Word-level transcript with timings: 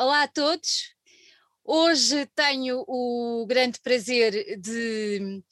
Olá 0.00 0.22
a 0.22 0.28
todos. 0.28 0.94
Hoje 1.62 2.24
tenho 2.34 2.82
o 2.88 3.44
grande 3.46 3.78
prazer 3.82 4.58
de 4.58 5.42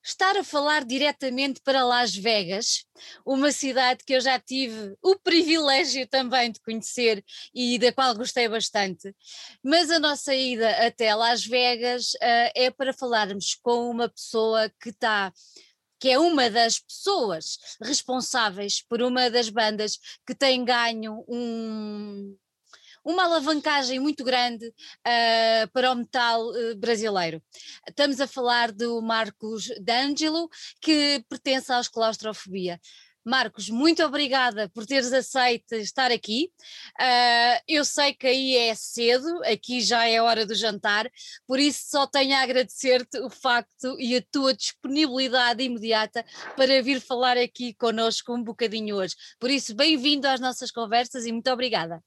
estar 0.00 0.36
a 0.36 0.44
falar 0.44 0.84
diretamente 0.84 1.60
para 1.64 1.84
Las 1.84 2.14
Vegas, 2.14 2.84
uma 3.26 3.50
cidade 3.50 4.04
que 4.04 4.12
eu 4.12 4.20
já 4.20 4.38
tive 4.38 4.96
o 5.02 5.18
privilégio 5.18 6.06
também 6.06 6.52
de 6.52 6.60
conhecer 6.60 7.24
e 7.52 7.76
da 7.76 7.92
qual 7.92 8.14
gostei 8.14 8.48
bastante. 8.48 9.12
Mas 9.64 9.90
a 9.90 9.98
nossa 9.98 10.32
ida 10.32 10.70
até 10.86 11.12
Las 11.12 11.44
Vegas 11.44 12.14
uh, 12.14 12.52
é 12.54 12.70
para 12.70 12.92
falarmos 12.92 13.56
com 13.56 13.90
uma 13.90 14.08
pessoa 14.08 14.70
que 14.80 14.90
está 14.90 15.32
que 15.98 16.08
é 16.08 16.20
uma 16.20 16.48
das 16.48 16.78
pessoas 16.78 17.58
responsáveis 17.82 18.80
por 18.80 19.02
uma 19.02 19.28
das 19.28 19.48
bandas 19.48 19.98
que 20.24 20.36
tem 20.36 20.64
ganho 20.64 21.24
um, 21.26 22.38
uma 23.08 23.24
alavancagem 23.24 23.98
muito 23.98 24.22
grande 24.22 24.66
uh, 24.66 25.72
para 25.72 25.90
o 25.90 25.94
metal 25.94 26.46
uh, 26.46 26.76
brasileiro. 26.76 27.42
Estamos 27.88 28.20
a 28.20 28.26
falar 28.26 28.70
do 28.70 29.00
Marcos 29.00 29.68
D'Angelo, 29.80 30.46
que 30.78 31.24
pertence 31.26 31.72
aos 31.72 31.88
Claustrofobia. 31.88 32.78
Marcos, 33.24 33.70
muito 33.70 34.02
obrigada 34.04 34.68
por 34.70 34.84
teres 34.84 35.10
aceito 35.12 35.74
estar 35.74 36.10
aqui. 36.10 36.50
Uh, 37.00 37.62
eu 37.66 37.82
sei 37.82 38.12
que 38.12 38.26
aí 38.26 38.56
é 38.56 38.74
cedo, 38.74 39.42
aqui 39.44 39.80
já 39.80 40.06
é 40.06 40.20
hora 40.20 40.44
do 40.44 40.54
jantar, 40.54 41.10
por 41.46 41.58
isso 41.58 41.86
só 41.88 42.06
tenho 42.06 42.36
a 42.36 42.42
agradecer-te 42.42 43.18
o 43.20 43.30
facto 43.30 43.98
e 43.98 44.16
a 44.16 44.24
tua 44.30 44.52
disponibilidade 44.52 45.62
imediata 45.62 46.24
para 46.56 46.82
vir 46.82 47.00
falar 47.00 47.38
aqui 47.38 47.72
connosco 47.72 48.34
um 48.34 48.42
bocadinho 48.42 48.96
hoje. 48.96 49.14
Por 49.38 49.50
isso, 49.50 49.74
bem-vindo 49.74 50.28
às 50.28 50.40
nossas 50.40 50.70
conversas 50.70 51.24
e 51.24 51.32
muito 51.32 51.50
obrigada. 51.50 52.02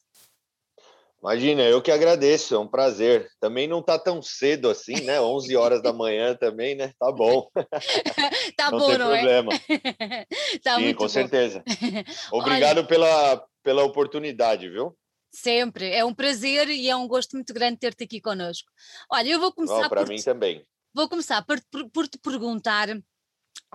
Imagina, 1.22 1.62
eu 1.62 1.82
que 1.84 1.92
agradeço, 1.92 2.56
é 2.56 2.60
um 2.60 2.68
prazer. 2.68 3.30
Também 3.40 3.68
não 3.68 3.82
tá 3.82 4.00
tão 4.00 4.22
cedo 4.24 4.70
assim, 4.72 4.96
né? 5.02 5.22
11 5.22 5.56
horas 5.56 5.82
da 5.82 5.94
manhã 5.94 6.36
também, 6.36 6.74
né? 6.74 6.94
Tá 7.00 7.12
bom. 7.12 7.48
tá 8.58 8.72
não 8.72 8.80
bom, 8.80 8.88
tem 8.88 8.98
não 8.98 9.08
problema. 9.08 9.54
é? 9.54 10.26
tá 10.64 10.76
Sim, 10.78 10.94
com 10.96 11.04
bom. 11.04 11.08
certeza. 11.08 11.64
Obrigado 12.34 12.80
Olha, 12.80 12.88
pela, 12.88 13.46
pela 13.64 13.84
oportunidade, 13.84 14.68
viu? 14.70 14.98
sempre, 15.34 15.92
é 15.92 16.04
um 16.04 16.14
prazer 16.14 16.68
e 16.70 16.90
é 16.90 16.96
um 16.96 17.08
gosto 17.08 17.38
muito 17.38 17.54
grande 17.54 17.78
ter-te 17.78 18.04
aqui 18.04 18.20
connosco. 18.20 18.70
Olha, 19.10 19.30
eu 19.30 19.40
vou 19.40 19.54
começar 19.54 19.88
Para 19.88 20.06
mim 20.06 20.18
te, 20.18 20.26
também. 20.26 20.66
vou 20.94 21.08
começar 21.08 21.42
por, 21.46 21.62
por- 21.72 21.90
por 21.90 22.08
te 22.08 22.18
perguntar 22.18 22.90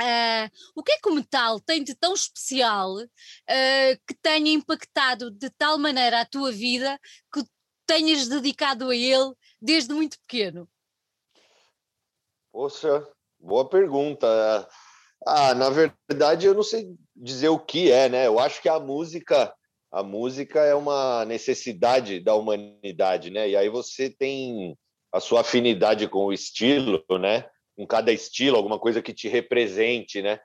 ah, 0.00 0.50
o 0.74 0.82
que 0.82 0.92
é 0.92 0.98
que 0.98 1.08
o 1.08 1.14
metal 1.14 1.58
tem 1.60 1.82
de 1.82 1.94
tão 1.94 2.12
especial 2.14 2.96
ah, 3.48 3.98
que 4.06 4.14
tenha 4.20 4.52
impactado 4.52 5.30
de 5.30 5.48
tal 5.50 5.78
maneira 5.78 6.20
a 6.20 6.26
tua 6.26 6.52
vida 6.52 6.98
que 7.32 7.42
tenhas 7.86 8.28
dedicado 8.28 8.90
a 8.90 8.96
ele 8.96 9.32
desde 9.60 9.94
muito 9.94 10.18
pequeno? 10.20 10.68
Poxa, 12.52 13.06
boa 13.38 13.68
pergunta. 13.68 14.68
Ah, 15.26 15.54
na 15.54 15.70
verdade, 15.70 16.46
eu 16.46 16.54
não 16.54 16.62
sei 16.62 16.94
dizer 17.14 17.48
o 17.48 17.58
que 17.58 17.90
é, 17.90 18.08
né? 18.08 18.26
Eu 18.26 18.38
acho 18.38 18.60
que 18.60 18.68
a 18.68 18.78
música, 18.78 19.54
a 19.90 20.02
música 20.02 20.60
é 20.60 20.74
uma 20.74 21.24
necessidade 21.24 22.20
da 22.20 22.34
humanidade, 22.34 23.30
né? 23.30 23.48
E 23.48 23.56
aí 23.56 23.68
você 23.68 24.10
tem 24.10 24.76
a 25.12 25.20
sua 25.20 25.40
afinidade 25.40 26.06
com 26.08 26.26
o 26.26 26.32
estilo, 26.32 27.02
né? 27.18 27.48
Com 27.76 27.86
cada 27.86 28.12
estilo, 28.12 28.56
alguma 28.56 28.78
coisa 28.78 29.02
que 29.02 29.12
te 29.12 29.28
represente, 29.28 30.22
né? 30.22 30.38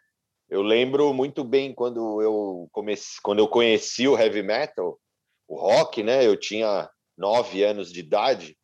Eu 0.50 0.62
lembro 0.62 1.14
muito 1.14 1.44
bem 1.46 1.74
quando 1.74 2.22
eu 2.22 2.68
comecei, 2.74 3.20
quando 3.24 3.40
eu 3.40 3.48
conheci 3.48 4.08
o 4.08 4.18
heavy 4.18 4.44
metal, 4.44 5.00
o 5.48 5.56
rock, 5.56 6.04
né? 6.04 6.28
Eu 6.28 6.38
tinha 6.38 6.90
nove 7.18 7.64
anos 7.64 7.92
de 7.92 8.02
idade 8.02 8.58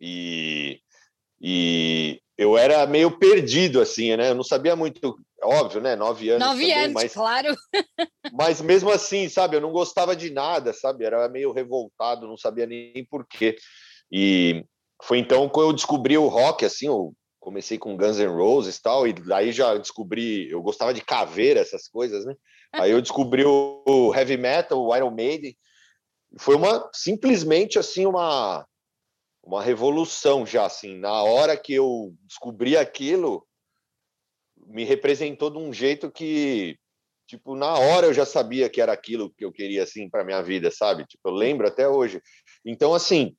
e, 0.00 0.80
e 1.40 2.20
eu 2.36 2.56
era 2.56 2.86
meio 2.86 3.18
perdido, 3.18 3.80
assim, 3.80 4.16
né? 4.16 4.30
Eu 4.30 4.34
não 4.34 4.44
sabia 4.44 4.76
muito, 4.76 5.16
óbvio, 5.42 5.80
né? 5.80 5.96
Nove 5.96 6.30
anos 6.30 6.46
Nove 6.46 6.62
também, 6.62 6.84
anos, 6.84 6.92
mas, 6.92 7.14
claro. 7.14 7.56
mas 8.32 8.60
mesmo 8.60 8.90
assim, 8.90 9.28
sabe? 9.28 9.56
Eu 9.56 9.60
não 9.60 9.72
gostava 9.72 10.14
de 10.14 10.30
nada, 10.30 10.72
sabe? 10.72 11.04
Era 11.04 11.28
meio 11.28 11.52
revoltado, 11.52 12.26
não 12.26 12.36
sabia 12.36 12.66
nem 12.66 13.04
por 13.10 13.26
quê. 13.26 13.56
E 14.10 14.64
foi 15.02 15.18
então 15.18 15.48
que 15.48 15.58
eu 15.58 15.72
descobri 15.72 16.18
o 16.18 16.28
rock, 16.28 16.64
assim, 16.64 16.86
eu 16.86 17.12
comecei 17.44 17.76
com 17.76 17.94
Guns 17.94 18.18
N' 18.18 18.34
Roses 18.34 18.76
e 18.76 18.82
tal, 18.82 19.06
e 19.06 19.12
daí 19.12 19.52
já 19.52 19.76
descobri, 19.76 20.50
eu 20.50 20.62
gostava 20.62 20.94
de 20.94 21.02
caveira, 21.02 21.60
essas 21.60 21.86
coisas, 21.86 22.24
né? 22.24 22.34
Aí 22.88 22.90
eu 22.90 23.02
descobri 23.02 23.44
o 23.44 24.12
heavy 24.16 24.36
metal, 24.36 24.82
o 24.82 24.96
Iron 24.96 25.10
Maiden, 25.10 25.56
foi 26.38 26.56
uma 26.56 26.90
simplesmente 26.92 27.78
assim 27.78 28.06
uma 28.06 28.66
uma 29.44 29.62
revolução 29.62 30.44
já 30.44 30.64
assim. 30.64 30.98
Na 30.98 31.22
hora 31.22 31.56
que 31.56 31.74
eu 31.74 32.14
descobri 32.26 32.76
aquilo 32.76 33.46
me 34.66 34.82
representou 34.82 35.50
de 35.50 35.58
um 35.58 35.72
jeito 35.72 36.10
que 36.10 36.76
tipo 37.28 37.54
na 37.54 37.74
hora 37.74 38.06
eu 38.06 38.14
já 38.14 38.24
sabia 38.24 38.68
que 38.68 38.80
era 38.80 38.92
aquilo 38.92 39.30
que 39.30 39.44
eu 39.44 39.52
queria 39.52 39.84
assim 39.84 40.10
para 40.10 40.24
minha 40.24 40.42
vida 40.42 40.70
sabe? 40.70 41.06
Tipo 41.06 41.28
eu 41.28 41.34
lembro 41.34 41.68
até 41.68 41.86
hoje. 41.86 42.20
Então 42.64 42.92
assim 42.92 43.36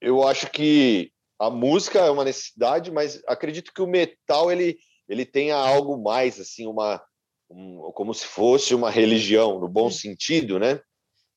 eu 0.00 0.26
acho 0.26 0.50
que 0.50 1.12
a 1.38 1.50
música 1.50 1.98
é 2.00 2.10
uma 2.10 2.24
necessidade 2.24 2.90
mas 2.90 3.22
acredito 3.26 3.72
que 3.72 3.82
o 3.82 3.86
metal 3.86 4.50
ele 4.50 4.78
ele 5.08 5.24
tenha 5.24 5.56
algo 5.56 6.02
mais 6.02 6.40
assim 6.40 6.66
uma 6.66 7.02
um, 7.48 7.90
como 7.94 8.12
se 8.12 8.26
fosse 8.26 8.74
uma 8.74 8.90
religião 8.90 9.60
no 9.60 9.68
bom 9.68 9.90
sentido 9.90 10.58
né 10.58 10.80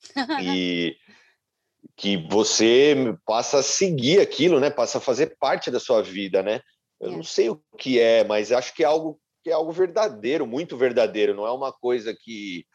e 0.42 0.96
que 2.00 2.16
você 2.16 2.96
passa 3.26 3.60
a 3.60 3.64
seguir 3.64 4.22
aquilo, 4.22 4.60
né? 4.60 4.70
Passa 4.70 4.98
a 4.98 5.02
fazer 5.02 5.36
parte 5.38 5.70
da 5.70 5.80
sua 5.80 6.02
vida, 6.02 6.42
né? 6.42 6.62
Eu 7.00 7.10
É. 7.10 7.12
não 7.12 7.24
sei 7.24 7.50
o 7.50 7.62
que 7.78 8.00
é, 8.00 8.24
mas 8.24 8.52
acho 8.52 8.74
que 8.74 8.84
é 8.84 8.86
algo 8.86 9.20
que 9.44 9.50
é 9.50 9.54
algo 9.54 9.72
verdadeiro, 9.72 10.46
muito 10.46 10.78
verdadeiro. 10.78 11.34
Não 11.34 11.46
é 11.46 11.52
uma 11.52 11.72
coisa 11.72 12.16
que 12.18 12.66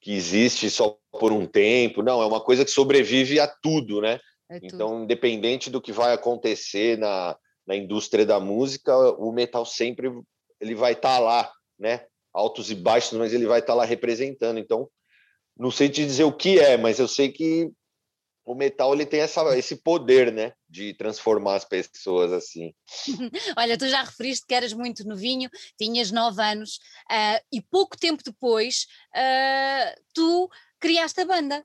que 0.00 0.12
existe 0.12 0.68
só 0.68 0.98
por 1.12 1.30
um 1.30 1.46
tempo. 1.46 2.02
Não, 2.02 2.20
é 2.20 2.26
uma 2.26 2.40
coisa 2.40 2.64
que 2.64 2.72
sobrevive 2.72 3.38
a 3.38 3.46
tudo, 3.46 4.00
né? 4.00 4.18
É. 4.56 4.60
Então, 4.62 5.04
independente 5.04 5.70
do 5.70 5.80
que 5.80 5.92
vai 5.92 6.12
acontecer 6.12 6.98
na, 6.98 7.36
na 7.66 7.76
indústria 7.76 8.26
da 8.26 8.38
música, 8.38 8.96
o 9.12 9.32
metal 9.32 9.64
sempre 9.64 10.10
ele 10.60 10.74
vai 10.74 10.92
estar 10.92 11.18
lá, 11.18 11.50
né? 11.78 12.06
Altos 12.32 12.70
e 12.70 12.74
baixos, 12.74 13.18
mas 13.18 13.32
ele 13.32 13.46
vai 13.46 13.60
estar 13.60 13.74
lá 13.74 13.84
representando. 13.84 14.58
Então, 14.58 14.88
não 15.56 15.70
sei 15.70 15.88
te 15.88 16.04
dizer 16.04 16.24
o 16.24 16.32
que 16.32 16.58
é, 16.58 16.76
mas 16.76 16.98
eu 16.98 17.08
sei 17.08 17.30
que 17.30 17.70
o 18.44 18.54
metal 18.54 18.92
ele 18.92 19.06
tem 19.06 19.20
essa, 19.20 19.56
esse 19.56 19.76
poder, 19.76 20.32
né, 20.32 20.52
de 20.68 20.94
transformar 20.94 21.56
as 21.56 21.64
pessoas 21.64 22.32
assim. 22.32 22.74
Olha, 23.56 23.78
tu 23.78 23.88
já 23.88 24.02
referiste 24.02 24.46
que 24.46 24.54
eras 24.54 24.72
muito 24.72 25.06
novinho, 25.06 25.48
tinhas 25.78 26.10
9 26.10 26.42
anos, 26.42 26.80
ah, 27.08 27.40
e 27.52 27.60
pouco 27.60 27.96
tempo 27.96 28.22
depois 28.24 28.86
ah, 29.14 29.94
tu 30.12 30.50
criaste 30.80 31.20
a 31.20 31.24
banda, 31.24 31.64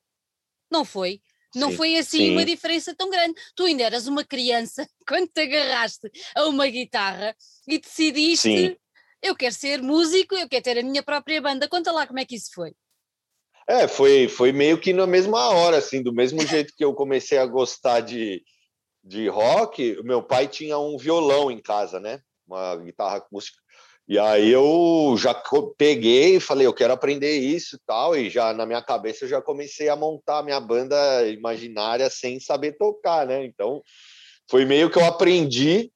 não 0.70 0.86
foi? 0.86 1.22
Não 1.56 1.72
Sim, 1.72 1.78
foi 1.78 1.96
assim 1.98 2.18
sim. 2.18 2.32
uma 2.32 2.46
diferença 2.46 2.96
tão 2.96 3.10
grande. 3.10 3.34
Tu 3.56 3.64
ainda 3.64 3.84
eras 3.84 4.08
uma 4.08 4.24
criança 4.24 4.88
quando 5.08 5.28
te 5.28 5.42
agarraste 5.42 6.10
a 6.36 6.46
uma 6.46 6.68
guitarra 6.68 7.36
e 7.68 7.80
decidiste: 7.80 8.50
Sim. 8.50 8.76
eu 9.22 9.36
quero 9.36 9.54
ser 9.54 9.82
músico, 9.82 10.36
eu 10.36 10.48
quero 10.48 10.64
ter 10.64 10.78
a 10.78 10.84
minha 10.84 11.04
própria 11.04 11.42
banda. 11.42 11.68
Conta 11.68 11.92
lá 11.92 12.06
como 12.06 12.20
é 12.20 12.26
que 12.26 12.36
isso 12.36 12.52
foi. 12.54 12.74
É, 13.70 13.86
foi, 13.88 14.30
foi 14.30 14.54
meio 14.54 14.80
que 14.80 14.94
na 14.94 15.06
mesma 15.06 15.50
hora, 15.50 15.78
assim, 15.78 16.02
do 16.02 16.14
mesmo 16.14 16.46
jeito 16.48 16.74
que 16.76 16.86
eu 16.86 16.94
comecei 16.94 17.38
a 17.38 17.46
gostar 17.46 18.00
de, 18.00 18.42
de 19.04 19.28
rock, 19.28 19.98
o 20.00 20.04
meu 20.06 20.24
pai 20.24 20.48
tinha 20.48 20.80
um 20.80 20.98
violão 20.98 21.52
em 21.52 21.62
casa, 21.62 22.00
né? 22.00 22.22
Uma 22.48 22.78
guitarra 22.78 23.18
acústica. 23.18 23.60
E 24.08 24.18
aí 24.18 24.50
eu 24.50 25.16
já 25.18 25.34
peguei 25.78 26.38
e 26.38 26.40
falei, 26.40 26.66
eu 26.66 26.74
quero 26.74 26.94
aprender 26.94 27.38
isso 27.38 27.76
e 27.76 27.80
tal, 27.86 28.16
e 28.16 28.30
já 28.30 28.54
na 28.54 28.66
minha 28.66 28.82
cabeça 28.82 29.26
eu 29.26 29.30
já 29.30 29.42
comecei 29.42 29.90
a 29.90 29.98
montar 29.98 30.40
a 30.40 30.44
minha 30.44 30.60
banda 30.62 31.28
imaginária 31.28 32.10
sem 32.10 32.40
saber 32.40 32.78
tocar, 32.78 33.28
né? 33.28 33.44
Então 33.44 33.84
foi 34.50 34.64
meio 34.64 34.90
que 34.90 34.98
eu 34.98 35.04
aprendi 35.04 35.92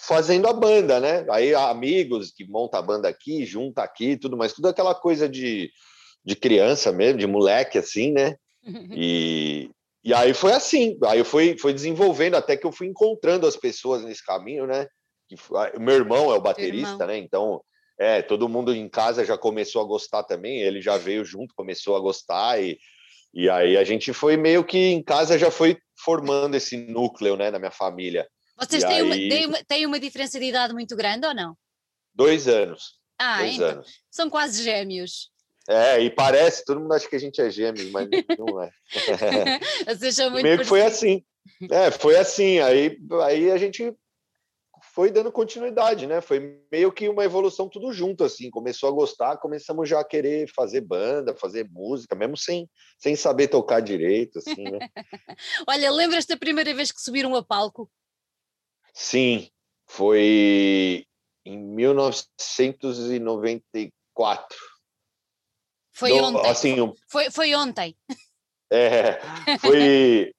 fazendo 0.00 0.48
a 0.48 0.52
banda, 0.52 0.98
né? 0.98 1.24
Aí 1.30 1.54
amigos 1.54 2.32
que 2.32 2.44
monta 2.44 2.78
a 2.78 2.82
banda 2.82 3.08
aqui, 3.08 3.46
junta 3.46 3.84
aqui, 3.84 4.16
tudo 4.16 4.36
mais, 4.36 4.52
tudo 4.52 4.66
aquela 4.66 4.94
coisa 4.94 5.28
de, 5.28 5.70
de 6.24 6.34
criança 6.34 6.90
mesmo, 6.90 7.20
de 7.20 7.26
moleque 7.28 7.78
assim, 7.78 8.12
né? 8.12 8.36
E, 8.96 9.70
e 10.04 10.14
aí 10.14 10.34
foi 10.34 10.52
assim, 10.52 10.96
aí 11.04 11.18
eu 11.18 11.24
fui, 11.24 11.56
fui 11.58 11.72
desenvolvendo 11.72 12.36
até 12.36 12.56
que 12.56 12.64
eu 12.66 12.72
fui 12.72 12.86
encontrando 12.86 13.46
as 13.46 13.56
pessoas 13.56 14.04
nesse 14.04 14.24
caminho, 14.24 14.66
né? 14.66 14.86
Que 15.36 15.76
o 15.76 15.80
meu 15.80 15.94
irmão 15.94 16.32
é 16.32 16.36
o 16.36 16.40
baterista, 16.40 17.06
né? 17.06 17.16
Então, 17.16 17.62
é, 17.98 18.22
todo 18.22 18.48
mundo 18.48 18.74
em 18.74 18.88
casa 18.88 19.24
já 19.24 19.36
começou 19.38 19.82
a 19.82 19.86
gostar 19.86 20.22
também, 20.24 20.60
ele 20.60 20.80
já 20.80 20.96
veio 20.96 21.24
junto, 21.24 21.54
começou 21.54 21.96
a 21.96 22.00
gostar 22.00 22.60
e, 22.62 22.78
e 23.32 23.48
aí 23.48 23.76
a 23.76 23.84
gente 23.84 24.12
foi 24.12 24.36
meio 24.36 24.64
que 24.64 24.78
em 24.78 25.02
casa 25.02 25.38
já 25.38 25.50
foi 25.50 25.78
formando 25.96 26.54
esse 26.56 26.76
núcleo, 26.76 27.36
né, 27.36 27.50
na 27.50 27.58
minha 27.58 27.70
família. 27.70 28.26
Vocês 28.58 28.82
têm, 28.84 29.02
uma, 29.02 29.14
aí- 29.14 29.46
uma- 29.46 29.64
têm 29.64 29.86
uma 29.86 30.00
diferença 30.00 30.38
de 30.38 30.46
idade 30.46 30.72
muito 30.72 30.96
grande 30.96 31.26
ou 31.26 31.34
não? 31.34 31.56
Dois 32.14 32.48
anos, 32.48 32.98
Ah, 33.18 33.38
dois 33.38 33.54
então, 33.54 33.68
anos. 33.68 33.90
são 34.10 34.28
quase 34.28 34.62
gêmeos. 34.62 35.30
É, 35.68 36.00
e 36.00 36.10
parece, 36.10 36.64
todo 36.64 36.80
mundo 36.80 36.92
acha 36.92 37.08
que 37.08 37.14
a 37.14 37.20
gente 37.20 37.40
é 37.40 37.48
gêmeos, 37.48 37.88
mas 37.90 38.08
não 38.36 38.60
é. 38.60 38.70
Vocês 39.96 40.16
são 40.16 40.30
muito 40.30 40.42
Meio 40.42 40.58
que 40.58 40.64
foi 40.64 40.82
assim. 40.82 41.24
É, 41.70 41.90
foi 41.92 42.16
assim. 42.16 42.58
Aí, 42.58 42.98
aí 43.24 43.50
a 43.50 43.56
gente 43.56 43.94
foi 44.92 45.10
dando 45.10 45.32
continuidade, 45.32 46.06
né? 46.06 46.20
Foi 46.20 46.60
meio 46.70 46.92
que 46.92 47.08
uma 47.08 47.24
evolução 47.24 47.66
tudo 47.66 47.90
junto, 47.94 48.24
assim. 48.24 48.50
Começou 48.50 48.90
a 48.90 48.92
gostar, 48.92 49.38
começamos 49.38 49.88
já 49.88 50.00
a 50.00 50.04
querer 50.04 50.52
fazer 50.54 50.82
banda, 50.82 51.34
fazer 51.34 51.66
música, 51.70 52.14
mesmo 52.14 52.36
sem, 52.36 52.68
sem 52.98 53.16
saber 53.16 53.48
tocar 53.48 53.80
direito, 53.80 54.38
assim, 54.38 54.62
né? 54.62 54.90
Olha, 55.66 55.90
lembras 55.90 56.26
da 56.26 56.36
primeira 56.36 56.74
vez 56.74 56.92
que 56.92 57.00
subiram 57.00 57.34
a 57.34 57.42
palco? 57.42 57.90
Sim, 58.92 59.48
foi 59.88 61.06
em 61.46 61.58
1994. 61.58 64.58
Foi 65.94 66.10
Do, 66.10 66.22
ontem. 66.22 66.50
Assim, 66.50 66.76
foi, 67.08 67.30
foi 67.30 67.54
ontem. 67.54 67.96
É, 68.70 69.18
foi, 69.58 70.34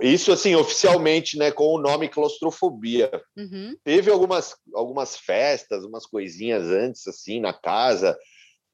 isso 0.00 0.32
assim 0.32 0.54
oficialmente, 0.54 1.36
né, 1.36 1.50
com 1.50 1.74
o 1.74 1.80
nome 1.80 2.08
claustrofobia. 2.08 3.10
Uhum. 3.36 3.76
Teve 3.82 4.10
algumas 4.10 4.56
algumas 4.74 5.16
festas, 5.16 5.84
umas 5.84 6.06
coisinhas 6.06 6.64
antes 6.64 7.06
assim 7.06 7.40
na 7.40 7.52
casa, 7.52 8.16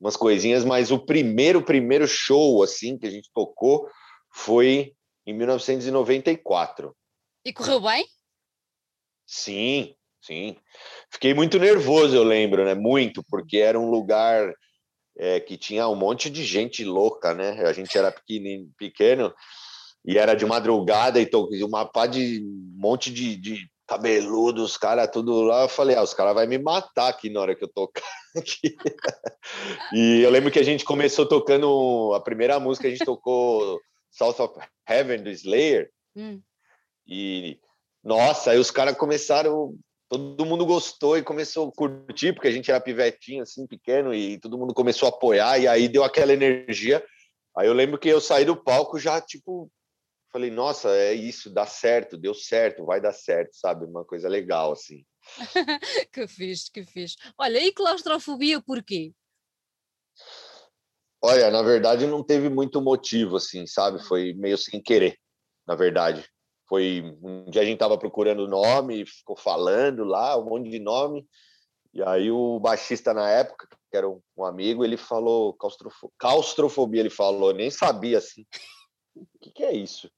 umas 0.01 0.17
coisinhas, 0.17 0.65
mas 0.65 0.91
o 0.91 0.99
primeiro 0.99 1.63
primeiro 1.63 2.07
show 2.07 2.63
assim 2.63 2.99
que 2.99 3.07
a 3.07 3.11
gente 3.11 3.31
tocou 3.35 3.89
foi 4.33 4.93
em 5.27 5.33
1994. 5.33 6.95
E 7.45 7.53
correu 7.53 7.81
bem? 7.81 8.05
Sim, 9.27 9.95
sim. 10.21 10.57
Fiquei 11.11 11.33
muito 11.33 11.59
nervoso, 11.59 12.17
eu 12.17 12.25
lembro, 12.25 12.65
né? 12.65 12.75
Muito, 12.75 13.25
porque 13.29 13.59
era 13.59 13.79
um 13.79 13.91
lugar 13.91 14.53
é, 15.17 15.39
que 15.41 15.57
tinha 15.57 15.89
um 15.89 15.95
monte 15.95 16.29
de 16.31 16.45
gente 16.45 16.85
louca, 16.85 17.35
né? 17.35 17.63
A 17.65 17.73
gente 17.73 17.97
era 17.97 18.11
pequeno, 18.11 18.71
pequeno 18.77 19.35
e 20.05 20.19
era 20.19 20.35
de 20.35 20.47
madrugada 20.47 21.21
e 21.21 21.27
tô, 21.27 21.49
uma 21.65 21.85
pá 21.85 22.07
de 22.07 22.43
um 22.43 22.81
monte 22.81 23.13
de, 23.13 23.37
de 23.37 23.71
cabeludos, 23.87 24.77
cara, 24.77 25.07
tudo 25.09 25.43
lá. 25.43 25.63
Eu 25.63 25.69
falei, 25.69 25.97
ah, 25.97 26.03
os 26.03 26.15
caras 26.15 26.35
vão 26.35 26.47
me 26.47 26.59
matar 26.59 27.09
aqui 27.09 27.29
na 27.29 27.41
hora 27.41 27.55
que 27.55 27.65
eu 27.65 27.69
tocar 27.69 28.03
aqui. 28.37 28.77
e 29.93 30.21
eu 30.23 30.31
lembro 30.31 30.51
que 30.51 30.59
a 30.59 30.65
gente 30.65 30.85
começou 30.85 31.27
tocando 31.27 32.13
a 32.15 32.21
primeira 32.21 32.59
música, 32.61 32.87
a 32.87 32.91
gente 32.91 33.05
tocou 33.05 33.81
South 34.11 34.43
of 34.43 34.55
Heaven 34.89 35.23
do 35.23 35.31
Slayer. 35.31 35.91
Hum. 36.17 36.41
E 37.07 37.59
nossa, 38.03 38.53
aí 38.53 38.59
os 38.59 38.71
caras 38.71 38.97
começaram, 38.97 39.75
todo 40.09 40.47
mundo 40.47 40.65
gostou 40.65 41.19
e 41.19 41.23
começou 41.23 41.69
a 41.69 41.73
curtir, 41.73 42.33
porque 42.33 42.49
a 42.49 42.53
gente 42.53 42.71
era 42.71 42.81
pivetinho 42.81 43.43
assim, 43.43 43.67
pequeno, 43.67 44.15
e 44.15 44.39
todo 44.39 44.57
mundo 44.57 44.73
começou 44.73 45.07
a 45.07 45.11
apoiar, 45.11 45.59
e 45.59 45.69
aí 45.69 45.89
deu 45.89 46.03
aquela 46.03 46.33
energia. 46.33 47.05
Aí 47.57 47.67
eu 47.67 47.75
lembro 47.75 47.99
que 47.99 48.09
eu 48.09 48.21
saí 48.21 48.45
do 48.45 48.57
palco 48.57 48.99
já, 48.99 49.21
tipo, 49.21 49.71
falei, 50.33 50.51
nossa, 50.51 50.91
é 50.91 51.13
isso, 51.13 51.53
dá 51.53 51.67
certo, 51.67 52.17
deu 52.17 52.35
certo, 52.35 52.85
vai 52.85 53.01
dar 53.01 53.13
certo, 53.13 53.55
sabe? 53.55 53.85
Uma 53.85 54.05
coisa 54.05 54.29
legal, 54.29 54.73
assim. 54.73 55.05
que 56.13 56.27
fiz, 56.27 56.69
que 56.69 56.85
fiz. 56.85 57.17
Olha, 57.39 57.59
e 57.59 57.73
claustrofobia 57.73 58.61
por 58.61 58.83
quê? 58.83 59.13
Olha, 61.23 61.51
na 61.51 61.63
verdade 61.63 62.07
não 62.07 62.25
teve 62.25 62.49
muito 62.49 62.81
motivo, 62.81 63.37
assim, 63.37 63.67
sabe? 63.67 63.99
Hum. 63.99 64.05
Foi 64.05 64.33
meio 64.35 64.57
sem 64.57 64.81
querer, 64.81 65.19
na 65.67 65.75
verdade. 65.75 66.27
Foi 66.69 67.03
um 67.23 67.51
dia 67.51 67.63
a 67.63 67.65
gente 67.65 67.79
tava 67.79 67.99
procurando 67.99 68.47
nome, 68.49 69.05
ficou 69.05 69.37
falando 69.37 70.05
lá, 70.05 70.39
um 70.39 70.45
monte 70.45 70.71
de 70.71 70.79
nome, 70.79 71.27
e 71.93 72.03
aí 72.03 72.31
o 72.31 72.61
baixista 72.61 73.13
na 73.13 73.29
época, 73.29 73.67
que 73.91 73.97
era 73.97 74.09
um 74.09 74.45
amigo, 74.45 74.85
ele 74.85 74.97
falou 74.97 75.57
claustrofobia, 76.19 77.01
ele 77.01 77.11
falou, 77.11 77.53
nem 77.53 77.71
sabia 77.71 78.19
assim. 78.19 78.47
O 79.15 79.27
que, 79.43 79.51
que 79.51 79.65
é 79.65 79.73
isso? 79.73 80.11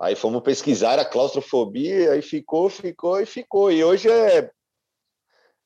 Aí 0.00 0.16
fomos 0.16 0.42
pesquisar 0.42 0.98
a 0.98 1.04
claustrofobia, 1.04 2.12
aí 2.12 2.22
ficou, 2.22 2.68
ficou 2.68 3.20
e 3.20 3.26
ficou. 3.26 3.70
E 3.70 3.84
hoje 3.84 4.10
é, 4.10 4.50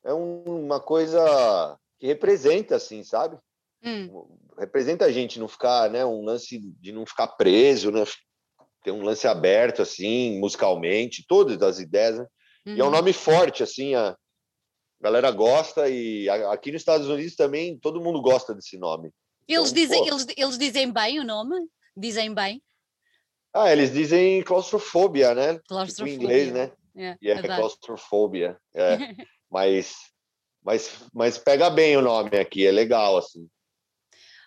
é 0.05 0.13
uma 0.13 0.79
coisa 0.79 1.77
que 1.99 2.07
representa, 2.07 2.75
assim, 2.75 3.03
sabe? 3.03 3.37
Hum. 3.83 4.27
Representa 4.57 5.05
a 5.05 5.11
gente 5.11 5.39
não 5.39 5.47
ficar, 5.47 5.89
né? 5.89 6.05
Um 6.05 6.23
lance 6.23 6.59
de 6.59 6.91
não 6.91 7.05
ficar 7.05 7.27
preso, 7.27 7.91
né? 7.91 8.03
Ter 8.83 8.91
um 8.91 9.01
lance 9.01 9.27
aberto, 9.27 9.81
assim, 9.81 10.39
musicalmente, 10.39 11.25
todas 11.27 11.61
as 11.61 11.79
ideias, 11.79 12.19
né? 12.19 12.27
Uhum. 12.65 12.75
E 12.75 12.79
é 12.79 12.83
um 12.83 12.87
uhum. 12.87 12.93
nome 12.93 13.13
forte, 13.13 13.63
assim, 13.63 13.95
a 13.95 14.15
galera 15.01 15.31
gosta 15.31 15.89
e 15.89 16.29
aqui 16.29 16.71
nos 16.71 16.81
Estados 16.81 17.07
Unidos 17.07 17.35
também 17.35 17.77
todo 17.77 18.01
mundo 18.01 18.21
gosta 18.21 18.53
desse 18.53 18.77
nome. 18.77 19.11
Eles, 19.47 19.71
então, 19.71 19.73
dizem, 19.73 20.07
eles, 20.07 20.27
eles 20.37 20.57
dizem 20.57 20.91
bem 20.91 21.19
o 21.19 21.23
nome? 21.23 21.55
Dizem 21.95 22.33
bem? 22.33 22.61
Ah, 23.59 23.71
eles 23.71 23.91
dizem 23.91 24.41
claustrofobia, 24.43 25.35
né? 25.35 25.59
Claustrofobia. 25.67 26.13
Tipo 26.13 26.23
em 26.23 26.25
inglês, 26.25 26.53
né? 26.53 26.71
É, 26.95 27.17
e 27.21 27.29
é 27.29 27.41
claustrofobia. 27.41 28.57
É. 28.73 28.97
mas, 29.51 29.95
mas, 30.63 31.05
mas 31.13 31.37
pega 31.37 31.69
bem 31.69 31.97
o 31.97 32.01
nome 32.01 32.37
aqui, 32.37 32.65
é 32.65 32.71
legal, 32.71 33.17
assim. 33.17 33.47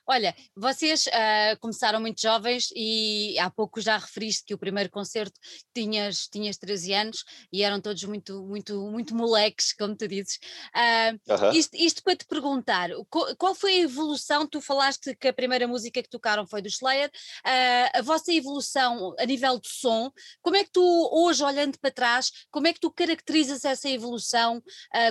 Olha, 0.07 0.35
vocês 0.57 1.07
uh, 1.07 1.59
começaram 1.61 2.01
muito 2.01 2.21
jovens 2.21 2.73
e 2.75 3.39
há 3.39 3.49
pouco 3.49 3.81
já 3.81 3.97
referiste 3.97 4.45
que 4.45 4.53
o 4.53 4.59
primeiro 4.59 4.91
concerto 4.91 5.39
tinhas, 5.73 6.27
tinhas 6.27 6.57
13 6.57 6.93
anos 6.93 7.25
e 7.53 7.63
eram 7.63 7.81
todos 7.81 8.03
muito, 8.05 8.43
muito, 8.43 8.91
muito 8.91 9.15
moleques, 9.15 9.73
como 9.73 9.97
tu 9.97 10.09
dizes. 10.09 10.41
Uh, 10.75 11.33
uh 11.33 11.37
-huh. 11.37 11.55
isto, 11.55 11.77
isto, 11.77 12.03
para 12.03 12.17
te 12.17 12.27
perguntar, 12.27 12.91
qual 13.39 13.55
foi 13.55 13.75
a 13.75 13.83
evolução? 13.83 14.47
Tu 14.47 14.61
falaste 14.61 15.15
que 15.15 15.29
a 15.29 15.33
primeira 15.33 15.69
música 15.69 16.03
que 16.03 16.11
tocaram 16.11 16.47
foi 16.49 16.61
do 16.61 16.69
Slayer, 16.69 17.09
uh, 17.09 17.99
a 17.99 18.03
vossa 18.03 18.33
evolução 18.33 19.15
a 19.19 19.25
nível 19.25 19.61
de 19.61 19.69
som, 19.69 20.11
como 20.43 20.57
é 20.57 20.65
que 20.65 20.73
tu, 20.73 21.11
hoje 21.13 21.45
olhando 21.45 21.79
para 21.79 21.93
trás, 21.93 22.33
como 22.51 22.67
é 22.67 22.73
que 22.73 22.81
tu 22.81 22.91
caracterizas 22.91 23.65
essa 23.65 23.89
evolução? 23.89 24.63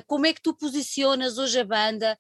como 0.08 0.26
é 0.26 0.34
que 0.34 0.42
tu 0.42 0.54
posicionas 0.54 1.38
hoje 1.38 1.60
a 1.60 1.66
banda 1.66 2.18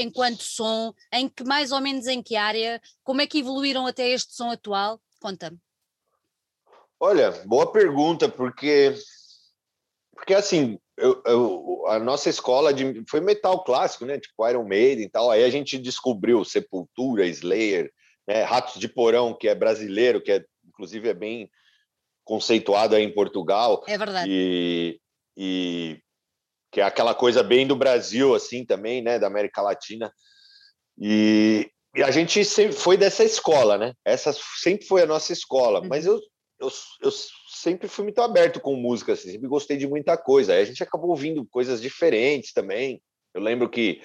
enquanto 0.00 0.42
som? 0.42 0.92
Em 1.12 1.28
que 1.28 1.44
mais 1.44 1.72
ou 1.72 1.80
menos 1.80 2.06
em 2.12 2.22
que 2.22 2.36
área? 2.36 2.80
Como 3.02 3.20
é 3.20 3.26
que 3.26 3.40
evoluíram 3.40 3.86
até 3.86 4.08
este 4.08 4.34
som 4.34 4.50
atual? 4.50 5.00
Conta-me. 5.20 5.58
Olha, 6.98 7.30
boa 7.46 7.70
pergunta, 7.72 8.28
porque 8.28 8.94
porque 10.14 10.34
assim, 10.34 10.78
eu, 10.98 11.22
eu, 11.24 11.84
a 11.86 11.98
nossa 11.98 12.28
escola 12.28 12.74
de, 12.74 13.02
foi 13.08 13.20
metal 13.20 13.64
clássico, 13.64 14.04
né? 14.04 14.18
Tipo 14.18 14.46
Iron 14.46 14.68
Maiden 14.68 15.06
e 15.06 15.08
tal. 15.08 15.30
Aí 15.30 15.42
a 15.42 15.48
gente 15.48 15.78
descobriu 15.78 16.44
Sepultura, 16.44 17.26
Slayer, 17.26 17.90
né? 18.28 18.42
Ratos 18.42 18.78
de 18.78 18.86
Porão, 18.86 19.34
que 19.34 19.48
é 19.48 19.54
brasileiro, 19.54 20.20
que 20.20 20.32
é 20.32 20.44
inclusive 20.68 21.08
é 21.08 21.14
bem 21.14 21.50
conceituado 22.22 22.94
aí 22.94 23.02
em 23.02 23.14
Portugal. 23.14 23.82
É 23.88 23.96
verdade. 23.96 24.30
E, 24.30 25.00
e 25.36 25.98
que 26.70 26.82
é 26.82 26.84
aquela 26.84 27.14
coisa 27.14 27.42
bem 27.42 27.66
do 27.66 27.74
Brasil, 27.74 28.34
assim, 28.34 28.64
também, 28.64 29.02
né? 29.02 29.18
Da 29.18 29.26
América 29.26 29.62
Latina. 29.62 30.12
E, 30.98 31.70
e 31.94 32.02
a 32.02 32.10
gente 32.10 32.44
sempre 32.44 32.76
foi 32.76 32.96
dessa 32.96 33.24
escola, 33.24 33.76
né? 33.76 33.94
Essa 34.04 34.32
sempre 34.60 34.86
foi 34.86 35.02
a 35.02 35.06
nossa 35.06 35.32
escola. 35.32 35.80
Uhum. 35.80 35.88
Mas 35.88 36.06
eu, 36.06 36.20
eu, 36.60 36.70
eu 37.02 37.10
sempre 37.48 37.88
fui 37.88 38.04
muito 38.04 38.20
aberto 38.22 38.60
com 38.60 38.76
música, 38.76 39.12
assim, 39.12 39.32
sempre 39.32 39.48
gostei 39.48 39.76
de 39.76 39.88
muita 39.88 40.16
coisa. 40.16 40.52
Aí 40.52 40.62
a 40.62 40.64
gente 40.64 40.82
acabou 40.82 41.10
ouvindo 41.10 41.44
coisas 41.46 41.80
diferentes 41.80 42.52
também. 42.52 43.02
Eu 43.34 43.40
lembro 43.40 43.68
que, 43.68 44.02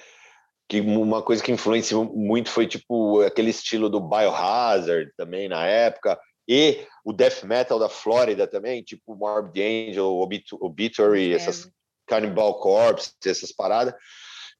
que 0.68 0.80
uma 0.80 1.22
coisa 1.22 1.42
que 1.42 1.52
influenciou 1.52 2.04
muito 2.04 2.50
foi 2.50 2.66
tipo 2.66 3.20
aquele 3.20 3.50
estilo 3.50 3.88
do 3.88 4.00
Biohazard 4.00 5.12
também 5.16 5.48
na 5.48 5.64
época. 5.66 6.18
E 6.48 6.86
o 7.04 7.12
death 7.12 7.44
metal 7.44 7.78
da 7.78 7.88
Flórida 7.88 8.46
também, 8.46 8.82
tipo 8.82 9.14
Morbid 9.14 9.90
Angel, 9.90 10.06
Obit 10.06 10.54
Obituary, 10.60 11.32
é. 11.32 11.36
essas 11.36 11.70
Cannibal 12.06 12.58
Corpse, 12.60 13.12
essas 13.24 13.52
paradas. 13.52 13.94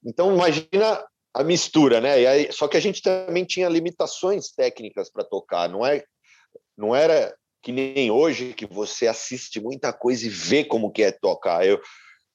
Então, 0.04 0.35
imagina 0.35 1.04
a 1.36 1.44
mistura, 1.44 2.00
né? 2.00 2.22
E 2.22 2.26
aí, 2.26 2.52
só 2.52 2.66
que 2.66 2.78
a 2.78 2.80
gente 2.80 3.02
também 3.02 3.44
tinha 3.44 3.68
limitações 3.68 4.50
técnicas 4.50 5.10
para 5.10 5.22
tocar, 5.22 5.68
não 5.68 5.84
é? 5.84 6.02
Não 6.74 6.96
era 6.96 7.36
que 7.62 7.70
nem 7.70 8.10
hoje 8.10 8.54
que 8.54 8.64
você 8.64 9.06
assiste 9.06 9.60
muita 9.60 9.92
coisa 9.92 10.24
e 10.26 10.30
vê 10.30 10.64
como 10.64 10.90
que 10.90 11.02
é 11.02 11.12
tocar. 11.12 11.66
Eu 11.66 11.78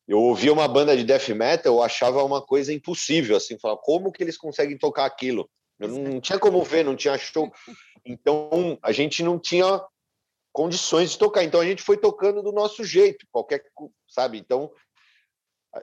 eu 0.08 0.20
ouvia 0.20 0.51
uma 0.51 0.67
banda 0.67 0.96
de 0.96 1.03
death 1.03 1.29
metal, 1.29 1.74
eu 1.74 1.81
achava 1.81 2.24
uma 2.24 2.41
coisa 2.41 2.74
impossível, 2.74 3.38
assim, 3.38 3.58
falar 3.58 3.77
como 3.77 4.12
que 4.12 4.22
eles 4.22 4.38
conseguem 4.38 4.77
tocar 4.77 5.05
aquilo. 5.05 5.50
Eu 5.79 5.88
não, 5.88 5.98
não 6.00 6.22
tinha 6.22 6.38
como 6.38 6.62
ver, 6.63 6.84
não 6.84 6.96
tinha 6.96 7.17
show. 7.17 7.51
Então 8.05 8.77
a 8.84 8.91
gente 8.91 9.24
não 9.24 9.39
tinha 9.39 9.81
condições 10.51 11.12
de 11.12 11.17
tocar. 11.17 11.43
Então 11.43 11.60
a 11.60 11.65
gente 11.65 11.81
foi 11.81 11.98
tocando 11.98 12.43
do 12.43 12.51
nosso 12.51 12.84
jeito, 12.84 13.25
qualquer, 13.31 13.63
sabe? 14.08 14.38
Então 14.38 14.70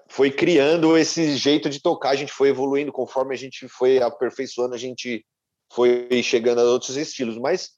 foi 0.08 0.30
criando 0.30 0.96
esse 0.96 1.36
jeito 1.36 1.70
de 1.70 1.80
tocar, 1.80 2.10
a 2.10 2.16
gente 2.16 2.32
foi 2.32 2.50
evoluindo 2.50 2.92
conforme 2.92 3.34
a 3.34 3.38
gente 3.38 3.68
foi 3.68 3.98
aperfeiçoando, 4.00 4.74
a 4.74 4.78
gente 4.78 5.24
foi 5.72 6.22
chegando 6.22 6.60
a 6.60 6.64
outros 6.64 6.96
estilos, 6.96 7.38
mas 7.38 7.70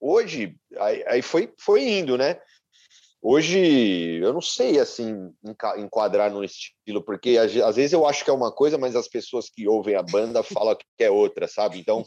hoje 0.00 0.56
aí, 1.06 1.22
foi 1.22 1.52
foi 1.58 1.82
indo, 1.88 2.16
né? 2.16 2.40
Hoje, 3.24 4.18
eu 4.20 4.32
não 4.32 4.40
sei, 4.40 4.80
assim, 4.80 5.32
enquadrar 5.76 6.28
no 6.28 6.42
estilo, 6.42 7.00
porque 7.04 7.38
às 7.38 7.76
vezes 7.76 7.92
eu 7.92 8.04
acho 8.04 8.24
que 8.24 8.30
é 8.30 8.32
uma 8.32 8.50
coisa, 8.50 8.76
mas 8.76 8.96
as 8.96 9.06
pessoas 9.06 9.48
que 9.48 9.68
ouvem 9.68 9.94
a 9.94 10.02
banda 10.02 10.42
falam 10.42 10.76
que 10.76 11.04
é 11.04 11.08
outra, 11.08 11.46
sabe? 11.46 11.78
Então, 11.78 12.04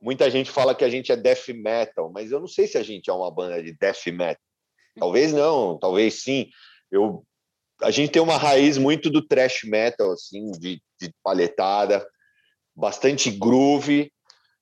muita 0.00 0.30
gente 0.30 0.50
fala 0.50 0.74
que 0.74 0.82
a 0.82 0.88
gente 0.88 1.12
é 1.12 1.16
death 1.16 1.48
metal, 1.48 2.10
mas 2.10 2.32
eu 2.32 2.40
não 2.40 2.46
sei 2.46 2.66
se 2.66 2.78
a 2.78 2.82
gente 2.82 3.10
é 3.10 3.12
uma 3.12 3.30
banda 3.30 3.62
de 3.62 3.76
death 3.76 4.06
metal. 4.06 4.40
Talvez 4.98 5.30
não, 5.30 5.78
talvez 5.78 6.22
sim. 6.22 6.48
Eu, 6.90 7.22
a 7.82 7.90
gente 7.90 8.12
tem 8.12 8.22
uma 8.22 8.36
raiz 8.36 8.78
muito 8.78 9.10
do 9.10 9.26
thrash 9.26 9.64
metal, 9.64 10.12
assim, 10.12 10.50
de, 10.52 10.82
de 11.00 11.14
palhetada, 11.22 12.06
bastante 12.74 13.30
groove, 13.30 14.12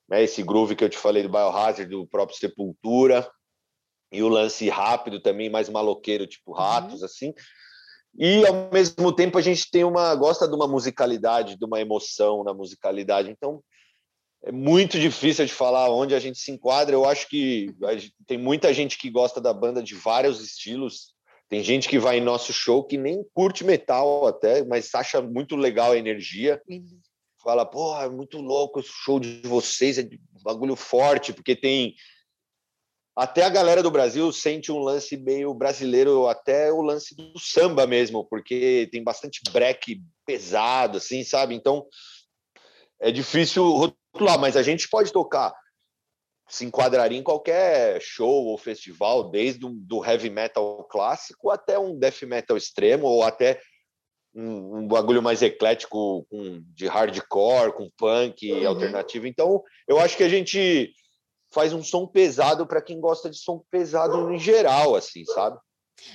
né? 0.08 0.22
Esse 0.22 0.42
groove 0.42 0.74
que 0.74 0.84
eu 0.84 0.88
te 0.88 0.96
falei 0.96 1.22
do 1.22 1.28
Biohazard, 1.28 1.84
do 1.86 2.06
próprio 2.06 2.38
Sepultura, 2.38 3.28
e 4.10 4.22
o 4.22 4.28
lance 4.28 4.68
rápido 4.68 5.20
também, 5.20 5.50
mais 5.50 5.68
maloqueiro, 5.68 6.26
tipo 6.26 6.52
uhum. 6.52 6.56
ratos, 6.56 7.00
uhum. 7.00 7.06
assim. 7.06 7.34
E 8.18 8.44
ao 8.46 8.70
mesmo 8.72 9.12
tempo 9.12 9.38
a 9.38 9.42
gente 9.42 9.70
tem 9.70 9.84
uma 9.84 10.14
gosta 10.14 10.48
de 10.48 10.54
uma 10.54 10.66
musicalidade, 10.66 11.56
de 11.56 11.64
uma 11.64 11.80
emoção 11.80 12.42
na 12.42 12.54
musicalidade. 12.54 13.30
Então 13.30 13.62
é 14.42 14.50
muito 14.50 14.98
difícil 14.98 15.44
de 15.44 15.52
falar 15.52 15.90
onde 15.90 16.14
a 16.14 16.18
gente 16.18 16.38
se 16.38 16.50
enquadra. 16.50 16.94
Eu 16.94 17.04
acho 17.04 17.28
que 17.28 17.74
tem 18.26 18.38
muita 18.38 18.72
gente 18.72 18.96
que 18.96 19.10
gosta 19.10 19.40
da 19.40 19.52
banda 19.52 19.82
de 19.82 19.94
vários 19.94 20.40
estilos. 20.40 21.14
Tem 21.48 21.62
gente 21.62 21.88
que 21.88 21.98
vai 21.98 22.18
em 22.18 22.22
nosso 22.22 22.52
show 22.52 22.84
que 22.84 22.98
nem 22.98 23.24
curte 23.32 23.64
metal 23.64 24.26
até, 24.26 24.62
mas 24.64 24.94
acha 24.94 25.22
muito 25.22 25.56
legal 25.56 25.92
a 25.92 25.96
energia. 25.96 26.60
Fala, 27.42 27.64
porra, 27.64 28.04
é 28.04 28.08
muito 28.08 28.38
louco 28.38 28.80
o 28.80 28.82
show 28.82 29.18
de 29.18 29.40
vocês, 29.44 29.96
é 29.96 30.06
bagulho 30.42 30.76
forte, 30.76 31.32
porque 31.32 31.56
tem 31.56 31.94
até 33.16 33.42
a 33.42 33.48
galera 33.48 33.82
do 33.82 33.90
Brasil 33.90 34.30
sente 34.30 34.70
um 34.70 34.78
lance 34.78 35.16
meio 35.16 35.52
brasileiro, 35.52 36.28
até 36.28 36.70
o 36.70 36.82
lance 36.82 37.16
do 37.16 37.38
samba 37.38 37.86
mesmo, 37.86 38.24
porque 38.24 38.88
tem 38.92 39.02
bastante 39.02 39.40
break 39.50 40.00
pesado, 40.24 40.98
assim, 40.98 41.24
sabe? 41.24 41.54
Então 41.54 41.86
é 43.00 43.10
difícil 43.10 43.64
rotular, 43.64 44.38
mas 44.38 44.56
a 44.56 44.62
gente 44.62 44.88
pode 44.88 45.12
tocar, 45.12 45.52
se 46.48 46.64
enquadraria 46.64 47.18
em 47.18 47.22
qualquer 47.22 48.00
show 48.00 48.46
ou 48.46 48.56
festival, 48.56 49.30
desde 49.30 49.66
um, 49.66 49.74
do 49.74 50.04
heavy 50.04 50.30
metal 50.30 50.84
clássico 50.84 51.50
até 51.50 51.78
um 51.78 51.98
death 51.98 52.22
metal 52.22 52.56
extremo, 52.56 53.06
ou 53.06 53.22
até 53.22 53.60
um, 54.34 54.78
um 54.78 54.88
bagulho 54.88 55.22
mais 55.22 55.42
eclético 55.42 56.26
com, 56.30 56.62
de 56.74 56.86
hardcore, 56.86 57.72
com 57.72 57.90
punk 57.96 58.50
uhum. 58.50 58.66
alternativo. 58.66 59.26
Então 59.26 59.62
eu 59.86 59.98
acho 59.98 60.16
que 60.16 60.24
a 60.24 60.28
gente 60.28 60.92
faz 61.52 61.72
um 61.72 61.82
som 61.82 62.06
pesado 62.06 62.66
para 62.66 62.82
quem 62.82 63.00
gosta 63.00 63.28
de 63.28 63.38
som 63.38 63.62
pesado 63.70 64.32
em 64.32 64.38
geral, 64.38 64.94
assim, 64.94 65.24
sabe? 65.24 65.58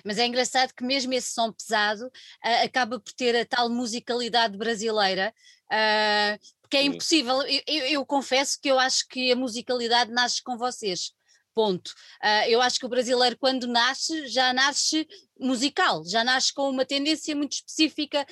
Mas 0.03 0.17
é 0.17 0.25
engraçado 0.25 0.73
que 0.73 0.83
mesmo 0.83 1.13
esse 1.13 1.33
som 1.33 1.51
pesado 1.51 2.05
uh, 2.05 2.63
acaba 2.63 2.99
por 2.99 3.11
ter 3.13 3.35
a 3.35 3.45
tal 3.45 3.69
musicalidade 3.69 4.57
brasileira, 4.57 5.33
uh, 5.73 6.39
porque 6.61 6.77
é 6.77 6.83
impossível. 6.83 7.41
Eu, 7.41 7.61
eu, 7.67 7.85
eu, 7.87 8.05
confesso 8.05 8.59
que 8.61 8.69
eu 8.69 8.79
acho 8.79 9.07
que 9.07 9.31
a 9.31 9.35
musicalidade 9.35 10.11
nasce 10.11 10.41
com 10.41 10.57
vocês. 10.57 11.11
Ponto. 11.55 11.89
Uh, 12.23 12.47
eu 12.47 12.61
acho 12.61 12.79
que 12.79 12.85
o 12.85 12.89
brasileiro, 12.89 13.37
quando 13.37 13.67
nasce, 13.67 14.27
já 14.27 14.53
nasce 14.53 15.07
musical, 15.39 16.03
já 16.05 16.23
nasce 16.23 16.53
com 16.53 16.69
uma 16.69 16.85
tendência 16.85 17.35
muito 17.35 17.53
específica 17.53 18.25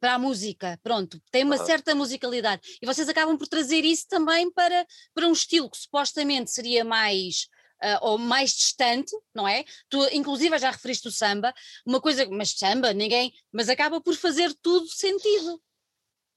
para 0.00 0.14
a 0.14 0.18
música, 0.18 0.80
pronto, 0.82 1.20
tem 1.30 1.44
uma 1.44 1.58
uhum. 1.58 1.66
certa 1.66 1.94
musicalidade. 1.94 2.62
E 2.80 2.86
vocês 2.86 3.08
acabam 3.08 3.36
por 3.36 3.46
trazer 3.46 3.84
isso 3.84 4.08
também 4.08 4.50
para, 4.50 4.86
para 5.14 5.28
um 5.28 5.32
estilo 5.32 5.70
que 5.70 5.76
supostamente 5.76 6.50
seria 6.50 6.84
mais. 6.84 7.48
Uh, 7.82 7.96
ou 8.02 8.18
mais 8.18 8.50
distante, 8.50 9.10
não 9.34 9.48
é? 9.48 9.64
Tu, 9.88 10.06
inclusive, 10.12 10.58
já 10.58 10.70
referiste 10.70 11.08
o 11.08 11.10
samba, 11.10 11.50
uma 11.86 11.98
coisa, 11.98 12.28
mas 12.28 12.50
samba, 12.50 12.92
ninguém, 12.92 13.32
mas 13.50 13.70
acaba 13.70 14.02
por 14.02 14.14
fazer 14.14 14.54
tudo 14.60 14.86
sentido. 14.86 15.58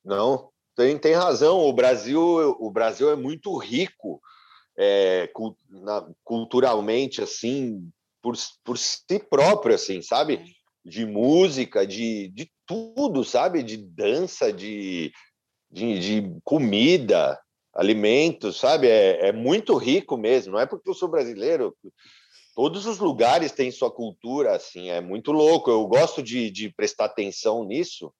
Não, 0.04 0.50
tem, 0.76 0.98
tem 0.98 1.14
razão. 1.14 1.60
O 1.60 1.74
Brasil, 1.74 2.22
o 2.60 2.72
Brasil 2.72 3.10
é 3.10 3.16
muito 3.16 3.56
rico 3.58 4.22
é, 4.78 5.30
culturalmente, 6.24 7.22
assim, 7.22 7.90
por, 8.22 8.36
por 8.64 8.78
si 8.78 9.20
próprio, 9.30 9.76
assim, 9.76 10.02
sabe? 10.02 10.44
De 10.84 11.06
música, 11.06 11.86
de, 11.86 12.30
de 12.30 12.52
tudo, 12.66 13.24
sabe? 13.24 13.64
De 13.64 13.78
dança, 13.78 14.52
de, 14.52 15.12
de, 15.72 16.00
de 16.00 16.36
comida, 16.44 17.40
alimentos, 17.74 18.58
sabe? 18.58 18.88
É, 18.88 19.28
é, 19.28 19.32
muito 19.32 19.76
rico 19.76 20.18
mesmo. 20.18 20.54
Não 20.54 20.60
é 20.60 20.66
porque 20.66 20.90
eu 20.90 20.94
sou 20.94 21.08
brasileiro. 21.08 21.76
Todos 22.56 22.86
os 22.86 23.00
lugares 23.00 23.52
têm 23.52 23.72
sua 23.72 23.92
cultura, 23.92 24.56
assim, 24.56 24.90
é 24.90 25.02
muito 25.02 25.32
louco. 25.32 25.72
Eu 25.72 25.88
gosto 25.88 26.22
de, 26.22 26.52
de 26.52 26.70
prestar 26.70 27.06
atenção 27.06 27.64
nisso. 27.64 28.14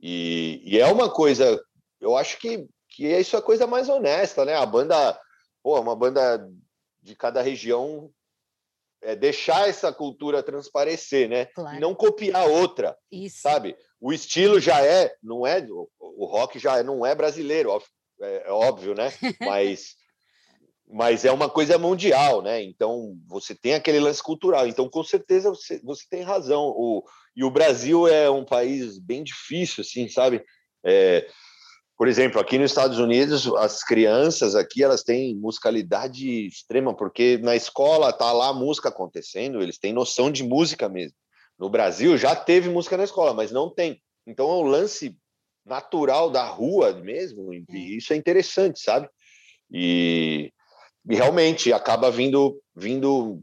E, 0.00 0.62
e, 0.64 0.78
é 0.78 0.86
uma 0.86 1.10
coisa, 1.10 1.62
eu 2.00 2.16
acho 2.16 2.38
que, 2.38 2.66
que 2.88 3.06
isso 3.06 3.36
é 3.36 3.38
a 3.38 3.42
coisa 3.42 3.66
mais 3.66 3.88
honesta, 3.88 4.44
né? 4.44 4.54
A 4.54 4.64
banda, 4.64 5.18
pô, 5.62 5.78
uma 5.80 5.94
banda 5.94 6.48
de 7.02 7.14
cada 7.14 7.42
região 7.42 8.10
é 9.02 9.16
deixar 9.16 9.68
essa 9.68 9.92
cultura 9.92 10.42
transparecer, 10.42 11.28
né? 11.28 11.46
Claro. 11.46 11.76
E 11.76 11.80
não 11.80 11.94
copiar 11.94 12.46
outra, 12.48 12.96
Isso. 13.10 13.40
sabe? 13.40 13.76
O 14.00 14.12
estilo 14.12 14.60
já 14.60 14.84
é, 14.84 15.14
não 15.22 15.46
é, 15.46 15.66
o 15.98 16.24
rock 16.26 16.58
já 16.58 16.78
é, 16.78 16.82
não 16.82 17.04
é 17.04 17.14
brasileiro, 17.14 17.70
é, 18.20 18.44
é 18.46 18.50
óbvio, 18.50 18.94
né? 18.94 19.12
Mas, 19.40 19.96
mas 20.92 21.24
é 21.24 21.30
uma 21.30 21.48
coisa 21.48 21.78
mundial, 21.78 22.42
né? 22.42 22.62
Então 22.62 23.16
você 23.26 23.54
tem 23.54 23.74
aquele 23.74 24.00
lance 24.00 24.22
cultural. 24.22 24.66
Então 24.66 24.88
com 24.88 25.04
certeza 25.04 25.50
você, 25.50 25.80
você 25.82 26.04
tem 26.10 26.22
razão. 26.22 26.68
O, 26.68 27.04
e 27.36 27.44
o 27.44 27.50
Brasil 27.50 28.08
é 28.08 28.28
um 28.28 28.44
país 28.44 28.98
bem 28.98 29.22
difícil, 29.22 29.82
assim, 29.82 30.08
sabe? 30.08 30.42
É, 30.84 31.28
por 31.96 32.08
exemplo, 32.08 32.40
aqui 32.40 32.58
nos 32.58 32.70
Estados 32.70 32.98
Unidos, 32.98 33.46
as 33.56 33.84
crianças 33.84 34.54
aqui 34.54 34.82
elas 34.82 35.02
têm 35.02 35.36
musicalidade 35.36 36.46
extrema, 36.46 36.96
porque 36.96 37.38
na 37.38 37.54
escola 37.54 38.12
tá 38.12 38.32
lá 38.32 38.48
a 38.48 38.54
música 38.54 38.88
acontecendo, 38.88 39.62
eles 39.62 39.78
têm 39.78 39.92
noção 39.92 40.30
de 40.30 40.42
música 40.42 40.88
mesmo. 40.88 41.16
No 41.58 41.68
Brasil 41.68 42.16
já 42.16 42.34
teve 42.34 42.70
música 42.70 42.96
na 42.96 43.04
escola, 43.04 43.34
mas 43.34 43.52
não 43.52 43.68
tem. 43.68 44.02
Então 44.26 44.50
é 44.50 44.54
um 44.54 44.62
lance 44.62 45.14
natural 45.64 46.30
da 46.30 46.44
rua 46.44 46.94
mesmo, 46.94 47.52
e 47.52 47.96
isso 47.96 48.12
é 48.12 48.16
interessante, 48.16 48.80
sabe? 48.80 49.08
E, 49.70 50.50
e 51.08 51.14
realmente 51.14 51.72
acaba 51.72 52.10
vindo 52.10 52.60
vindo 52.74 53.42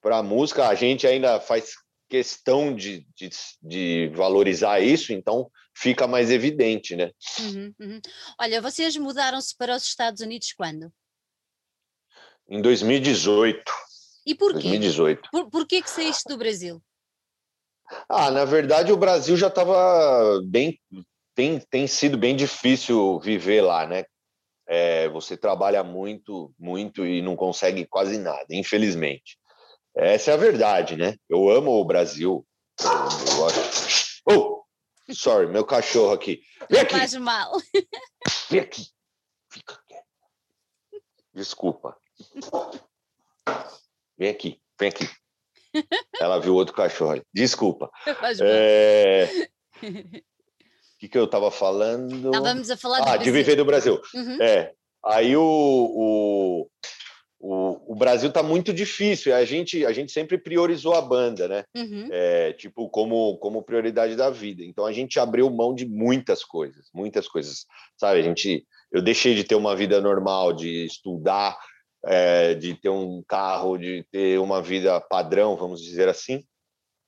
para 0.00 0.18
a 0.18 0.22
música, 0.22 0.68
a 0.68 0.74
gente 0.74 1.06
ainda 1.06 1.40
faz 1.40 1.74
questão 2.08 2.74
de, 2.74 3.06
de, 3.16 3.30
de, 3.62 4.12
valorizar 4.14 4.80
isso, 4.80 5.12
então 5.12 5.50
fica 5.74 6.06
mais 6.06 6.30
evidente, 6.30 6.94
né? 6.94 7.10
Uhum, 7.40 7.74
uhum. 7.80 8.00
Olha, 8.38 8.60
vocês 8.60 8.94
mudaram-se 8.96 9.56
para 9.56 9.74
os 9.74 9.84
Estados 9.84 10.20
Unidos 10.20 10.52
quando? 10.52 10.92
Em 12.50 12.60
2018. 12.60 13.62
E 14.26 14.34
por 14.34 14.50
quê? 14.52 14.68
2018. 14.68 15.28
Por, 15.30 15.48
por 15.48 15.66
que 15.66 15.80
que 15.80 15.88
saíste 15.88 16.24
do 16.28 16.36
Brasil? 16.36 16.82
Ah, 18.08 18.30
na 18.30 18.44
verdade 18.44 18.92
o 18.92 18.96
Brasil 18.96 19.36
já 19.36 19.48
estava 19.48 20.40
bem, 20.44 20.78
tem, 21.34 21.60
tem 21.60 21.86
sido 21.86 22.18
bem 22.18 22.36
difícil 22.36 23.18
viver 23.20 23.62
lá, 23.62 23.86
né? 23.86 24.04
É, 24.66 25.08
você 25.08 25.36
trabalha 25.36 25.82
muito, 25.82 26.54
muito 26.58 27.04
e 27.04 27.20
não 27.20 27.36
consegue 27.36 27.86
quase 27.86 28.18
nada, 28.18 28.46
infelizmente. 28.50 29.38
Essa 29.94 30.30
é 30.30 30.34
a 30.34 30.38
verdade, 30.38 30.96
né? 30.96 31.16
Eu 31.28 31.50
amo 31.50 31.72
o 31.72 31.84
Brasil. 31.84 32.46
Eu 32.80 33.36
gosto. 33.36 34.22
Oh, 34.24 34.64
sorry, 35.12 35.46
meu 35.48 35.64
cachorro 35.64 36.12
aqui. 36.12 36.42
Vem 36.70 36.80
aqui. 36.80 36.98
Faz 36.98 37.14
mal. 37.14 37.52
Vem 38.48 38.60
aqui. 38.60 38.86
Fica 39.50 39.78
quieto. 39.86 40.06
Desculpa. 41.34 41.96
Vem 44.16 44.30
aqui, 44.30 44.60
vem 44.78 44.88
aqui. 44.88 45.08
Ela 46.20 46.38
viu 46.38 46.54
outro 46.54 46.74
cachorro. 46.74 47.22
Desculpa. 47.34 47.90
Faz 48.20 48.38
mal. 48.38 48.48
É... 48.48 49.48
O 51.02 51.04
que, 51.04 51.08
que 51.08 51.18
eu 51.18 51.24
estava 51.24 51.50
falando? 51.50 52.26
Estávamos 52.26 52.70
a 52.70 52.76
falar 52.76 53.02
ah, 53.02 53.16
de 53.16 53.28
viver 53.28 53.56
do 53.56 53.64
Brasil. 53.64 54.00
Uhum. 54.14 54.40
É. 54.40 54.72
Aí 55.04 55.36
o, 55.36 55.42
o, 55.42 56.68
o, 57.40 57.92
o 57.92 57.96
Brasil 57.96 58.28
está 58.28 58.40
muito 58.40 58.72
difícil. 58.72 59.34
A 59.34 59.44
gente, 59.44 59.84
a 59.84 59.92
gente 59.92 60.12
sempre 60.12 60.38
priorizou 60.38 60.94
a 60.94 61.02
banda, 61.02 61.48
né? 61.48 61.64
Uhum. 61.76 62.08
É, 62.12 62.52
tipo, 62.52 62.88
como, 62.88 63.36
como 63.38 63.64
prioridade 63.64 64.14
da 64.14 64.30
vida. 64.30 64.62
Então 64.62 64.86
a 64.86 64.92
gente 64.92 65.18
abriu 65.18 65.50
mão 65.50 65.74
de 65.74 65.84
muitas 65.84 66.44
coisas, 66.44 66.88
muitas 66.94 67.26
coisas. 67.26 67.66
Sabe, 67.98 68.20
a 68.20 68.22
gente, 68.22 68.64
eu 68.92 69.02
deixei 69.02 69.34
de 69.34 69.42
ter 69.42 69.56
uma 69.56 69.74
vida 69.74 70.00
normal, 70.00 70.52
de 70.52 70.86
estudar, 70.86 71.58
é, 72.06 72.54
de 72.54 72.74
ter 72.74 72.90
um 72.90 73.24
carro, 73.26 73.76
de 73.76 74.06
ter 74.12 74.38
uma 74.38 74.62
vida 74.62 75.00
padrão, 75.00 75.56
vamos 75.56 75.82
dizer 75.82 76.08
assim, 76.08 76.44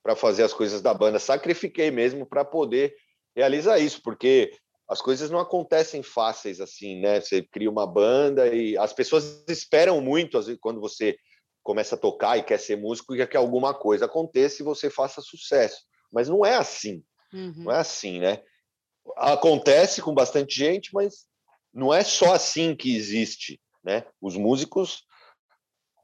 para 0.03 0.17
fazer 0.17 0.43
as 0.43 0.51
coisas 0.53 0.81
da 0.81 0.93
banda. 0.93 1.17
Sacrifiquei 1.17 1.89
mesmo 1.91 2.25
para 2.25 2.43
poder 2.43 2.93
realizar 3.35 3.79
isso, 3.79 4.01
porque 4.01 4.51
as 4.87 5.01
coisas 5.01 5.29
não 5.29 5.39
acontecem 5.39 6.03
fáceis 6.03 6.61
assim, 6.61 7.01
né? 7.01 7.19
Você 7.19 7.41
cria 7.41 7.69
uma 7.69 7.87
banda 7.87 8.47
e 8.47 8.77
as 8.77 8.93
pessoas 8.93 9.43
esperam 9.47 9.99
muito 9.99 10.39
quando 10.59 10.79
você 10.79 11.17
começa 11.63 11.95
a 11.95 11.97
tocar 11.97 12.37
e 12.37 12.43
quer 12.43 12.59
ser 12.59 12.77
músico 12.77 13.13
e 13.13 13.17
quer 13.17 13.27
que 13.27 13.35
alguma 13.35 13.73
coisa 13.73 14.05
aconteça 14.05 14.61
e 14.61 14.65
você 14.65 14.89
faça 14.89 15.21
sucesso. 15.21 15.81
Mas 16.11 16.29
não 16.29 16.45
é 16.45 16.55
assim. 16.55 17.03
Uhum. 17.33 17.63
Não 17.65 17.71
é 17.71 17.77
assim, 17.77 18.19
né? 18.19 18.41
Acontece 19.17 20.01
com 20.01 20.13
bastante 20.13 20.55
gente, 20.55 20.93
mas 20.93 21.25
não 21.73 21.93
é 21.93 22.03
só 22.03 22.33
assim 22.33 22.75
que 22.75 22.95
existe, 22.95 23.59
né? 23.83 24.05
Os 24.21 24.37
músicos 24.37 25.03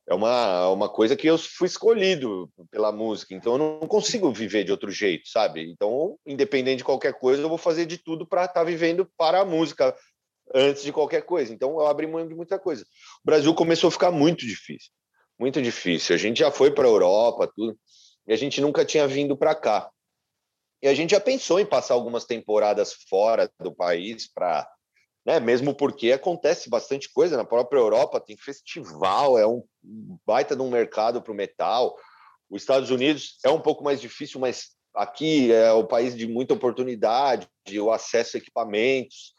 é 0.07 0.13
uma, 0.13 0.69
uma 0.69 0.89
coisa 0.89 1.15
que 1.15 1.27
eu 1.27 1.37
fui 1.37 1.67
escolhido 1.67 2.51
pela 2.69 2.91
música, 2.91 3.33
então 3.33 3.53
eu 3.53 3.57
não 3.57 3.87
consigo 3.87 4.31
viver 4.31 4.63
de 4.63 4.71
outro 4.71 4.91
jeito, 4.91 5.27
sabe? 5.29 5.69
Então, 5.71 6.17
independente 6.25 6.79
de 6.79 6.83
qualquer 6.83 7.13
coisa, 7.13 7.41
eu 7.41 7.49
vou 7.49 7.57
fazer 7.57 7.85
de 7.85 7.97
tudo 7.97 8.25
para 8.25 8.45
estar 8.45 8.61
tá 8.61 8.63
vivendo 8.63 9.09
para 9.17 9.41
a 9.41 9.45
música 9.45 9.95
antes 10.53 10.83
de 10.83 10.91
qualquer 10.91 11.21
coisa. 11.21 11.53
Então, 11.53 11.71
eu 11.79 11.87
abri 11.87 12.07
mão 12.07 12.27
de 12.27 12.35
muita 12.35 12.59
coisa. 12.59 12.83
O 12.83 13.25
Brasil 13.25 13.53
começou 13.53 13.87
a 13.87 13.91
ficar 13.91 14.11
muito 14.11 14.45
difícil, 14.45 14.91
muito 15.39 15.61
difícil. 15.61 16.15
A 16.15 16.19
gente 16.19 16.39
já 16.39 16.51
foi 16.51 16.71
para 16.71 16.85
a 16.85 16.89
Europa, 16.89 17.51
tudo, 17.55 17.77
e 18.27 18.33
a 18.33 18.37
gente 18.37 18.59
nunca 18.59 18.83
tinha 18.83 19.07
vindo 19.07 19.37
para 19.37 19.55
cá. 19.55 19.89
E 20.81 20.87
a 20.87 20.95
gente 20.95 21.11
já 21.11 21.19
pensou 21.19 21.59
em 21.59 21.65
passar 21.65 21.93
algumas 21.93 22.25
temporadas 22.25 22.93
fora 23.07 23.49
do 23.59 23.71
país 23.71 24.27
para 24.31 24.67
né? 25.25 25.39
Mesmo 25.39 25.73
porque 25.73 26.11
acontece 26.11 26.69
bastante 26.69 27.11
coisa 27.11 27.37
na 27.37 27.45
própria 27.45 27.79
Europa, 27.79 28.19
tem 28.19 28.37
festival, 28.37 29.37
é 29.37 29.45
um 29.45 29.63
baita 30.25 30.55
de 30.55 30.61
um 30.61 30.69
mercado 30.69 31.21
para 31.21 31.31
o 31.31 31.35
metal. 31.35 31.95
Os 32.49 32.61
Estados 32.61 32.89
Unidos 32.89 33.37
é 33.45 33.49
um 33.49 33.61
pouco 33.61 33.83
mais 33.83 34.01
difícil, 34.01 34.39
mas 34.39 34.69
aqui 34.95 35.51
é 35.51 35.71
o 35.71 35.85
país 35.85 36.15
de 36.15 36.27
muita 36.27 36.53
oportunidade, 36.53 37.47
o 37.79 37.91
acesso 37.91 38.35
a 38.35 38.39
equipamentos, 38.39 39.33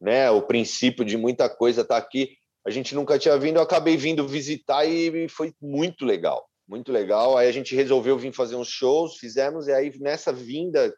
né? 0.00 0.30
O 0.30 0.42
princípio 0.42 1.04
de 1.04 1.16
muita 1.16 1.48
coisa 1.48 1.82
está 1.82 1.96
aqui. 1.96 2.36
A 2.66 2.70
gente 2.70 2.94
nunca 2.94 3.18
tinha 3.18 3.38
vindo, 3.38 3.56
eu 3.56 3.62
acabei 3.62 3.96
vindo 3.96 4.26
visitar 4.26 4.84
e 4.84 5.28
foi 5.28 5.52
muito 5.60 6.04
legal, 6.04 6.46
muito 6.68 6.90
legal. 6.90 7.36
Aí 7.36 7.48
a 7.48 7.52
gente 7.52 7.74
resolveu 7.74 8.18
vir 8.18 8.32
fazer 8.32 8.56
uns 8.56 8.68
shows, 8.68 9.16
fizemos 9.16 9.68
e 9.68 9.72
aí 9.72 9.92
nessa 9.98 10.32
vinda 10.32 10.92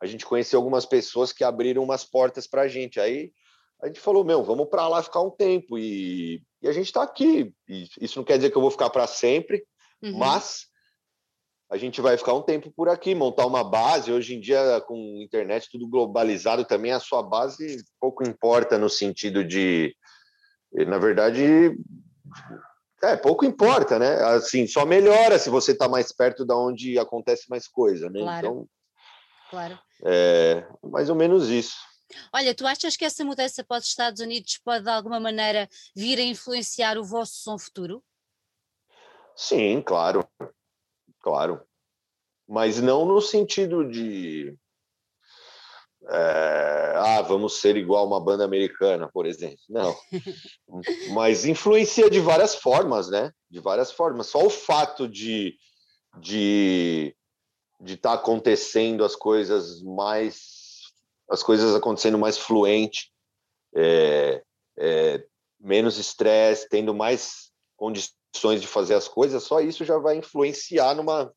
a 0.00 0.06
gente 0.06 0.24
conheceu 0.24 0.58
algumas 0.58 0.86
pessoas 0.86 1.32
que 1.32 1.42
abriram 1.42 1.82
umas 1.82 2.04
portas 2.04 2.46
para 2.46 2.62
a 2.62 2.68
gente. 2.68 3.00
Aí 3.00 3.32
a 3.80 3.86
gente 3.86 4.00
falou, 4.00 4.24
meu, 4.24 4.42
vamos 4.42 4.68
para 4.68 4.88
lá 4.88 5.02
ficar 5.02 5.20
um 5.20 5.30
tempo 5.30 5.78
e, 5.78 6.42
e 6.60 6.68
a 6.68 6.72
gente 6.72 6.86
está 6.86 7.02
aqui. 7.02 7.52
E 7.68 7.88
isso 8.00 8.18
não 8.18 8.24
quer 8.24 8.36
dizer 8.36 8.50
que 8.50 8.56
eu 8.56 8.62
vou 8.62 8.70
ficar 8.70 8.90
para 8.90 9.06
sempre, 9.06 9.64
uhum. 10.02 10.18
mas 10.18 10.66
a 11.70 11.76
gente 11.76 12.00
vai 12.00 12.16
ficar 12.16 12.34
um 12.34 12.42
tempo 12.42 12.72
por 12.72 12.88
aqui, 12.88 13.14
montar 13.14 13.46
uma 13.46 13.62
base. 13.62 14.10
Hoje 14.10 14.34
em 14.34 14.40
dia, 14.40 14.80
com 14.86 15.20
internet 15.22 15.68
tudo 15.70 15.86
globalizado 15.86 16.64
também, 16.64 16.92
a 16.92 17.00
sua 17.00 17.22
base 17.22 17.84
pouco 18.00 18.26
importa 18.26 18.78
no 18.78 18.88
sentido 18.88 19.44
de, 19.44 19.94
na 20.72 20.98
verdade, 20.98 21.76
é 23.02 23.16
pouco 23.16 23.44
importa, 23.44 23.98
né? 23.98 24.14
Assim, 24.24 24.66
só 24.66 24.84
melhora 24.84 25.38
se 25.38 25.50
você 25.50 25.72
está 25.72 25.88
mais 25.88 26.10
perto 26.10 26.44
da 26.44 26.56
onde 26.56 26.98
acontece 26.98 27.48
mais 27.48 27.68
coisa, 27.68 28.10
né? 28.10 28.20
Claro. 28.20 28.46
Então, 28.46 28.68
claro. 29.50 29.78
É 30.04 30.66
mais 30.82 31.10
ou 31.10 31.16
menos 31.16 31.48
isso. 31.48 31.76
Olha, 32.32 32.54
tu 32.54 32.66
achas 32.66 32.96
que 32.96 33.04
essa 33.04 33.24
mudança 33.24 33.62
para 33.62 33.78
os 33.78 33.86
Estados 33.86 34.20
Unidos 34.20 34.58
pode 34.58 34.84
de 34.84 34.90
alguma 34.90 35.20
maneira 35.20 35.68
vir 35.94 36.18
a 36.18 36.22
influenciar 36.22 36.98
o 36.98 37.04
vosso 37.04 37.34
som 37.36 37.58
futuro? 37.58 38.02
Sim, 39.36 39.82
claro. 39.82 40.26
Claro. 41.20 41.62
Mas 42.48 42.80
não 42.80 43.04
no 43.04 43.20
sentido 43.20 43.88
de. 43.88 44.56
É, 46.10 46.94
ah, 46.96 47.22
vamos 47.22 47.60
ser 47.60 47.76
igual 47.76 48.06
uma 48.06 48.20
banda 48.20 48.44
americana, 48.44 49.10
por 49.12 49.26
exemplo. 49.26 49.58
Não. 49.68 49.94
Mas 51.12 51.44
influencia 51.44 52.08
de 52.08 52.18
várias 52.18 52.54
formas, 52.54 53.10
né? 53.10 53.30
De 53.50 53.60
várias 53.60 53.92
formas. 53.92 54.28
Só 54.28 54.46
o 54.46 54.50
fato 54.50 55.06
de 55.06 55.56
de 56.18 57.14
de 57.80 57.94
estar 57.94 58.10
tá 58.10 58.14
acontecendo 58.16 59.04
as 59.04 59.14
coisas 59.14 59.82
mais 59.82 60.57
as 61.28 61.42
coisas 61.42 61.74
acontecendo 61.74 62.18
mais 62.18 62.38
fluente, 62.38 63.12
é, 63.74 64.42
é, 64.78 65.24
menos 65.60 65.98
estresse, 65.98 66.68
tendo 66.68 66.94
mais 66.94 67.50
condições 67.76 68.60
de 68.60 68.66
fazer 68.66 68.94
as 68.94 69.06
coisas, 69.06 69.42
só 69.42 69.60
isso 69.60 69.84
já 69.84 69.98
vai 69.98 70.16
influenciar 70.16 70.94
numa, 70.94 71.32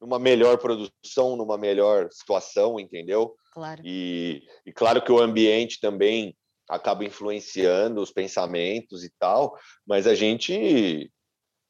numa 0.00 0.18
melhor 0.18 0.58
produção, 0.58 1.36
numa 1.36 1.58
melhor 1.58 2.08
situação, 2.12 2.78
entendeu? 2.78 3.34
Claro. 3.52 3.82
E, 3.84 4.46
e 4.64 4.72
claro 4.72 5.02
que 5.02 5.10
o 5.10 5.20
ambiente 5.20 5.80
também 5.80 6.36
acaba 6.68 7.04
influenciando 7.04 8.00
os 8.00 8.12
pensamentos 8.12 9.02
e 9.02 9.10
tal, 9.18 9.58
mas 9.86 10.06
a 10.06 10.14
gente 10.14 11.10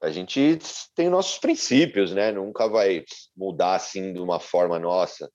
a 0.00 0.10
gente 0.10 0.58
tem 0.94 1.08
nossos 1.08 1.38
princípios, 1.38 2.12
né? 2.12 2.30
Nunca 2.30 2.68
vai 2.68 3.04
mudar 3.36 3.74
assim 3.74 4.12
de 4.12 4.20
uma 4.20 4.38
forma 4.38 4.78
nossa 4.78 5.28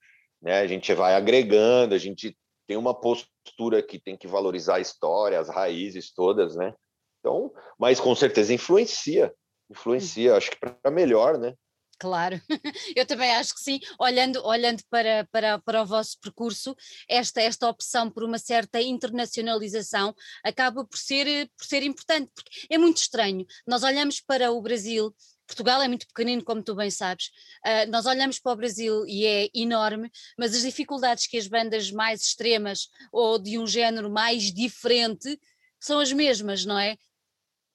né? 0.44 0.60
A 0.60 0.66
gente 0.66 0.92
vai 0.92 1.14
agregando, 1.14 1.94
a 1.94 1.98
gente 1.98 2.36
tem 2.66 2.76
uma 2.76 2.94
postura 2.94 3.82
que 3.82 3.98
tem 3.98 4.16
que 4.16 4.28
valorizar 4.28 4.76
a 4.76 4.80
história, 4.80 5.40
as 5.40 5.48
raízes 5.48 6.12
todas, 6.12 6.54
né? 6.54 6.74
Então, 7.18 7.50
mas 7.78 7.98
com 7.98 8.14
certeza 8.14 8.52
influencia, 8.52 9.34
influencia, 9.70 10.36
acho 10.36 10.50
que 10.50 10.58
para 10.58 10.90
melhor, 10.90 11.38
né? 11.38 11.54
Claro, 11.98 12.40
eu 12.96 13.06
também 13.06 13.30
acho 13.32 13.54
que 13.54 13.60
sim. 13.60 13.80
Olhando, 13.98 14.44
olhando 14.44 14.82
para, 14.90 15.26
para, 15.30 15.58
para 15.60 15.82
o 15.82 15.86
vosso 15.86 16.18
percurso, 16.20 16.76
esta, 17.08 17.40
esta 17.40 17.68
opção 17.68 18.10
por 18.10 18.24
uma 18.24 18.38
certa 18.38 18.82
internacionalização 18.82 20.14
acaba 20.42 20.84
por 20.84 20.98
ser, 20.98 21.48
por 21.56 21.64
ser 21.64 21.82
importante, 21.82 22.30
porque 22.34 22.66
é 22.68 22.76
muito 22.76 22.98
estranho. 22.98 23.46
Nós 23.66 23.82
olhamos 23.82 24.20
para 24.20 24.50
o 24.50 24.60
Brasil 24.60 25.14
Portugal 25.54 25.80
é 25.80 25.86
muito 25.86 26.08
pequenino, 26.08 26.42
como 26.42 26.62
tu 26.62 26.74
bem 26.74 26.90
sabes. 26.90 27.26
Uh, 27.64 27.88
nós 27.88 28.06
olhamos 28.06 28.40
para 28.40 28.52
o 28.52 28.56
Brasil 28.56 29.06
e 29.06 29.24
é 29.24 29.48
enorme, 29.54 30.10
mas 30.36 30.52
as 30.52 30.62
dificuldades 30.62 31.28
que 31.28 31.38
as 31.38 31.46
bandas 31.46 31.92
mais 31.92 32.22
extremas 32.22 32.88
ou 33.12 33.38
de 33.38 33.56
um 33.56 33.66
género 33.66 34.10
mais 34.10 34.52
diferente 34.52 35.38
são 35.78 36.00
as 36.00 36.12
mesmas, 36.12 36.64
não 36.64 36.76
é? 36.76 36.96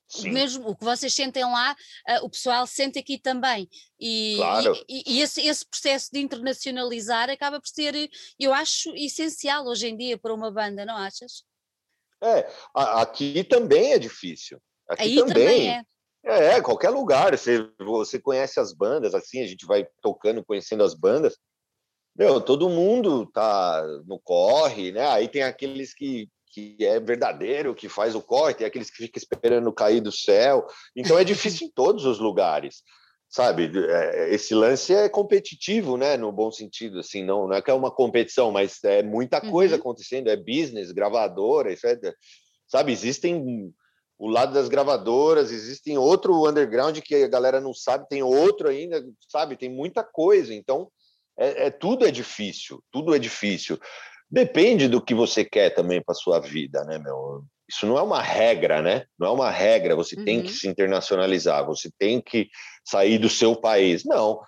Sim. 0.09 0.31
Mesmo 0.31 0.67
o 0.67 0.75
que 0.75 0.83
vocês 0.83 1.13
sentem 1.13 1.43
lá, 1.45 1.73
uh, 2.09 2.25
o 2.25 2.29
pessoal 2.29 2.67
sente 2.67 2.99
aqui 2.99 3.17
também. 3.17 3.69
E, 3.97 4.35
claro. 4.35 4.85
e, 4.89 5.03
e 5.05 5.21
esse, 5.21 5.39
esse, 5.47 5.65
processo 5.65 6.09
de 6.11 6.19
internacionalizar 6.19 7.29
acaba 7.29 7.61
por 7.61 7.69
ser, 7.69 8.09
eu 8.37 8.53
acho, 8.53 8.93
essencial 8.95 9.65
hoje 9.65 9.87
em 9.87 9.95
dia 9.95 10.17
para 10.17 10.33
uma 10.33 10.51
banda, 10.51 10.83
não 10.83 10.97
achas? 10.97 11.45
É, 12.21 12.51
aqui 12.73 13.43
também 13.45 13.93
é 13.93 13.99
difícil. 13.99 14.59
Aqui 14.89 15.03
Aí 15.03 15.15
também, 15.15 15.33
também 15.33 15.69
é. 15.69 15.83
É, 16.23 16.61
qualquer 16.61 16.89
lugar. 16.89 17.37
Você, 17.37 17.67
você 17.79 18.19
conhece 18.19 18.59
as 18.59 18.73
bandas, 18.73 19.13
assim, 19.13 19.41
a 19.41 19.47
gente 19.47 19.65
vai 19.65 19.87
tocando, 20.01 20.43
conhecendo 20.43 20.83
as 20.83 20.93
bandas. 20.93 21.37
Meu, 22.15 22.41
todo 22.41 22.69
mundo 22.69 23.25
tá 23.27 23.81
no 24.05 24.19
corre, 24.19 24.91
né? 24.91 25.07
Aí 25.07 25.27
tem 25.27 25.43
aqueles 25.43 25.93
que, 25.93 26.27
que 26.47 26.75
é 26.81 26.99
verdadeiro, 26.99 27.73
que 27.73 27.87
faz 27.87 28.13
o 28.13 28.21
corre, 28.21 28.53
tem 28.53 28.67
aqueles 28.67 28.89
que 28.89 28.97
ficam 28.97 29.17
esperando 29.17 29.71
cair 29.71 30.01
do 30.01 30.11
céu. 30.11 30.67
Então 30.95 31.17
é 31.17 31.23
difícil 31.23 31.67
em 31.67 31.71
todos 31.71 32.05
os 32.05 32.19
lugares, 32.19 32.83
sabe? 33.29 33.71
É, 33.89 34.33
esse 34.33 34.53
lance 34.53 34.93
é 34.93 35.07
competitivo, 35.07 35.95
né? 35.95 36.17
No 36.17 36.31
bom 36.31 36.51
sentido, 36.51 36.99
assim, 36.99 37.23
não, 37.23 37.47
não 37.47 37.55
é 37.55 37.61
que 37.61 37.71
é 37.71 37.73
uma 37.73 37.91
competição, 37.91 38.51
mas 38.51 38.83
é 38.83 39.01
muita 39.01 39.39
coisa 39.39 39.75
uhum. 39.75 39.79
acontecendo, 39.79 40.29
é 40.29 40.35
business, 40.35 40.91
gravadora, 40.91 41.71
isso 41.71 41.87
é, 41.87 41.97
sabe? 42.67 42.91
Existem 42.91 43.73
o 44.19 44.27
lado 44.27 44.53
das 44.53 44.67
gravadoras, 44.67 45.49
existem 45.49 45.97
outro 45.97 46.45
underground 46.45 46.99
que 46.99 47.15
a 47.15 47.27
galera 47.27 47.61
não 47.61 47.73
sabe, 47.73 48.07
tem 48.09 48.21
outro 48.21 48.67
ainda, 48.67 49.01
sabe? 49.29 49.55
Tem 49.55 49.69
muita 49.69 50.03
coisa. 50.03 50.53
Então, 50.53 50.91
é, 51.37 51.67
é 51.67 51.69
tudo 51.71 52.05
é 52.05 52.11
difícil, 52.11 52.83
tudo 52.91 53.15
é 53.15 53.19
difícil. 53.19 53.79
Depende 54.29 54.89
do 54.89 55.01
que 55.01 55.15
você 55.15 55.45
quer 55.45 55.69
também 55.69 56.03
para 56.03 56.13
sua 56.13 56.37
vida, 56.39 56.83
né, 56.83 56.99
meu? 56.99 57.45
Isso 57.67 57.85
não 57.85 57.97
é 57.97 58.01
uma 58.01 58.21
regra, 58.21 58.81
né? 58.81 59.05
Não 59.17 59.27
é 59.27 59.31
uma 59.31 59.49
regra. 59.49 59.95
Você 59.95 60.17
uhum. 60.17 60.25
tem 60.25 60.41
que 60.41 60.49
uhum. 60.49 60.53
se 60.53 60.67
internacionalizar, 60.67 61.65
você 61.65 61.89
tem 61.97 62.19
que 62.19 62.49
sair 62.83 63.17
do 63.17 63.29
seu 63.29 63.55
país. 63.55 64.03
Não. 64.03 64.41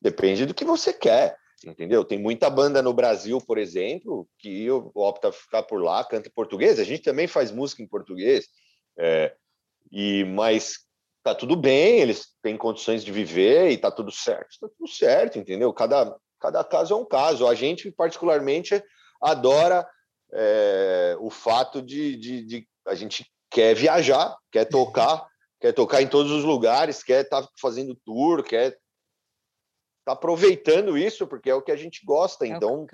Depende 0.00 0.46
do 0.46 0.54
que 0.54 0.64
você 0.64 0.92
quer 0.92 1.36
entendeu? 1.64 2.04
Tem 2.04 2.18
muita 2.18 2.50
banda 2.50 2.82
no 2.82 2.92
Brasil, 2.92 3.38
por 3.38 3.58
exemplo, 3.58 4.26
que 4.38 4.68
opta 4.70 5.30
ficar 5.30 5.62
por 5.62 5.80
lá, 5.82 6.04
canta 6.04 6.28
em 6.28 6.32
português. 6.32 6.78
A 6.78 6.84
gente 6.84 7.02
também 7.02 7.26
faz 7.26 7.50
música 7.50 7.82
em 7.82 7.86
português. 7.86 8.46
É, 8.98 9.34
e 9.90 10.24
mas 10.24 10.80
tá 11.22 11.34
tudo 11.34 11.56
bem, 11.56 12.00
eles 12.00 12.28
têm 12.42 12.56
condições 12.56 13.04
de 13.04 13.12
viver 13.12 13.70
e 13.70 13.78
tá 13.78 13.90
tudo 13.90 14.10
certo, 14.10 14.58
tá 14.60 14.68
tudo 14.76 14.88
certo, 14.88 15.38
entendeu? 15.38 15.72
Cada 15.72 16.16
cada 16.42 16.64
caso 16.64 16.92
é 16.92 16.96
um 16.96 17.04
caso. 17.04 17.46
A 17.46 17.54
gente 17.54 17.90
particularmente 17.92 18.82
adora 19.22 19.88
é, 20.32 21.16
o 21.20 21.30
fato 21.30 21.80
de, 21.80 22.16
de, 22.16 22.44
de, 22.44 22.68
a 22.84 22.96
gente 22.96 23.24
quer 23.48 23.74
viajar, 23.76 24.36
quer 24.50 24.64
tocar, 24.64 25.24
quer 25.60 25.72
tocar 25.72 26.02
em 26.02 26.08
todos 26.08 26.32
os 26.32 26.42
lugares, 26.42 27.04
quer 27.04 27.22
estar 27.24 27.42
tá 27.42 27.48
fazendo 27.60 27.96
tour, 28.04 28.42
quer 28.42 28.76
tá 30.04 30.14
aproveitando 30.14 30.98
isso 30.98 31.28
porque 31.28 31.48
é 31.48 31.54
o 31.54 31.62
que 31.62 31.70
a 31.70 31.76
gente 31.76 32.04
gosta. 32.04 32.44
É 32.44 32.48
então 32.48 32.86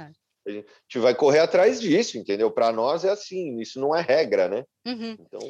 a 0.47 0.51
gente 0.51 0.99
vai 0.99 1.15
correr 1.15 1.41
atrás 1.41 1.81
disso, 1.81 2.19
entendeu? 2.19 2.51
Para 2.51 2.71
nós 2.71 3.03
é 3.03 3.11
assim, 3.11 3.59
isso 3.61 3.81
não 3.81 3.97
é 3.97 4.03
regra, 4.03 4.47
né? 4.47 4.65
Uhum. 4.87 5.17
Então 5.19 5.41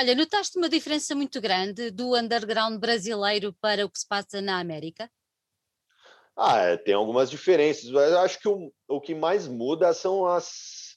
Olha, 0.00 0.14
notaste 0.14 0.56
uma 0.56 0.68
diferença 0.68 1.12
muito 1.12 1.40
grande 1.40 1.90
do 1.90 2.14
underground 2.14 2.78
brasileiro 2.78 3.52
para 3.60 3.84
o 3.84 3.90
que 3.90 3.98
se 3.98 4.06
passa 4.06 4.40
na 4.40 4.60
América? 4.60 5.10
Ah, 6.36 6.58
é, 6.58 6.76
tem 6.76 6.94
algumas 6.94 7.28
diferenças. 7.28 7.90
Mas 7.90 8.12
eu 8.12 8.18
acho 8.20 8.38
que 8.38 8.48
o, 8.48 8.72
o 8.86 9.00
que 9.00 9.12
mais 9.12 9.48
muda 9.48 9.92
são 9.92 10.24
as 10.24 10.96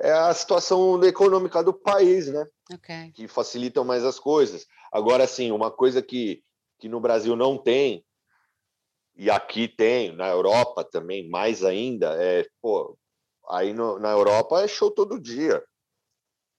é 0.00 0.10
a 0.10 0.34
situação 0.34 1.00
econômica 1.04 1.62
do 1.62 1.72
país, 1.72 2.26
né? 2.26 2.44
Okay. 2.74 3.12
Que 3.12 3.28
facilitam 3.28 3.84
mais 3.84 4.04
as 4.04 4.18
coisas. 4.18 4.66
Agora, 4.90 5.28
sim, 5.28 5.52
uma 5.52 5.70
coisa 5.70 6.02
que, 6.02 6.42
que 6.80 6.88
no 6.88 6.98
Brasil 6.98 7.36
não 7.36 7.56
tem, 7.56 8.04
e 9.14 9.30
aqui 9.30 9.68
tem, 9.68 10.12
na 10.16 10.26
Europa 10.26 10.82
também, 10.82 11.28
mais 11.28 11.62
ainda, 11.62 12.20
é, 12.20 12.44
pô, 12.60 12.98
aí 13.48 13.72
no, 13.72 14.00
na 14.00 14.10
Europa 14.10 14.60
é 14.60 14.66
show 14.66 14.90
todo 14.90 15.20
dia. 15.20 15.62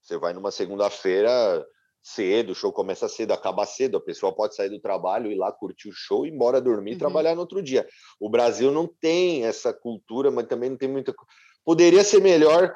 Você 0.00 0.16
vai 0.16 0.32
numa 0.32 0.50
segunda-feira 0.50 1.66
cedo, 2.02 2.50
o 2.50 2.54
show 2.54 2.72
começa 2.72 3.08
cedo, 3.08 3.32
acaba 3.32 3.64
cedo, 3.64 3.96
a 3.96 4.00
pessoa 4.00 4.34
pode 4.34 4.56
sair 4.56 4.68
do 4.68 4.80
trabalho, 4.80 5.30
ir 5.30 5.36
lá 5.36 5.52
curtir 5.52 5.88
o 5.88 5.92
show, 5.94 6.26
ir 6.26 6.32
embora 6.32 6.60
dormir, 6.60 6.92
uhum. 6.92 6.98
trabalhar 6.98 7.34
no 7.34 7.42
outro 7.42 7.62
dia. 7.62 7.86
O 8.18 8.28
Brasil 8.28 8.72
não 8.72 8.86
tem 8.86 9.44
essa 9.44 9.72
cultura, 9.72 10.30
mas 10.30 10.46
também 10.46 10.70
não 10.70 10.76
tem 10.76 10.88
muita. 10.88 11.14
Poderia 11.64 12.02
ser 12.02 12.20
melhor, 12.20 12.74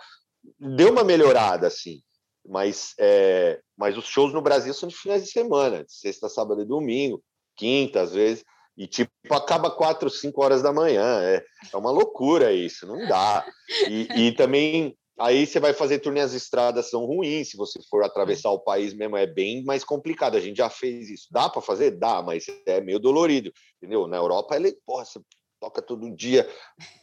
deu 0.58 0.90
uma 0.90 1.02
melhorada, 1.02 1.66
assim, 1.66 2.00
mas, 2.48 2.94
é... 2.98 3.60
mas 3.76 3.98
os 3.98 4.06
shows 4.06 4.32
no 4.32 4.40
Brasil 4.40 4.72
são 4.72 4.88
de 4.88 4.96
finais 4.96 5.24
de 5.24 5.30
semana, 5.30 5.84
de 5.84 5.92
sexta, 5.92 6.28
sábado 6.28 6.62
e 6.62 6.64
domingo, 6.64 7.20
quinta, 7.56 8.02
às 8.02 8.12
vezes. 8.12 8.44
E, 8.76 8.86
tipo, 8.86 9.10
acaba 9.30 9.70
quatro, 9.70 10.10
cinco 10.10 10.44
horas 10.44 10.62
da 10.62 10.70
manhã. 10.70 11.22
É, 11.22 11.42
é 11.72 11.76
uma 11.76 11.90
loucura 11.90 12.52
isso, 12.52 12.86
não 12.86 13.08
dá. 13.08 13.44
E, 13.88 14.26
e 14.26 14.32
também 14.32 14.94
Aí 15.18 15.46
você 15.46 15.58
vai 15.58 15.72
fazer 15.72 15.98
turnê, 16.00 16.20
as 16.20 16.34
estradas 16.34 16.90
são 16.90 17.04
ruins. 17.06 17.50
Se 17.50 17.56
você 17.56 17.80
for 17.88 18.04
atravessar 18.04 18.50
o 18.50 18.58
país 18.58 18.92
mesmo, 18.92 19.16
é 19.16 19.26
bem 19.26 19.64
mais 19.64 19.82
complicado. 19.82 20.36
A 20.36 20.40
gente 20.40 20.58
já 20.58 20.68
fez 20.68 21.08
isso. 21.08 21.28
Dá 21.30 21.48
para 21.48 21.62
fazer? 21.62 21.92
Dá, 21.92 22.22
mas 22.22 22.44
é 22.66 22.80
meio 22.80 22.98
dolorido, 22.98 23.50
entendeu? 23.78 24.06
Na 24.06 24.18
Europa, 24.18 24.56
ele, 24.56 24.76
porra, 24.84 25.06
você 25.06 25.18
toca 25.58 25.80
todo 25.80 26.14
dia. 26.14 26.46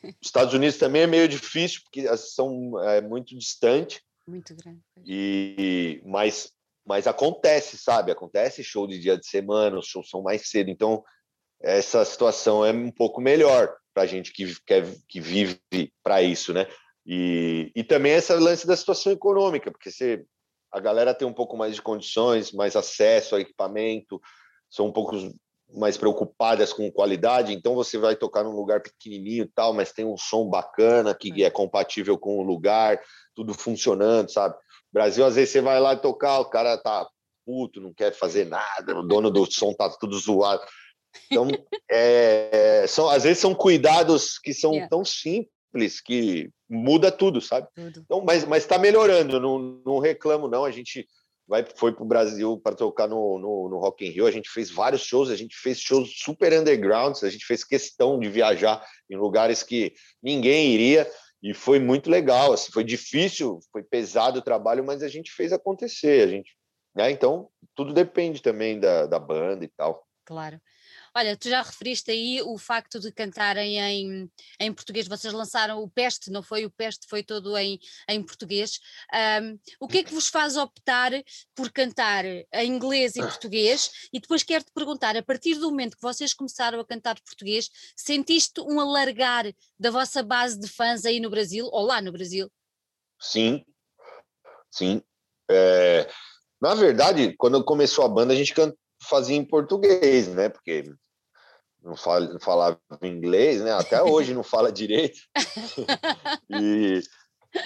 Os 0.04 0.28
Estados 0.28 0.54
Unidos 0.54 0.78
também 0.78 1.02
é 1.02 1.08
meio 1.08 1.28
difícil, 1.28 1.82
porque 1.84 2.06
são 2.18 2.80
é, 2.84 3.02
muito 3.02 3.36
distante. 3.36 4.00
Muito 4.28 4.56
grande. 4.56 4.80
E, 5.06 6.00
mas, 6.06 6.52
mas 6.86 7.08
acontece, 7.08 7.78
sabe? 7.78 8.12
Acontece 8.12 8.64
show 8.64 8.86
de 8.86 9.00
dia 9.00 9.18
de 9.18 9.28
semana, 9.28 9.80
os 9.80 9.88
shows 9.88 10.10
são 10.10 10.22
mais 10.22 10.50
cedo. 10.50 10.70
Então, 10.70 11.04
essa 11.60 12.06
situação 12.06 12.64
é 12.64 12.72
um 12.72 12.92
pouco 12.92 13.20
melhor 13.20 13.76
para 13.94 14.04
a 14.04 14.08
gente 14.08 14.32
que, 14.32 14.56
quer, 14.66 14.86
que 15.08 15.20
vive 15.20 15.60
para 16.04 16.22
isso, 16.22 16.54
né? 16.54 16.68
E, 17.06 17.72
e 17.76 17.84
também 17.84 18.14
esse 18.14 18.34
lance 18.34 18.66
da 18.66 18.76
situação 18.76 19.12
econômica, 19.12 19.72
porque 19.72 19.92
você, 19.92 20.26
a 20.72 20.80
galera 20.80 21.14
tem 21.14 21.28
um 21.28 21.34
pouco 21.34 21.58
mais 21.58 21.76
de 21.76 21.82
condições, 21.82 22.52
mais 22.52 22.76
acesso 22.76 23.36
a 23.36 23.42
equipamento, 23.42 24.22
são 24.70 24.88
um 24.88 24.92
pouco 24.92 25.18
mais 25.76 25.98
preocupadas 25.98 26.72
com 26.72 26.92
qualidade, 26.92 27.54
então 27.54 27.76
você 27.76 27.98
vai 27.98 28.16
tocar 28.16 28.44
num 28.44 28.56
lugar 28.56 28.82
pequenininho 28.82 29.44
e 29.44 29.52
tal, 29.54 29.74
mas 29.74 29.92
tem 29.92 30.06
um 30.06 30.18
som 30.18 30.48
bacana 30.48 31.16
que 31.16 31.44
é 31.44 31.50
compatível 31.50 32.18
com 32.18 32.38
o 32.38 32.44
lugar, 32.44 33.02
tudo 33.36 33.54
funcionando, 33.54 34.32
sabe? 34.32 34.56
Brasil, 34.92 35.26
às 35.26 35.36
vezes 35.36 35.52
você 35.52 35.62
vai 35.62 35.80
lá 35.80 35.96
tocar, 35.96 36.40
o 36.40 36.50
cara 36.50 36.78
tá 36.78 37.08
puto, 37.46 37.82
não 37.82 37.94
quer 37.94 38.14
fazer 38.14 38.46
nada, 38.46 38.98
o 38.98 39.04
dono 39.04 39.32
do 39.32 39.52
som 39.52 39.74
tá 39.74 39.90
tudo 39.90 40.18
zoado. 40.18 40.64
Então, 41.26 41.48
é, 41.90 42.86
são, 42.88 43.10
às 43.10 43.24
vezes 43.24 43.40
são 43.40 43.56
cuidados 43.56 44.38
que 44.38 44.54
são 44.54 44.72
yeah. 44.74 44.90
tão 44.90 45.04
simples 45.04 46.00
que 46.00 46.50
muda 46.74 47.12
tudo, 47.12 47.40
sabe? 47.40 47.68
Tudo. 47.76 48.02
Então, 48.02 48.24
mas 48.24 48.44
está 48.58 48.78
melhorando, 48.78 49.40
não, 49.40 49.82
não 49.86 50.00
reclamo 50.00 50.48
não. 50.48 50.66
A 50.66 50.72
gente 50.72 51.08
vai 51.48 51.66
foi 51.76 51.94
para 51.94 52.04
o 52.04 52.08
Brasil 52.08 52.58
para 52.58 52.76
tocar 52.76 53.08
no, 53.08 53.38
no, 53.38 53.70
no, 53.70 53.78
Rock 53.78 54.06
in 54.06 54.10
Rio. 54.10 54.28
A 54.28 54.32
gente 54.32 54.50
fez 54.50 54.72
vários 54.72 55.04
shows, 55.04 55.30
a 55.30 55.36
gente 55.36 55.56
fez 55.56 55.80
shows 55.80 56.14
super 56.18 56.54
undergrounds. 56.54 57.24
A 57.24 57.30
gente 57.30 57.46
fez 57.46 57.64
questão 57.64 58.20
de 58.20 58.30
viajar 58.30 58.86
em 59.10 59.16
lugares 59.16 59.64
que 59.64 59.94
ninguém 60.22 60.72
iria 60.72 61.10
e 61.42 61.54
foi 61.54 61.80
muito 61.80 62.10
legal. 62.10 62.54
Assim, 62.54 62.72
foi 62.72 62.84
difícil, 62.84 63.60
foi 63.72 63.84
pesado 63.84 64.40
o 64.40 64.44
trabalho, 64.44 64.84
mas 64.84 65.04
a 65.04 65.08
gente 65.08 65.32
fez 65.32 65.52
acontecer. 65.52 66.24
A 66.24 66.28
gente, 66.28 66.56
né? 66.96 67.12
Então 67.12 67.50
tudo 67.76 67.94
depende 67.94 68.42
também 68.42 68.80
da, 68.80 69.06
da 69.06 69.20
banda 69.20 69.64
e 69.64 69.70
tal. 69.70 70.06
Claro. 70.26 70.60
Olha, 71.16 71.38
tu 71.38 71.48
já 71.48 71.62
referiste 71.62 72.10
aí 72.10 72.42
o 72.42 72.58
facto 72.58 73.00
de 73.00 73.12
cantarem 73.12 73.80
em, 73.80 74.32
em 74.60 74.74
português, 74.74 75.08
vocês 75.08 75.32
lançaram 75.32 75.84
o 75.84 75.90
Peste, 75.90 76.32
não 76.32 76.42
foi? 76.42 76.66
O 76.66 76.72
Peste 76.72 77.08
foi 77.08 77.22
todo 77.22 77.56
em, 77.56 77.80
em 78.10 78.24
português. 78.24 78.80
Um, 79.14 79.60
o 79.80 79.88
que 79.88 80.00
é 80.00 80.04
que 80.04 80.14
vos 80.14 80.28
faz 80.28 80.58
optar 80.58 81.12
por 81.54 81.72
cantar 81.72 82.26
em 82.26 82.48
inglês 82.66 83.16
e 83.16 83.22
português? 83.22 83.92
E 84.12 84.20
depois 84.20 84.42
quero-te 84.42 84.72
perguntar, 84.74 85.16
a 85.16 85.22
partir 85.22 85.54
do 85.56 85.70
momento 85.70 85.96
que 85.96 86.02
vocês 86.02 86.34
começaram 86.34 86.80
a 86.80 86.86
cantar 86.86 87.22
português, 87.22 87.70
sentiste 87.96 88.60
um 88.62 88.80
alargar 88.80 89.46
da 89.80 89.92
vossa 89.92 90.24
base 90.24 90.60
de 90.60 90.68
fãs 90.68 91.06
aí 91.06 91.20
no 91.20 91.30
Brasil, 91.30 91.68
ou 91.72 91.86
lá 91.86 92.02
no 92.02 92.12
Brasil? 92.12 92.52
Sim, 93.20 93.64
sim. 94.72 95.04
É, 95.48 96.10
na 96.60 96.74
verdade, 96.74 97.36
quando 97.38 97.64
começou 97.64 98.04
a 98.04 98.10
banda, 98.10 98.34
a 98.34 98.36
gente 98.36 98.54
fazia 99.04 99.36
em 99.36 99.46
português, 99.46 100.28
né? 100.30 100.50
Porque 100.50 100.92
não, 101.84 101.96
fala, 101.98 102.34
não 102.34 102.40
falava 102.40 102.80
inglês, 103.02 103.62
né? 103.62 103.74
Até 103.74 104.02
hoje 104.02 104.34
não 104.34 104.44
fala 104.44 104.72
direito. 104.72 105.20
e, 106.50 107.02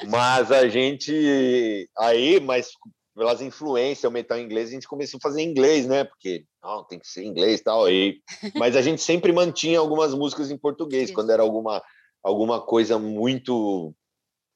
mas 0.08 0.52
a 0.52 0.68
gente 0.68 1.90
aí, 1.98 2.40
mas 2.40 2.72
pelas 3.16 3.42
influências, 3.42 4.10
o 4.10 4.14
metal 4.14 4.40
inglês, 4.40 4.70
a 4.70 4.74
gente 4.74 4.88
começou 4.88 5.18
a 5.18 5.22
fazer 5.22 5.42
inglês, 5.42 5.88
né? 5.88 6.04
Porque 6.04 6.46
não, 6.62 6.84
tem 6.84 7.00
que 7.00 7.08
ser 7.08 7.24
inglês 7.24 7.62
tal. 7.62 7.86
Aí, 7.86 8.20
mas 8.56 8.76
a 8.76 8.82
gente 8.82 9.02
sempre 9.02 9.32
mantinha 9.32 9.80
algumas 9.80 10.14
músicas 10.14 10.52
em 10.52 10.58
português, 10.58 11.12
quando 11.12 11.32
era 11.32 11.42
alguma, 11.42 11.82
alguma 12.24 12.62
coisa 12.62 13.00
muito 13.00 13.94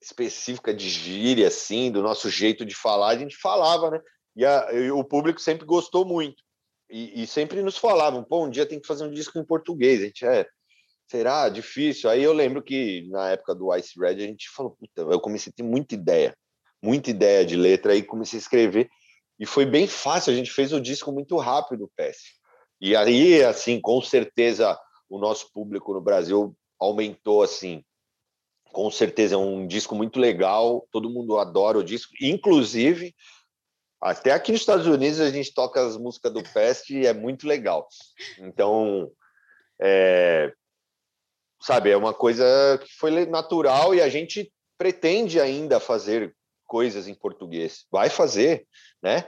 específica 0.02 0.74
de 0.74 0.89
gíria, 0.89 1.47
assim, 1.47 1.91
do 1.91 2.02
nosso 2.02 2.30
jeito 2.30 2.65
de 2.65 2.76
falar, 2.76 3.10
a 3.10 3.17
gente 3.17 3.36
falava, 3.38 3.91
né? 3.91 4.00
E, 4.36 4.45
a, 4.45 4.71
e 4.74 4.91
o 4.91 5.04
público 5.04 5.41
sempre 5.41 5.65
gostou 5.65 6.06
muito 6.06 6.41
e, 6.91 7.23
e, 7.23 7.27
sempre 7.27 7.63
nos 7.63 7.77
falavam, 7.77 8.23
pô, 8.23 8.45
um 8.45 8.49
dia 8.49 8.65
tem 8.65 8.80
que 8.80 8.88
fazer 8.88 9.06
um 9.06 9.12
disco 9.12 9.39
em 9.39 9.45
português. 9.45 10.01
A 10.01 10.06
gente 10.06 10.25
é, 10.25 10.45
será 11.08 11.47
difícil? 11.49 12.10
Aí 12.10 12.21
eu 12.21 12.34
lembro 12.34 12.62
que 12.62 13.08
na 13.10 13.32
época 13.32 13.56
do 13.56 13.73
Ice 13.75 13.97
Red 13.97 14.15
a 14.15 14.27
gente 14.27 14.49
falou, 14.49 14.75
puta, 14.77 15.01
eu 15.01 15.19
comecei 15.19 15.51
a 15.51 15.56
ter 15.56 15.63
muita 15.63 15.95
ideia, 15.95 16.36
muita 16.82 17.10
ideia 17.10 17.45
de 17.45 17.56
letra, 17.56 17.93
aí 17.93 18.04
comecei 18.04 18.38
a 18.38 18.41
escrever 18.41 18.89
e 19.39 19.45
foi 19.45 19.65
bem 19.65 19.88
fácil. 19.88 20.34
A 20.34 20.36
gente 20.36 20.51
fez 20.51 20.73
o 20.73 20.82
disco 20.82 21.12
muito 21.12 21.38
rápido, 21.38 21.91
PS. 21.95 22.19
E 22.80 22.95
aí, 22.95 23.43
assim, 23.43 23.80
com 23.80 24.01
certeza 24.01 24.77
o 25.10 25.17
nosso 25.17 25.51
público 25.54 25.93
no 25.93 26.01
Brasil 26.01 26.56
aumentou, 26.80 27.43
assim, 27.43 27.84
com 28.71 28.89
certeza 28.89 29.36
é 29.36 29.38
um 29.38 29.67
disco 29.67 29.95
muito 29.95 30.19
legal, 30.19 30.88
todo 30.91 31.10
mundo 31.10 31.38
adora 31.38 31.77
o 31.77 31.84
disco, 31.84 32.13
inclusive 32.21 33.13
até 34.02 34.32
aqui 34.32 34.52
nos 34.52 34.62
Estados 34.62 34.88
Unidos 34.88 35.20
a 35.20 35.30
gente 35.30 35.54
toca 35.54 35.86
as 35.86 35.96
músicas 35.96 36.34
do 36.34 36.42
Pest 36.42 36.90
e 36.90 37.06
é 37.06 37.14
muito 37.14 37.48
legal. 37.48 37.88
Então, 38.40 39.12
é, 39.80 40.52
sabe, 41.62 41.92
é 41.92 41.98
uma 41.98 42.14
coisa 42.14 42.44
que 42.84 42.92
foi 42.96 43.26
natural 43.26 43.94
e 43.94 44.02
a 44.02 44.10
gente 44.10 44.52
pretende 44.78 45.40
ainda 45.40 45.80
fazer 45.80 46.36
coisas 46.66 47.08
em 47.08 47.14
português. 47.14 47.86
Vai 47.92 48.10
fazer, 48.10 48.66
né? 49.04 49.28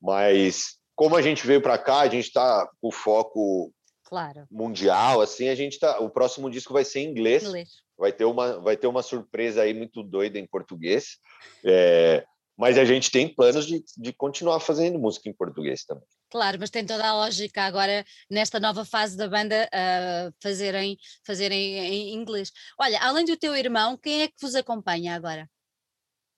Mas 0.00 0.78
como 0.94 1.16
a 1.16 1.22
gente 1.22 1.46
veio 1.46 1.62
para 1.62 1.78
cá, 1.78 2.00
a 2.00 2.08
gente 2.08 2.26
está 2.26 2.68
com 2.80 2.90
foco 2.90 3.72
claro. 4.04 4.46
mundial, 4.50 5.22
assim, 5.22 5.48
a 5.48 5.54
gente 5.54 5.78
tá. 5.78 5.98
O 6.00 6.10
próximo 6.10 6.50
disco 6.50 6.74
vai 6.74 6.84
ser 6.84 7.00
em 7.00 7.10
inglês. 7.10 7.44
inglês. 7.44 7.68
Vai 7.96 8.12
ter 8.12 8.24
uma, 8.24 8.60
vai 8.60 8.76
ter 8.76 8.86
uma 8.86 9.02
surpresa 9.02 9.62
aí 9.62 9.72
muito 9.72 10.02
doida 10.02 10.38
em 10.38 10.46
português. 10.46 11.18
É, 11.64 12.24
mas 12.60 12.76
a 12.76 12.84
gente 12.84 13.10
tem 13.10 13.26
planos 13.26 13.66
de, 13.66 13.82
de 13.96 14.12
continuar 14.12 14.60
fazendo 14.60 14.98
música 14.98 15.30
em 15.30 15.32
português 15.32 15.82
também. 15.82 16.04
Claro, 16.30 16.58
mas 16.60 16.68
tem 16.68 16.84
toda 16.84 17.08
a 17.08 17.14
lógica 17.14 17.62
agora, 17.62 18.04
nesta 18.30 18.60
nova 18.60 18.84
fase 18.84 19.16
da 19.16 19.26
banda, 19.26 19.66
uh, 19.66 20.34
fazerem, 20.42 20.98
fazerem 21.26 21.78
em 21.78 22.14
inglês. 22.14 22.52
Olha, 22.78 23.00
além 23.00 23.24
do 23.24 23.34
teu 23.34 23.56
irmão, 23.56 23.96
quem 23.96 24.20
é 24.20 24.28
que 24.28 24.34
vos 24.42 24.54
acompanha 24.54 25.14
agora? 25.14 25.48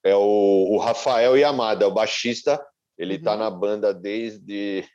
É 0.05 0.15
o, 0.15 0.69
o 0.71 0.79
Rafael 0.79 1.37
Yamada, 1.37 1.89
o 1.89 1.93
baixista. 1.93 2.65
Ele 2.97 3.17
está 3.17 3.33
uhum. 3.33 3.39
na 3.39 3.51
banda 3.51 3.93
desde 3.93 4.89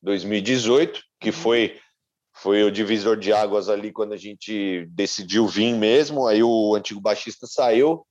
2018, 0.00 1.02
que 1.20 1.28
uhum. 1.28 1.34
foi 1.34 1.80
foi 2.38 2.62
o 2.64 2.70
divisor 2.70 3.16
de 3.16 3.32
águas 3.32 3.68
ali 3.68 3.90
quando 3.90 4.12
a 4.12 4.16
gente 4.16 4.86
decidiu 4.90 5.46
vir 5.46 5.74
mesmo. 5.74 6.26
Aí 6.26 6.42
o 6.42 6.74
antigo 6.74 7.00
baixista 7.00 7.46
saiu, 7.46 8.06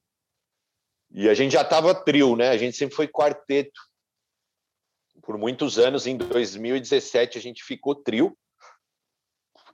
e 1.15 1.29
a 1.29 1.33
gente 1.33 1.53
já 1.53 1.61
estava 1.61 1.95
trio, 1.95 2.35
né? 2.35 2.49
A 2.49 2.57
gente 2.57 2.75
sempre 2.75 2.93
foi 2.93 3.07
quarteto. 3.07 3.79
Por 5.21 5.37
muitos 5.37 5.79
anos, 5.79 6.05
em 6.05 6.17
2017, 6.17 7.37
a 7.37 7.41
gente 7.41 7.63
ficou 7.63 7.95
trio. 7.95 8.37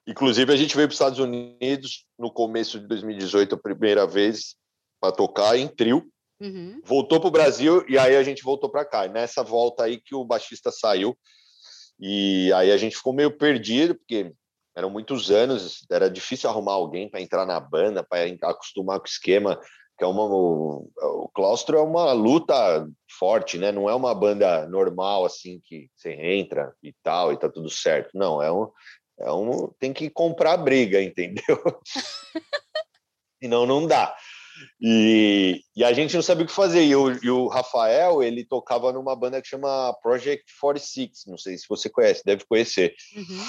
Inclusive, 0.07 0.53
a 0.53 0.55
gente 0.55 0.75
veio 0.75 0.87
para 0.87 0.93
os 0.93 0.95
Estados 0.95 1.19
Unidos 1.19 2.05
no 2.17 2.31
começo 2.31 2.79
de 2.79 2.87
2018, 2.87 3.55
a 3.55 3.57
primeira 3.57 4.05
vez, 4.05 4.55
para 4.99 5.11
tocar 5.11 5.57
em 5.57 5.67
trio. 5.67 6.07
uhum. 6.39 6.79
voltou 6.85 7.19
para 7.19 7.27
o 7.27 7.31
Brasil 7.31 7.83
e 7.89 7.97
aí 7.97 8.15
a 8.15 8.23
gente 8.23 8.43
voltou 8.43 8.69
para 8.69 8.85
cá. 8.85 9.07
E 9.07 9.09
nessa 9.09 9.43
volta 9.43 9.83
aí 9.83 9.99
que 9.99 10.13
o 10.13 10.23
baixista 10.23 10.71
saiu 10.71 11.17
e 11.99 12.51
aí 12.53 12.71
a 12.71 12.77
gente 12.77 12.95
ficou 12.95 13.13
meio 13.13 13.35
perdido 13.35 13.95
porque 13.95 14.31
eram 14.75 14.89
muitos 14.89 15.29
anos, 15.29 15.85
era 15.91 16.09
difícil 16.09 16.49
arrumar 16.49 16.73
alguém 16.73 17.09
para 17.09 17.21
entrar 17.21 17.45
na 17.45 17.59
banda, 17.59 18.03
para 18.03 18.23
acostumar 18.43 18.99
com 18.99 19.05
o 19.05 19.09
esquema, 19.09 19.59
que 20.01 20.05
é 20.05 20.07
uma 20.07 20.23
o, 20.23 20.89
o 20.97 21.29
claustro 21.29 21.77
é 21.77 21.79
uma 21.79 22.11
luta 22.11 22.89
forte, 23.19 23.59
né? 23.59 23.71
Não 23.71 23.87
é 23.87 23.93
uma 23.93 24.15
banda 24.15 24.67
normal 24.67 25.25
assim 25.25 25.61
que 25.63 25.91
você 25.95 26.13
entra 26.13 26.73
e 26.81 26.91
tal 27.03 27.31
e 27.31 27.37
tá 27.37 27.47
tudo 27.47 27.69
certo. 27.69 28.09
Não, 28.15 28.41
é 28.41 28.51
um 28.51 28.67
é 29.19 29.31
um 29.31 29.67
tem 29.79 29.93
que 29.93 30.09
comprar 30.09 30.57
briga, 30.57 30.99
entendeu? 31.03 31.61
Senão 33.39 33.67
não 33.67 33.85
dá. 33.85 34.15
E, 34.81 35.61
e, 35.75 35.83
a 35.83 35.93
gente 35.93 36.15
não 36.15 36.23
sabia 36.23 36.45
o 36.45 36.47
que 36.47 36.53
fazer. 36.53 36.83
E 36.83 36.95
o, 36.95 37.11
e 37.23 37.29
o, 37.29 37.47
Rafael, 37.47 38.23
ele 38.23 38.43
tocava 38.43 38.91
numa 38.91 39.15
banda 39.15 39.39
que 39.39 39.47
chama 39.47 39.93
Project 40.01 40.45
46, 40.59 41.25
não 41.27 41.37
sei 41.37 41.59
se 41.59 41.65
você 41.69 41.91
conhece, 41.91 42.23
deve 42.25 42.43
conhecer. 42.45 42.95
Uhum. 43.15 43.45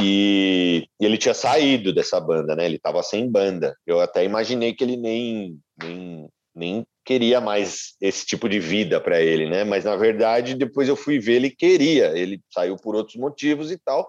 E, 0.00 0.88
e 1.00 1.06
ele 1.06 1.18
tinha 1.18 1.34
saído 1.34 1.92
dessa 1.92 2.20
banda, 2.20 2.56
né? 2.56 2.64
Ele 2.64 2.76
estava 2.76 3.02
sem 3.02 3.30
banda. 3.30 3.76
Eu 3.86 4.00
até 4.00 4.24
imaginei 4.24 4.72
que 4.72 4.82
ele 4.82 4.96
nem, 4.96 5.58
nem, 5.80 6.28
nem 6.54 6.86
queria 7.04 7.40
mais 7.40 7.94
esse 8.00 8.26
tipo 8.26 8.48
de 8.48 8.58
vida 8.58 9.00
para 9.00 9.20
ele, 9.20 9.48
né? 9.48 9.64
Mas 9.64 9.84
na 9.84 9.96
verdade, 9.96 10.54
depois 10.54 10.88
eu 10.88 10.96
fui 10.96 11.18
ver, 11.18 11.34
ele 11.34 11.50
queria. 11.50 12.16
Ele 12.16 12.40
saiu 12.52 12.76
por 12.76 12.94
outros 12.94 13.16
motivos 13.16 13.70
e 13.70 13.78
tal. 13.78 14.08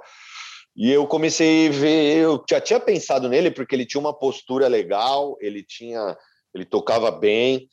E 0.75 0.91
eu 0.91 1.07
comecei 1.07 1.69
a 1.69 1.71
ver, 1.71 2.17
eu 2.17 2.43
já 2.49 2.59
tinha 2.59 2.79
pensado 2.79 3.29
nele 3.29 3.49
porque 3.49 3.73
ele 3.73 3.85
tinha 3.85 4.01
uma 4.01 4.13
postura 4.13 4.67
legal, 4.67 5.37
ele 5.39 5.63
tinha, 5.63 6.17
ele 6.53 6.65
tocava 6.65 7.09
bem 7.09 7.69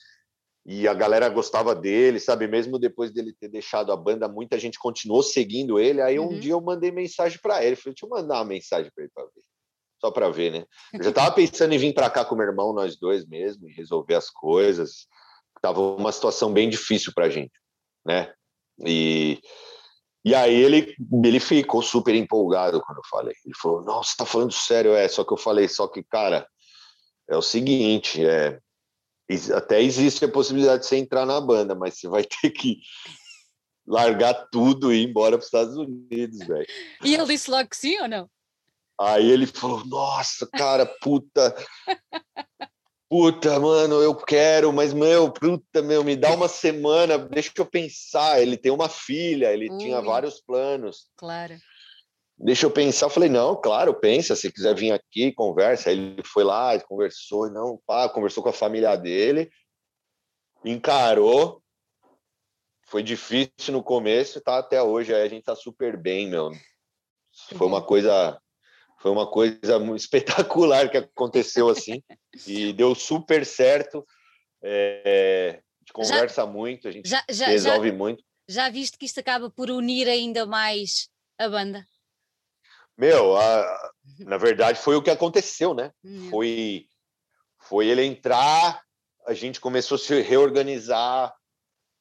e 0.64 0.86
a 0.86 0.94
galera 0.94 1.28
gostava 1.28 1.74
dele, 1.74 2.20
sabe? 2.20 2.46
Mesmo 2.46 2.78
depois 2.78 3.10
dele 3.10 3.34
ter 3.38 3.48
deixado 3.48 3.90
a 3.90 3.96
banda, 3.96 4.28
muita 4.28 4.58
gente 4.58 4.78
continuou 4.78 5.22
seguindo 5.22 5.78
ele. 5.78 6.00
Aí 6.00 6.18
um 6.18 6.28
uhum. 6.28 6.38
dia 6.38 6.52
eu 6.52 6.60
mandei 6.60 6.92
mensagem 6.92 7.38
para 7.42 7.64
ele, 7.64 7.74
falei, 7.74 7.94
deixa 7.94 8.06
eu 8.06 8.10
mandar 8.10 8.36
uma 8.36 8.44
mensagem 8.44 8.90
para 8.94 9.04
ele 9.04 9.12
para 9.12 9.24
ver, 9.24 9.42
só 10.00 10.10
para 10.10 10.30
ver, 10.30 10.52
né? 10.52 10.64
Eu 10.94 11.02
já 11.02 11.10
estava 11.10 11.30
pensando 11.34 11.72
em 11.72 11.78
vir 11.78 11.92
para 11.92 12.10
cá 12.10 12.24
com 12.24 12.36
meu 12.36 12.46
irmão, 12.46 12.72
nós 12.72 12.96
dois 12.96 13.26
mesmo, 13.26 13.68
e 13.68 13.72
resolver 13.72 14.14
as 14.14 14.30
coisas. 14.30 15.06
Tava 15.60 15.80
uma 15.80 16.12
situação 16.12 16.52
bem 16.52 16.70
difícil 16.70 17.12
para 17.12 17.26
a 17.26 17.30
gente, 17.30 17.52
né? 18.04 18.32
E 18.86 19.40
e 20.24 20.36
aí 20.36 20.54
ele, 20.54 20.94
ele 21.24 21.40
ficou 21.40 21.82
super 21.82 22.14
empolgado 22.14 22.80
quando 22.80 22.98
eu 22.98 23.04
falei. 23.10 23.34
Ele 23.44 23.54
falou, 23.60 23.82
nossa, 23.82 24.14
tá 24.16 24.24
falando 24.24 24.52
sério? 24.52 24.94
É, 24.94 25.08
só 25.08 25.24
que 25.24 25.32
eu 25.32 25.36
falei, 25.36 25.66
só 25.66 25.88
que, 25.88 26.02
cara, 26.04 26.46
é 27.28 27.36
o 27.36 27.42
seguinte, 27.42 28.24
é, 28.24 28.60
até 29.52 29.82
existe 29.82 30.24
a 30.24 30.28
possibilidade 30.28 30.82
de 30.82 30.88
você 30.88 30.96
entrar 30.96 31.26
na 31.26 31.40
banda, 31.40 31.74
mas 31.74 31.98
você 31.98 32.08
vai 32.08 32.24
ter 32.42 32.50
que 32.50 32.78
largar 33.86 34.48
tudo 34.50 34.92
e 34.92 35.02
ir 35.02 35.08
embora 35.08 35.36
para 35.36 35.40
os 35.40 35.46
Estados 35.46 35.76
Unidos, 35.76 36.38
velho. 36.46 36.66
E 37.04 37.14
ele 37.14 37.24
disse 37.24 37.50
logo 37.50 37.68
que 37.68 37.76
sim 37.76 38.00
ou 38.00 38.08
não? 38.08 38.30
Aí 39.00 39.30
ele 39.30 39.46
falou, 39.46 39.84
nossa, 39.86 40.46
cara, 40.46 40.86
puta, 40.86 41.54
puta, 43.10 43.58
mano, 43.58 44.00
eu 44.00 44.14
quero, 44.14 44.72
mas, 44.72 44.92
meu, 44.92 45.32
puta, 45.32 45.82
meu, 45.82 46.04
me 46.04 46.14
dá 46.14 46.32
uma 46.34 46.48
semana, 46.48 47.18
deixa 47.18 47.52
eu 47.56 47.66
pensar. 47.66 48.40
Ele 48.40 48.56
tem 48.56 48.70
uma 48.70 48.88
filha, 48.88 49.52
ele 49.52 49.70
Ui, 49.70 49.78
tinha 49.78 50.00
vários 50.00 50.40
planos. 50.40 51.08
Claro. 51.16 51.56
Deixa 52.42 52.66
eu 52.66 52.70
pensar. 52.72 53.06
Eu 53.06 53.10
falei, 53.10 53.28
não, 53.28 53.54
claro, 53.54 53.94
pensa, 53.94 54.34
se 54.34 54.50
quiser 54.50 54.74
vir 54.74 54.90
aqui, 54.90 55.30
conversa. 55.32 55.90
Aí 55.90 55.96
ele 55.96 56.24
foi 56.24 56.42
lá, 56.42 56.78
conversou, 56.80 57.48
não, 57.48 57.80
pá, 57.86 58.08
conversou 58.08 58.42
com 58.42 58.48
a 58.48 58.52
família 58.52 58.96
dele, 58.96 59.48
encarou. 60.64 61.62
Foi 62.84 63.00
difícil 63.02 63.72
no 63.72 63.82
começo, 63.82 64.40
tá 64.40 64.58
até 64.58 64.82
hoje, 64.82 65.14
aí 65.14 65.22
a 65.22 65.28
gente 65.28 65.44
tá 65.44 65.54
super 65.54 65.96
bem, 65.96 66.28
meu. 66.28 66.50
Foi 67.56 67.66
uma 67.66 67.80
coisa 67.80 68.38
foi 68.98 69.10
uma 69.10 69.28
coisa 69.28 69.78
espetacular 69.96 70.90
que 70.90 70.96
aconteceu 70.96 71.68
assim 71.68 72.02
e 72.46 72.72
deu 72.72 72.94
super 72.94 73.46
certo. 73.46 74.04
É, 74.62 75.60
a 75.60 75.78
gente 75.80 75.92
conversa 75.92 76.42
já, 76.42 76.46
muito, 76.46 76.88
a 76.88 76.90
gente 76.90 77.08
já, 77.08 77.24
já, 77.28 77.46
resolve 77.46 77.92
muito. 77.92 78.22
Já 78.48 78.68
viste 78.68 78.98
que 78.98 79.06
isto 79.06 79.18
acaba 79.20 79.48
por 79.48 79.70
unir 79.70 80.08
ainda 80.08 80.44
mais 80.44 81.08
a 81.38 81.48
banda? 81.48 81.86
Meu, 82.96 83.36
a, 83.36 83.90
na 84.20 84.36
verdade 84.36 84.78
foi 84.78 84.96
o 84.96 85.02
que 85.02 85.10
aconteceu, 85.10 85.74
né? 85.74 85.92
Hum. 86.04 86.28
Foi, 86.30 86.86
foi 87.60 87.88
ele 87.88 88.04
entrar, 88.04 88.82
a 89.26 89.34
gente 89.34 89.60
começou 89.60 89.96
a 89.96 89.98
se 89.98 90.20
reorganizar, 90.20 91.34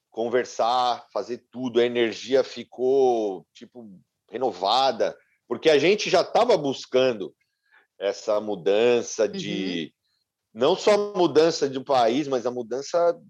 conversar, 0.09 1.07
fazer 1.13 1.45
tudo, 1.51 1.79
a 1.79 1.85
energia 1.85 2.43
ficou 2.43 3.45
tipo 3.53 3.89
renovada 4.29 5.15
porque 5.51 5.69
a 5.69 5.77
gente 5.77 6.09
já 6.09 6.21
estava 6.21 6.55
buscando 6.55 7.35
essa 7.99 8.39
mudança 8.39 9.27
de 9.27 9.93
uhum. 10.55 10.61
não 10.61 10.75
só 10.77 11.13
mudança 11.13 11.69
de 11.69 11.77
um 11.77 11.83
país, 11.83 12.25
mas 12.25 12.45
a 12.45 12.51
mudança 12.51 13.21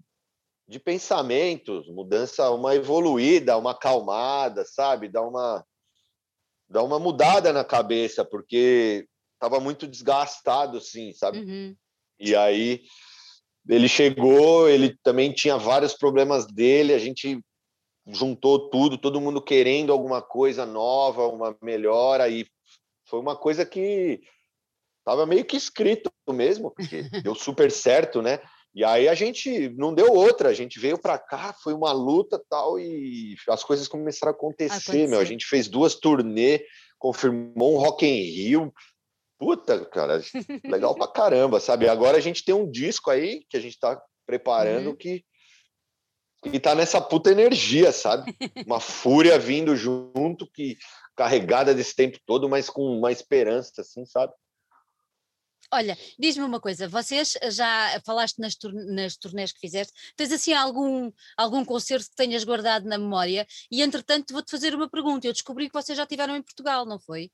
de 0.68 0.78
pensamentos, 0.78 1.88
mudança, 1.88 2.48
uma 2.52 2.76
evoluída, 2.76 3.58
uma 3.58 3.72
acalmada, 3.72 4.64
sabe? 4.64 5.08
Dar 5.08 5.22
uma 5.22 5.66
dar 6.72 6.82
uma 6.82 6.98
mudada 6.98 7.52
na 7.52 7.62
cabeça, 7.62 8.24
porque 8.24 9.06
estava 9.34 9.60
muito 9.60 9.86
desgastado, 9.86 10.78
assim, 10.78 11.12
sabe? 11.12 11.38
Uhum. 11.38 11.76
E 12.18 12.34
aí 12.34 12.82
ele 13.68 13.88
chegou, 13.88 14.68
ele 14.68 14.96
também 15.02 15.32
tinha 15.32 15.58
vários 15.58 15.94
problemas 15.94 16.46
dele, 16.46 16.94
a 16.94 16.98
gente 16.98 17.38
juntou 18.08 18.70
tudo, 18.70 18.96
todo 18.96 19.20
mundo 19.20 19.40
querendo 19.40 19.92
alguma 19.92 20.22
coisa 20.22 20.64
nova, 20.64 21.28
uma 21.28 21.56
melhora, 21.62 22.28
e 22.28 22.46
foi 23.06 23.20
uma 23.20 23.36
coisa 23.36 23.66
que 23.66 24.20
estava 25.00 25.26
meio 25.26 25.44
que 25.44 25.56
escrito 25.56 26.10
mesmo, 26.30 26.70
porque 26.70 27.02
deu 27.22 27.34
super 27.34 27.70
certo, 27.70 28.22
né? 28.22 28.40
E 28.74 28.84
aí 28.84 29.06
a 29.08 29.14
gente 29.14 29.68
não 29.70 29.94
deu 29.94 30.12
outra, 30.12 30.48
a 30.48 30.54
gente 30.54 30.80
veio 30.80 30.98
para 30.98 31.18
cá, 31.18 31.52
foi 31.52 31.74
uma 31.74 31.92
luta 31.92 32.42
tal, 32.48 32.78
e 32.78 33.36
as 33.48 33.62
coisas 33.62 33.86
começaram 33.86 34.32
a 34.32 34.34
acontecer, 34.34 35.06
meu. 35.06 35.20
A 35.20 35.24
gente 35.24 35.44
fez 35.46 35.68
duas 35.68 35.94
turnê, 35.94 36.64
confirmou 36.98 37.74
um 37.74 37.78
Rock 37.78 38.06
in 38.06 38.22
Rio. 38.22 38.72
Puta, 39.38 39.84
cara, 39.86 40.22
legal 40.64 40.94
pra 40.94 41.06
caramba, 41.08 41.60
sabe? 41.60 41.88
Agora 41.88 42.16
a 42.16 42.20
gente 42.20 42.44
tem 42.44 42.54
um 42.54 42.70
disco 42.70 43.10
aí 43.10 43.44
que 43.50 43.56
a 43.56 43.60
gente 43.60 43.78
tá 43.78 44.00
preparando 44.26 44.90
uhum. 44.90 44.96
que 44.96 45.24
e 46.44 46.58
tá 46.58 46.74
nessa 46.74 47.00
puta 47.00 47.30
energia, 47.30 47.92
sabe? 47.92 48.34
Uma 48.66 48.80
fúria 48.80 49.38
vindo 49.38 49.76
junto, 49.76 50.50
que 50.52 50.76
carregada 51.14 51.74
desse 51.74 51.94
tempo 51.94 52.18
todo, 52.26 52.48
mas 52.48 52.68
com 52.68 52.82
uma 52.98 53.12
esperança, 53.12 53.82
assim, 53.82 54.04
sabe? 54.06 54.32
Olha, 55.74 55.96
diz-me 56.18 56.44
uma 56.44 56.60
coisa, 56.60 56.86
vocês 56.86 57.32
já 57.50 57.98
falaste 58.04 58.38
nas, 58.38 58.54
nas 58.94 59.16
turnês 59.16 59.52
que 59.52 59.58
fizeste, 59.58 59.92
tens 60.14 60.30
assim 60.30 60.52
algum, 60.52 61.10
algum 61.34 61.64
concerto 61.64 62.10
que 62.10 62.16
tenhas 62.16 62.44
guardado 62.44 62.86
na 62.86 62.98
memória? 62.98 63.46
E 63.70 63.80
entretanto 63.80 64.34
vou-te 64.34 64.50
fazer 64.50 64.74
uma 64.74 64.90
pergunta, 64.90 65.26
eu 65.26 65.32
descobri 65.32 65.68
que 65.68 65.74
vocês 65.74 65.96
já 65.96 66.04
estiveram 66.04 66.36
em 66.36 66.42
Portugal, 66.42 66.84
não 66.84 66.98
foi? 66.98 67.30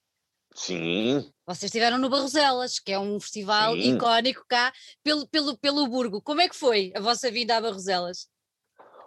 Sim. 0.54 1.28
Vocês 1.46 1.64
estiveram 1.64 1.98
no 1.98 2.08
Barroselas, 2.08 2.78
que 2.78 2.92
é 2.92 2.98
um 2.98 3.18
festival 3.18 3.74
Sim. 3.74 3.96
icónico 3.96 4.44
cá 4.48 4.72
pelo, 5.02 5.26
pelo, 5.28 5.58
pelo 5.58 5.88
Burgo. 5.88 6.22
Como 6.22 6.40
é 6.40 6.48
que 6.48 6.56
foi 6.56 6.92
a 6.94 7.00
vossa 7.00 7.30
vinda 7.32 7.56
a 7.56 7.60
Barroselas? 7.60 8.28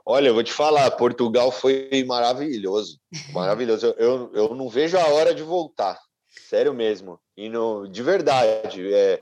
Olha, 0.06 0.28
eu 0.28 0.34
vou 0.34 0.44
te 0.44 0.52
falar, 0.52 0.89
Portugal 0.91 1.52
foi 1.52 2.04
maravilhoso, 2.06 3.00
maravilhoso. 3.32 3.86
Eu, 3.86 3.96
eu, 3.98 4.32
eu 4.34 4.56
não 4.56 4.67
vejo 4.67 4.98
a 4.98 5.08
hora 5.08 5.34
de 5.34 5.44
voltar, 5.44 5.98
sério 6.32 6.74
mesmo. 6.74 7.20
E 7.36 7.50
no, 7.50 7.88
de 7.88 8.02
verdade, 8.02 8.94
é, 8.94 9.22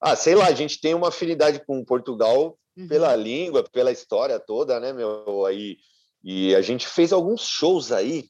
ah, 0.00 0.16
sei 0.16 0.34
lá, 0.34 0.46
a 0.46 0.54
gente 0.54 0.80
tem 0.80 0.94
uma 0.94 1.08
afinidade 1.08 1.64
com 1.64 1.84
Portugal 1.84 2.58
uhum. 2.76 2.88
pela 2.88 3.14
língua, 3.16 3.64
pela 3.70 3.92
história 3.92 4.38
toda, 4.38 4.80
né, 4.80 4.92
meu? 4.92 5.44
Aí, 5.46 5.76
e 6.22 6.54
a 6.54 6.62
gente 6.62 6.86
fez 6.86 7.12
alguns 7.12 7.46
shows 7.46 7.92
aí. 7.92 8.28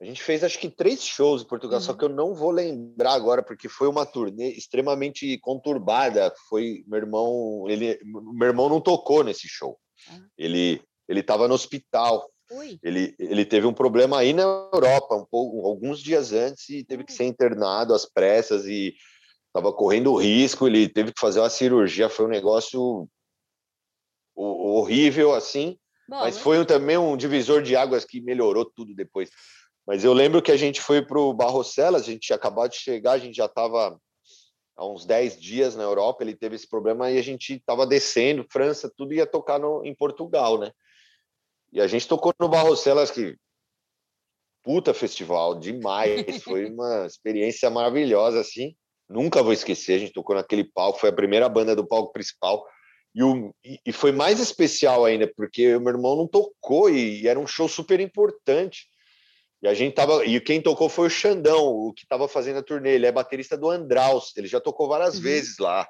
A 0.00 0.04
gente 0.04 0.20
fez 0.20 0.42
acho 0.42 0.58
que 0.58 0.68
três 0.68 1.04
shows 1.04 1.42
em 1.42 1.46
Portugal, 1.46 1.78
uhum. 1.78 1.84
só 1.84 1.94
que 1.94 2.04
eu 2.04 2.08
não 2.08 2.34
vou 2.34 2.50
lembrar 2.50 3.12
agora 3.12 3.42
porque 3.42 3.68
foi 3.68 3.86
uma 3.86 4.04
turnê 4.04 4.50
extremamente 4.50 5.38
conturbada. 5.38 6.34
Foi 6.48 6.82
meu 6.88 6.98
irmão, 6.98 7.64
ele, 7.68 8.00
meu 8.04 8.48
irmão 8.48 8.68
não 8.68 8.80
tocou 8.80 9.22
nesse 9.22 9.46
show. 9.48 9.78
Ele 10.36 10.82
ele 11.08 11.20
estava 11.20 11.46
no 11.46 11.54
hospital. 11.54 12.28
Ele, 12.82 13.14
ele 13.18 13.44
teve 13.44 13.66
um 13.66 13.72
problema 13.72 14.18
aí 14.18 14.32
na 14.32 14.42
Europa, 14.42 15.14
um 15.14 15.24
pouco, 15.24 15.66
alguns 15.66 16.00
dias 16.00 16.32
antes, 16.32 16.68
e 16.68 16.84
teve 16.84 17.04
que 17.04 17.12
ser 17.12 17.24
internado 17.24 17.94
às 17.94 18.04
pressas 18.04 18.66
e 18.66 18.94
estava 19.46 19.72
correndo 19.72 20.16
risco. 20.16 20.66
Ele 20.66 20.88
teve 20.88 21.12
que 21.12 21.20
fazer 21.20 21.40
uma 21.40 21.50
cirurgia. 21.50 22.08
Foi 22.08 22.26
um 22.26 22.30
negócio 22.30 23.08
horrível, 24.34 25.34
assim. 25.34 25.78
Bom, 26.08 26.18
mas 26.18 26.38
foi 26.38 26.64
também 26.66 26.98
um 26.98 27.16
divisor 27.16 27.62
de 27.62 27.76
águas 27.76 28.04
que 28.04 28.20
melhorou 28.20 28.64
tudo 28.64 28.94
depois. 28.94 29.30
Mas 29.86 30.04
eu 30.04 30.12
lembro 30.12 30.42
que 30.42 30.52
a 30.52 30.56
gente 30.56 30.80
foi 30.80 31.02
para 31.02 31.18
o 31.18 31.32
Barrocelas, 31.32 32.02
a 32.02 32.06
gente 32.06 32.20
tinha 32.20 32.36
acabado 32.36 32.70
de 32.70 32.78
chegar, 32.78 33.12
a 33.12 33.18
gente 33.18 33.36
já 33.36 33.46
estava 33.46 33.98
há 34.76 34.86
uns 34.86 35.04
10 35.04 35.40
dias 35.40 35.76
na 35.76 35.82
Europa, 35.82 36.22
ele 36.22 36.34
teve 36.34 36.56
esse 36.56 36.68
problema 36.68 37.10
e 37.10 37.18
a 37.18 37.22
gente 37.22 37.54
estava 37.54 37.86
descendo, 37.86 38.46
França, 38.50 38.92
tudo 38.96 39.12
ia 39.14 39.26
tocar 39.26 39.58
no, 39.58 39.84
em 39.84 39.94
Portugal, 39.94 40.58
né? 40.58 40.70
E 41.72 41.80
a 41.80 41.86
gente 41.86 42.06
tocou 42.06 42.34
no 42.38 42.48
Barrocelas, 42.48 43.10
que 43.10 43.36
puta 44.62 44.94
festival, 44.94 45.58
demais, 45.58 46.24
foi 46.44 46.66
uma 46.66 47.06
experiência 47.06 47.68
maravilhosa, 47.70 48.40
assim, 48.40 48.76
nunca 49.08 49.42
vou 49.42 49.52
esquecer, 49.52 49.94
a 49.94 49.98
gente 49.98 50.12
tocou 50.12 50.36
naquele 50.36 50.64
palco, 50.64 51.00
foi 51.00 51.10
a 51.10 51.14
primeira 51.14 51.48
banda 51.48 51.74
do 51.74 51.86
palco 51.86 52.12
principal, 52.12 52.64
e, 53.14 53.22
o, 53.22 53.54
e 53.84 53.92
foi 53.92 54.12
mais 54.12 54.40
especial 54.40 55.04
ainda, 55.04 55.30
porque 55.36 55.74
o 55.74 55.80
meu 55.80 55.94
irmão 55.94 56.16
não 56.16 56.26
tocou 56.26 56.88
e, 56.88 57.22
e 57.22 57.28
era 57.28 57.38
um 57.38 57.46
show 57.46 57.68
super 57.68 58.00
importante, 58.00 58.86
e 59.62 59.68
a 59.68 59.74
gente 59.74 59.94
tava. 59.94 60.26
E 60.26 60.40
quem 60.40 60.60
tocou 60.60 60.88
foi 60.88 61.06
o 61.06 61.10
Xandão, 61.10 61.68
o 61.68 61.92
que 61.92 62.02
estava 62.02 62.26
fazendo 62.26 62.58
a 62.58 62.62
turnê. 62.62 62.94
Ele 62.94 63.06
é 63.06 63.12
baterista 63.12 63.56
do 63.56 63.70
Andraus, 63.70 64.36
ele 64.36 64.48
já 64.48 64.60
tocou 64.60 64.88
várias 64.88 65.16
uhum. 65.16 65.22
vezes 65.22 65.56
lá. 65.58 65.88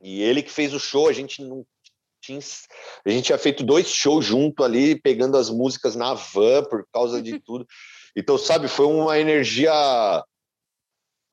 E 0.00 0.22
ele 0.22 0.42
que 0.42 0.50
fez 0.50 0.72
o 0.72 0.80
show, 0.80 1.08
a 1.08 1.12
gente 1.12 1.42
não 1.42 1.64
tinha. 2.26 2.40
A 3.04 3.10
gente 3.10 3.26
tinha 3.26 3.38
feito 3.38 3.64
dois 3.64 3.88
shows 3.88 4.24
junto 4.24 4.64
ali, 4.64 5.00
pegando 5.00 5.36
as 5.36 5.50
músicas 5.50 5.94
na 5.96 6.14
van 6.14 6.64
por 6.64 6.86
causa 6.92 7.22
de 7.22 7.38
tudo. 7.40 7.66
Então, 8.16 8.36
sabe, 8.38 8.68
foi 8.68 8.86
uma 8.86 9.18
energia 9.18 9.72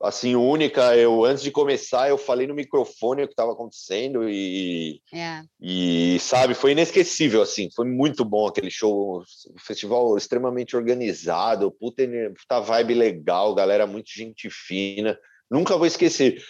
assim 0.02 0.36
única. 0.36 0.96
Eu 0.96 1.24
antes 1.24 1.42
de 1.42 1.50
começar 1.50 2.08
eu 2.08 2.18
falei 2.18 2.46
no 2.46 2.54
microfone 2.54 3.22
o 3.22 3.26
que 3.26 3.32
estava 3.32 3.52
acontecendo 3.52 4.28
e 4.28 5.00
é. 5.12 5.42
e 5.60 6.18
sabe 6.20 6.54
foi 6.54 6.72
inesquecível 6.72 7.42
assim. 7.42 7.70
Foi 7.74 7.86
muito 7.86 8.24
bom 8.24 8.46
aquele 8.46 8.70
show, 8.70 9.20
um 9.20 9.58
festival 9.58 10.16
extremamente 10.16 10.76
organizado, 10.76 11.70
puta, 11.70 12.02
puta 12.38 12.60
vibe 12.60 12.94
legal, 12.94 13.54
galera 13.54 13.86
muito 13.86 14.10
gente 14.10 14.50
fina. 14.50 15.18
Nunca 15.50 15.76
vou 15.76 15.86
esquecer 15.86 16.42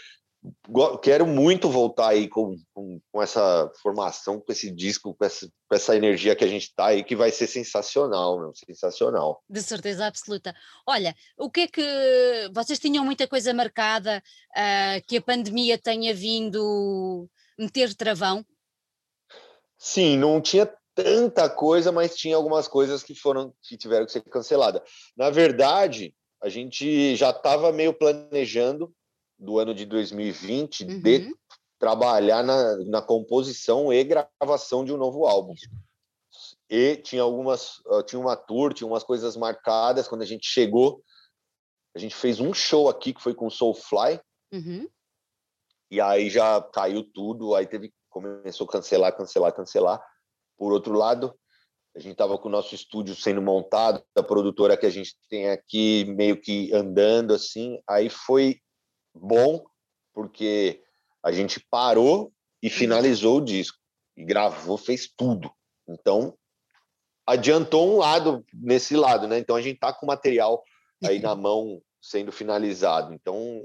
quero 1.02 1.26
muito 1.26 1.70
voltar 1.70 2.08
aí 2.08 2.28
com, 2.28 2.56
com, 2.74 3.00
com, 3.10 3.22
essa 3.22 3.70
formação, 3.82 4.40
com 4.40 4.52
esse 4.52 4.70
disco, 4.70 5.14
com 5.14 5.24
essa, 5.24 5.46
com 5.46 5.74
essa 5.74 5.96
energia 5.96 6.36
que 6.36 6.44
a 6.44 6.48
gente 6.48 6.64
está 6.64 6.86
aí, 6.86 7.02
que 7.02 7.16
vai 7.16 7.30
ser 7.30 7.46
sensacional, 7.46 8.38
meu, 8.38 8.52
sensacional. 8.54 9.42
De 9.48 9.62
certeza 9.62 10.06
absoluta. 10.06 10.54
Olha, 10.86 11.14
o 11.38 11.50
que 11.50 11.60
é 11.62 11.68
que 11.68 12.50
vocês 12.52 12.78
tinham 12.78 13.04
muita 13.04 13.26
coisa 13.26 13.54
marcada 13.54 14.22
uh, 14.50 15.06
que 15.06 15.16
a 15.16 15.22
pandemia 15.22 15.78
tenha 15.78 16.12
vindo 16.12 17.28
meter 17.58 17.94
travão? 17.94 18.44
Sim, 19.78 20.18
não 20.18 20.40
tinha 20.40 20.70
tanta 20.94 21.48
coisa, 21.48 21.90
mas 21.90 22.14
tinha 22.14 22.36
algumas 22.36 22.68
coisas 22.68 23.02
que 23.02 23.14
foram 23.14 23.52
que 23.62 23.76
tiveram 23.76 24.06
que 24.06 24.12
ser 24.12 24.22
canceladas. 24.22 24.82
Na 25.16 25.30
verdade, 25.30 26.14
a 26.42 26.48
gente 26.48 27.16
já 27.16 27.30
estava 27.30 27.72
meio 27.72 27.94
planejando 27.94 28.94
do 29.38 29.58
ano 29.58 29.74
de 29.74 29.84
2020 29.84 30.84
uhum. 30.84 31.00
de 31.00 31.34
trabalhar 31.78 32.42
na, 32.42 32.76
na 32.86 33.02
composição 33.02 33.92
e 33.92 34.02
gravação 34.04 34.84
de 34.84 34.92
um 34.92 34.96
novo 34.96 35.26
álbum. 35.26 35.54
E 36.68 36.96
tinha 36.96 37.22
algumas, 37.22 37.82
tinha 38.06 38.20
uma 38.20 38.36
tour, 38.36 38.72
tinha 38.72 38.86
umas 38.86 39.04
coisas 39.04 39.36
marcadas. 39.36 40.08
Quando 40.08 40.22
a 40.22 40.26
gente 40.26 40.46
chegou, 40.46 41.02
a 41.94 41.98
gente 41.98 42.14
fez 42.14 42.40
um 42.40 42.52
show 42.52 42.88
aqui 42.88 43.12
que 43.12 43.22
foi 43.22 43.34
com 43.34 43.50
Soulfly. 43.50 44.20
Uhum. 44.52 44.88
E 45.90 46.00
aí 46.00 46.28
já 46.28 46.60
caiu 46.60 47.04
tudo, 47.04 47.54
aí 47.54 47.66
teve 47.66 47.92
começou 48.08 48.66
a 48.66 48.70
cancelar, 48.70 49.16
cancelar, 49.16 49.52
cancelar. 49.52 50.04
Por 50.56 50.72
outro 50.72 50.94
lado, 50.94 51.36
a 51.96 51.98
gente 51.98 52.12
estava 52.12 52.38
com 52.38 52.48
o 52.48 52.52
nosso 52.52 52.74
estúdio 52.74 53.14
sendo 53.14 53.42
montado, 53.42 54.02
a 54.16 54.22
produtora 54.22 54.76
que 54.76 54.86
a 54.86 54.90
gente 54.90 55.16
tem 55.28 55.50
aqui 55.50 56.04
meio 56.04 56.40
que 56.40 56.72
andando 56.72 57.34
assim. 57.34 57.80
Aí 57.88 58.08
foi 58.08 58.60
bom, 59.14 59.64
porque 60.12 60.82
a 61.22 61.32
gente 61.32 61.60
parou 61.70 62.32
e 62.62 62.68
finalizou 62.68 63.38
o 63.38 63.44
disco. 63.44 63.78
E 64.16 64.24
gravou, 64.24 64.76
fez 64.76 65.08
tudo. 65.08 65.50
Então, 65.88 66.36
adiantou 67.26 67.94
um 67.94 67.98
lado 67.98 68.44
nesse 68.52 68.96
lado, 68.96 69.26
né? 69.26 69.38
Então, 69.38 69.56
a 69.56 69.62
gente 69.62 69.78
tá 69.78 69.92
com 69.92 70.06
o 70.06 70.08
material 70.08 70.62
aí 71.02 71.18
na 71.18 71.34
mão 71.34 71.82
sendo 72.00 72.30
finalizado. 72.30 73.12
Então, 73.12 73.64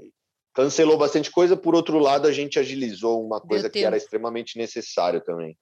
cancelou 0.54 0.98
bastante 0.98 1.30
coisa. 1.30 1.56
Por 1.56 1.74
outro 1.74 1.98
lado, 1.98 2.26
a 2.26 2.32
gente 2.32 2.58
agilizou 2.58 3.24
uma 3.24 3.40
coisa 3.40 3.70
que 3.70 3.84
era 3.84 3.96
extremamente 3.96 4.58
necessário 4.58 5.20
também. 5.20 5.56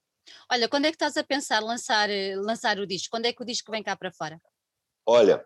Olha, 0.51 0.69
quando 0.69 0.85
é 0.85 0.91
que 0.91 0.97
estás 0.97 1.17
a 1.17 1.25
pensar 1.25 1.61
lançar, 1.61 2.09
lançar 2.37 2.79
o 2.79 2.87
disco? 2.87 3.09
Quando 3.11 3.27
é 3.27 3.33
que 3.33 3.43
o 3.43 3.47
disco 3.47 3.71
vem 3.71 3.83
cá 3.83 3.97
para 3.97 4.13
fora? 4.13 4.41
Olha, 5.07 5.45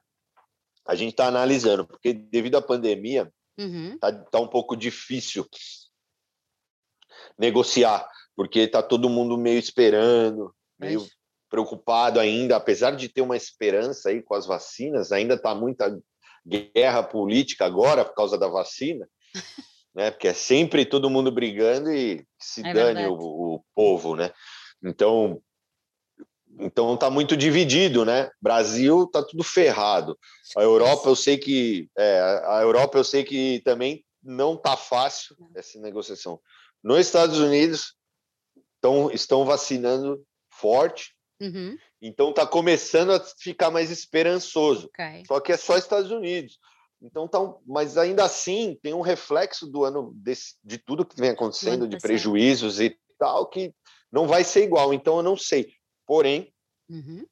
a 0.86 0.94
gente 0.94 1.10
está 1.10 1.26
analisando, 1.26 1.86
porque 1.86 2.12
devido 2.12 2.56
à 2.56 2.62
pandemia, 2.62 3.32
Uhum. 3.58 3.98
Tá, 3.98 4.12
tá 4.12 4.40
um 4.40 4.48
pouco 4.48 4.76
difícil 4.76 5.46
negociar, 7.38 8.08
porque 8.36 8.66
tá 8.66 8.82
todo 8.82 9.10
mundo 9.10 9.36
meio 9.36 9.58
esperando, 9.58 10.54
meio 10.78 11.00
Mas... 11.00 11.10
preocupado 11.48 12.18
ainda, 12.18 12.56
apesar 12.56 12.96
de 12.96 13.08
ter 13.08 13.20
uma 13.20 13.36
esperança 13.36 14.08
aí 14.08 14.22
com 14.22 14.34
as 14.34 14.46
vacinas, 14.46 15.12
ainda 15.12 15.38
tá 15.38 15.54
muita 15.54 15.96
guerra 16.46 17.02
política 17.02 17.64
agora 17.64 18.04
por 18.04 18.14
causa 18.14 18.36
da 18.36 18.48
vacina, 18.48 19.08
né? 19.94 20.10
Porque 20.10 20.28
é 20.28 20.34
sempre 20.34 20.84
todo 20.84 21.10
mundo 21.10 21.30
brigando 21.30 21.92
e 21.92 22.26
se 22.38 22.66
é 22.66 22.72
dane 22.72 23.06
o, 23.06 23.14
o 23.16 23.64
povo, 23.74 24.16
né? 24.16 24.32
Então, 24.82 25.40
então 26.58 26.96
tá 26.96 27.10
muito 27.10 27.36
dividido, 27.36 28.04
né? 28.04 28.30
Brasil 28.40 29.06
tá 29.06 29.22
tudo 29.22 29.42
ferrado. 29.42 30.18
A 30.56 30.62
Europa 30.62 31.08
eu 31.08 31.16
sei 31.16 31.38
que 31.38 31.88
é, 31.96 32.20
a 32.46 32.60
Europa 32.62 32.98
eu 32.98 33.04
sei 33.04 33.24
que 33.24 33.60
também 33.64 34.04
não 34.22 34.56
tá 34.56 34.76
fácil 34.76 35.36
essa 35.54 35.78
negociação. 35.80 36.40
Nos 36.82 36.98
Estados 36.98 37.38
Unidos 37.38 37.94
tão, 38.80 39.10
estão 39.10 39.44
vacinando 39.44 40.24
forte, 40.50 41.14
uhum. 41.40 41.76
então 42.00 42.32
tá 42.32 42.46
começando 42.46 43.12
a 43.12 43.20
ficar 43.20 43.70
mais 43.70 43.90
esperançoso. 43.90 44.86
Okay. 44.88 45.24
Só 45.26 45.40
que 45.40 45.52
é 45.52 45.56
só 45.56 45.76
Estados 45.76 46.10
Unidos. 46.10 46.58
Então 47.00 47.26
tá, 47.26 47.38
mas 47.66 47.98
ainda 47.98 48.24
assim 48.24 48.78
tem 48.80 48.94
um 48.94 49.00
reflexo 49.00 49.66
do 49.66 49.84
ano 49.84 50.12
desse, 50.14 50.54
de 50.62 50.78
tudo 50.78 51.04
que 51.04 51.16
vem 51.16 51.30
acontecendo, 51.30 51.88
de 51.88 51.98
prejuízos 51.98 52.80
e 52.80 52.96
tal, 53.18 53.48
que 53.48 53.74
não 54.10 54.28
vai 54.28 54.44
ser 54.44 54.62
igual. 54.62 54.94
Então 54.94 55.16
eu 55.16 55.22
não 55.22 55.36
sei. 55.36 55.74
Porém, 56.06 56.52
uhum. 56.88 57.26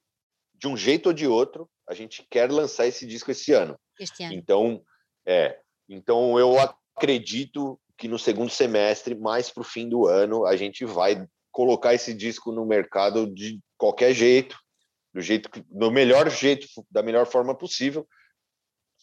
de 0.55 0.69
um 0.69 0.77
jeito 0.77 1.09
ou 1.09 1.13
de 1.13 1.27
outro, 1.27 1.69
a 1.89 1.95
gente 1.95 2.27
quer 2.31 2.51
lançar 2.51 2.87
esse 2.87 3.07
disco 3.07 3.31
esse 3.31 3.53
ano. 3.53 3.79
Este 3.99 4.23
ano. 4.23 4.35
Então, 4.35 4.83
é, 5.27 5.59
então 5.89 6.39
eu 6.39 6.57
acredito 6.59 7.81
que 7.99 8.09
no 8.09 8.19
segundo 8.19 8.51
semestre, 8.51 9.15
mais 9.15 9.51
para 9.51 9.61
o 9.61 9.65
fim 9.65 9.89
do 9.89 10.07
ano, 10.07 10.47
a 10.47 10.57
gente 10.57 10.85
vai 10.85 11.27
colocar 11.51 11.95
esse 11.95 12.15
disco 12.15 12.53
no 12.53 12.65
mercado 12.65 13.27
de 13.27 13.61
qualquer 13.77 14.15
jeito, 14.15 14.57
do 15.13 15.21
jeito 15.21 15.51
que, 15.51 15.63
do 15.69 15.91
melhor 15.91 16.31
jeito, 16.31 16.67
da 16.91 17.03
melhor 17.03 17.27
forma 17.27 17.55
possível, 17.55 18.07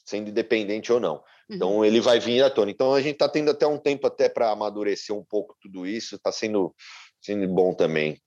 sendo 0.05 0.29
independente 0.29 0.91
ou 0.91 0.99
não. 0.99 1.15
Uhum. 1.49 1.55
Então 1.55 1.85
ele 1.85 1.99
vai 1.99 2.19
vir 2.19 2.41
à 2.41 2.49
tona. 2.49 2.71
Então 2.71 2.93
a 2.93 3.01
gente 3.01 3.13
está 3.13 3.27
tendo 3.27 3.51
até 3.51 3.67
um 3.67 3.77
tempo 3.77 4.07
até 4.07 4.29
para 4.29 4.49
amadurecer 4.49 5.15
um 5.15 5.23
pouco 5.23 5.55
tudo 5.61 5.85
isso. 5.85 6.15
Está 6.15 6.31
sendo 6.31 6.73
sendo 7.21 7.47
bom 7.47 7.73
também. 7.73 8.21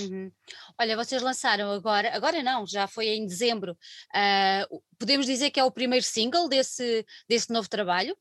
Uhum. 0.00 0.30
Olha, 0.78 0.96
vocês 0.96 1.20
lançaram 1.20 1.70
agora, 1.70 2.14
agora 2.14 2.42
não, 2.42 2.66
já 2.66 2.86
foi 2.86 3.08
em 3.08 3.26
dezembro. 3.26 3.72
Uh, 4.14 4.82
podemos 4.98 5.26
dizer 5.26 5.50
que 5.50 5.58
é 5.58 5.64
o 5.64 5.70
primeiro 5.70 6.04
single 6.04 6.48
desse, 6.48 7.04
desse 7.28 7.52
novo 7.52 7.68
trabalho? 7.68 8.16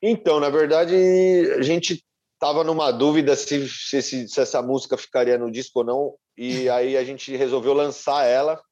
Então, 0.00 0.40
na 0.40 0.48
verdade, 0.48 0.94
a 1.58 1.62
gente 1.62 2.04
estava 2.34 2.62
numa 2.62 2.92
dúvida 2.92 3.34
se, 3.34 3.68
se, 3.68 4.28
se, 4.28 4.40
essa 4.40 4.62
música 4.62 4.96
ficaria 4.96 5.36
no 5.36 5.50
disco 5.50 5.80
ou 5.80 5.84
não, 5.84 6.14
e 6.36 6.68
aí 6.68 6.96
a 6.96 7.04
gente 7.04 7.36
resolveu 7.36 7.74
lançar 7.74 8.24
ela. 8.24 8.62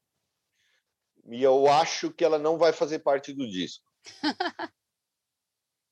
E 1.28 1.42
eu 1.42 1.66
acho 1.66 2.12
que 2.12 2.24
ela 2.24 2.38
não 2.38 2.56
vai 2.56 2.72
fazer 2.72 3.00
parte 3.00 3.32
do 3.32 3.48
disco. 3.48 3.84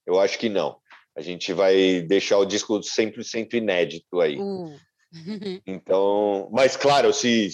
eu 0.06 0.20
acho 0.20 0.38
que 0.38 0.48
não. 0.48 0.80
A 1.16 1.20
gente 1.20 1.52
vai 1.52 2.00
deixar 2.00 2.38
o 2.38 2.44
disco 2.44 2.78
100% 2.78 3.54
inédito 3.54 4.20
aí. 4.20 4.38
Uh. 4.38 4.78
Então, 5.66 6.48
mas 6.52 6.76
claro, 6.76 7.12
se 7.12 7.48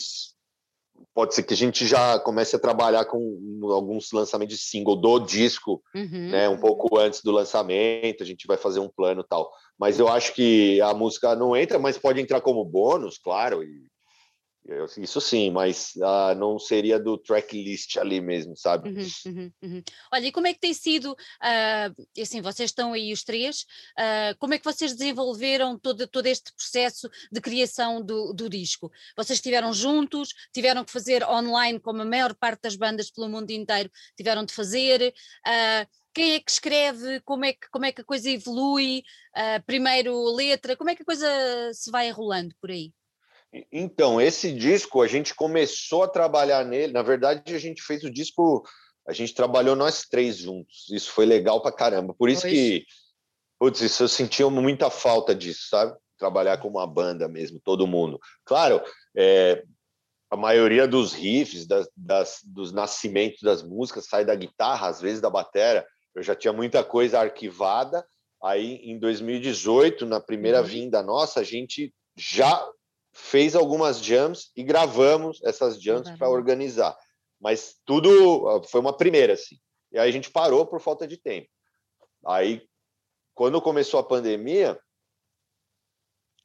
pode 1.15 1.35
ser 1.35 1.43
que 1.43 1.55
a 1.55 1.57
gente 1.57 1.87
já 1.87 2.19
comece 2.19 2.57
a 2.57 2.59
trabalhar 2.59 3.05
com 3.05 3.39
alguns 3.71 4.11
lançamentos 4.13 4.57
de 4.57 4.63
single 4.63 4.97
do 4.97 5.19
disco, 5.21 5.83
uhum. 5.95 6.31
né, 6.31 6.49
um 6.49 6.59
pouco 6.59 6.99
antes 6.99 7.23
do 7.23 7.31
lançamento, 7.31 8.23
a 8.23 8.27
gente 8.27 8.47
vai 8.47 8.57
fazer 8.57 8.81
um 8.81 8.89
plano 8.89 9.23
tal. 9.23 9.51
Mas 9.79 9.99
eu 9.99 10.09
acho 10.09 10.35
que 10.35 10.81
a 10.81 10.95
música 10.95 11.35
não 11.35 11.57
entra, 11.57 11.79
mas 11.79 11.99
pode 11.99 12.21
entrar 12.21 12.41
como 12.41 12.65
bônus, 12.65 13.19
claro, 13.19 13.63
e 13.63 13.87
isso 14.99 15.21
sim, 15.21 15.51
mas 15.51 15.93
uh, 15.97 16.35
não 16.37 16.59
seria 16.59 16.99
do 16.99 17.17
tracklist 17.17 17.97
ali 17.97 18.21
mesmo, 18.21 18.57
sabe? 18.57 18.91
Uhum, 18.91 19.09
uhum, 19.27 19.53
uhum. 19.63 19.83
Olha, 20.13 20.27
e 20.27 20.33
como 20.33 20.47
é 20.47 20.53
que 20.53 20.61
tem 20.61 20.75
sido, 20.75 21.13
uh, 21.13 22.21
assim, 22.21 22.41
vocês 22.41 22.71
estão 22.71 22.93
aí 22.93 23.13
os 23.13 23.25
três, 23.25 23.63
uh, 23.99 24.37
como 24.39 24.55
é 24.55 24.59
que 24.59 24.65
vocês 24.65 24.95
desenvolveram 24.95 25.79
todo, 25.79 26.07
todo 26.07 26.27
este 26.27 26.53
processo 26.55 27.09
de 27.33 27.41
criação 27.41 28.05
do, 28.05 28.33
do 28.33 28.49
disco? 28.49 28.91
Vocês 29.17 29.39
estiveram 29.39 29.73
juntos, 29.73 30.29
tiveram 30.53 30.85
que 30.85 30.93
fazer 30.93 31.25
online, 31.25 31.81
como 31.81 32.03
a 32.03 32.05
maior 32.05 32.35
parte 32.35 32.63
das 32.63 32.77
bandas 32.77 33.11
pelo 33.11 33.29
mundo 33.29 33.51
inteiro 33.51 33.91
tiveram 34.17 34.45
de 34.45 34.53
fazer, 34.53 35.13
quem 36.13 36.35
é 36.35 36.41
que 36.41 36.51
escreve, 36.51 37.21
como 37.21 37.45
é 37.45 37.53
que, 37.53 37.69
como 37.71 37.85
é 37.85 37.93
que 37.93 38.01
a 38.01 38.05
coisa 38.05 38.29
evolui, 38.31 39.03
uh, 39.37 39.65
primeiro 39.65 40.35
letra, 40.35 40.77
como 40.77 40.91
é 40.91 40.97
que 40.97 41.03
a 41.03 41.07
coisa 41.07 41.29
se 41.73 41.91
vai 41.91 42.09
enrolando 42.09 42.55
por 42.61 42.71
aí? 42.71 42.93
Então, 43.73 44.21
esse 44.21 44.53
disco 44.53 45.03
a 45.03 45.09
gente 45.09 45.35
começou 45.35 46.05
a 46.05 46.09
trabalhar 46.09 46.65
nele. 46.65 46.93
Na 46.93 47.03
verdade, 47.03 47.55
a 47.55 47.59
gente 47.59 47.83
fez 47.83 48.05
o 48.05 48.11
disco, 48.11 48.65
a 49.07 49.13
gente 49.13 49.35
trabalhou 49.35 49.75
nós 49.75 50.03
três 50.09 50.37
juntos. 50.37 50.89
Isso 50.91 51.11
foi 51.11 51.27
legal 51.27 51.61
pra 51.61 51.73
caramba. 51.73 52.15
Por 52.15 52.29
isso 52.29 52.43
pois. 52.43 52.53
que, 52.53 52.85
putz, 53.59 53.81
isso 53.81 54.05
eu 54.05 54.09
sentia 54.09 54.49
muita 54.49 54.89
falta 54.89 55.35
disso, 55.35 55.69
sabe? 55.69 55.97
Trabalhar 56.17 56.59
com 56.59 56.69
uma 56.69 56.87
banda 56.87 57.27
mesmo, 57.29 57.61
todo 57.63 57.87
mundo. 57.87 58.21
Claro, 58.45 58.81
é, 59.17 59.65
a 60.31 60.37
maioria 60.37 60.87
dos 60.87 61.13
riffs, 61.13 61.67
das, 61.67 61.89
das, 61.97 62.39
dos 62.45 62.73
nascimentos 62.73 63.41
das 63.43 63.65
músicas 63.65 64.07
sai 64.07 64.25
da 64.25 64.35
guitarra, 64.35 64.89
às 64.89 65.01
vezes 65.01 65.21
da 65.21 65.29
batera. 65.29 65.85
Eu 66.15 66.23
já 66.23 66.37
tinha 66.37 66.53
muita 66.53 66.85
coisa 66.85 67.19
arquivada. 67.19 68.07
Aí, 68.43 68.77
em 68.77 68.99
2018, 68.99 70.07
na 70.07 70.21
primeira 70.21 70.61
uhum. 70.61 70.67
vinda 70.67 71.03
nossa, 71.03 71.41
a 71.41 71.45
gente 71.45 71.93
já 72.17 72.65
fez 73.13 73.55
algumas 73.55 74.03
jams 74.03 74.51
e 74.57 74.63
gravamos 74.63 75.41
essas 75.43 75.81
jams 75.83 76.11
para 76.17 76.29
organizar. 76.29 76.97
Mas 77.41 77.77
tudo 77.85 78.61
foi 78.69 78.81
uma 78.81 78.97
primeira, 78.97 79.33
assim. 79.33 79.57
E 79.93 79.99
aí 79.99 80.09
a 80.09 80.13
gente 80.13 80.31
parou 80.31 80.67
por 80.67 80.81
falta 80.81 81.07
de 81.07 81.17
tempo. 81.17 81.49
Aí, 82.25 82.63
quando 83.35 83.61
começou 83.63 83.99
a 83.99 84.05
pandemia, 84.05 84.79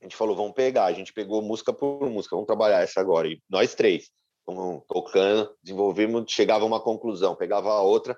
a 0.02 0.06
gente 0.06 0.16
falou, 0.16 0.36
vamos 0.36 0.54
pegar. 0.54 0.86
A 0.86 0.94
gente 0.94 1.14
pegou 1.14 1.42
música 1.42 1.74
por 1.74 2.10
música, 2.10 2.36
vamos 2.36 2.48
trabalhar 2.48 2.82
essa 2.82 3.02
agora. 3.02 3.28
E 3.28 3.42
nós 3.50 3.76
três, 3.76 4.10
vamos 4.46 4.84
tocando, 4.88 5.56
desenvolvemos, 5.62 6.32
chegava 6.32 6.64
a 6.64 6.68
uma 6.68 6.82
conclusão, 6.82 7.36
pegava 7.36 7.72
a 7.72 7.82
outra, 7.82 8.18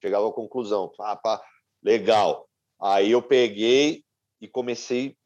chegava 0.00 0.28
a 0.28 0.32
conclusão. 0.32 0.90
Pá, 0.96 1.16
pá, 1.16 1.42
legal. 1.82 2.48
Aí 2.80 3.10
eu 3.10 3.22
peguei 3.22 4.04
e 4.40 4.48
comecei 4.48 5.16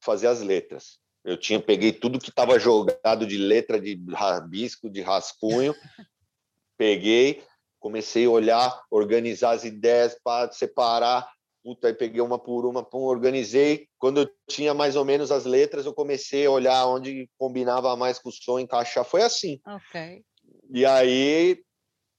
a 0.00 0.04
fazer 0.04 0.28
as 0.28 0.40
letras. 0.40 0.98
Eu 1.24 1.38
tinha 1.38 1.58
peguei 1.58 1.90
tudo 1.90 2.18
que 2.18 2.28
estava 2.28 2.58
jogado 2.58 3.26
de 3.26 3.38
letra 3.38 3.80
de 3.80 3.98
rabisco, 4.12 4.90
de 4.90 5.00
rascunho, 5.00 5.74
peguei, 6.76 7.42
comecei 7.80 8.26
a 8.26 8.30
olhar, 8.30 8.84
organizar 8.90 9.52
as 9.52 9.64
ideias 9.64 10.16
para 10.22 10.52
separar. 10.52 11.26
Puta, 11.62 11.86
aí 11.88 11.94
peguei 11.94 12.20
uma 12.20 12.38
por 12.38 12.66
uma, 12.66 12.84
pum, 12.84 13.04
organizei. 13.04 13.88
Quando 13.98 14.20
eu 14.20 14.30
tinha 14.46 14.74
mais 14.74 14.96
ou 14.96 15.04
menos 15.04 15.32
as 15.32 15.46
letras, 15.46 15.86
eu 15.86 15.94
comecei 15.94 16.44
a 16.44 16.50
olhar 16.50 16.86
onde 16.86 17.26
combinava 17.38 17.96
mais 17.96 18.18
com 18.18 18.28
o 18.28 18.32
som, 18.32 18.58
encaixar. 18.58 19.02
Foi 19.02 19.22
assim. 19.22 19.58
Ok. 19.66 20.22
E 20.70 20.84
aí 20.84 21.64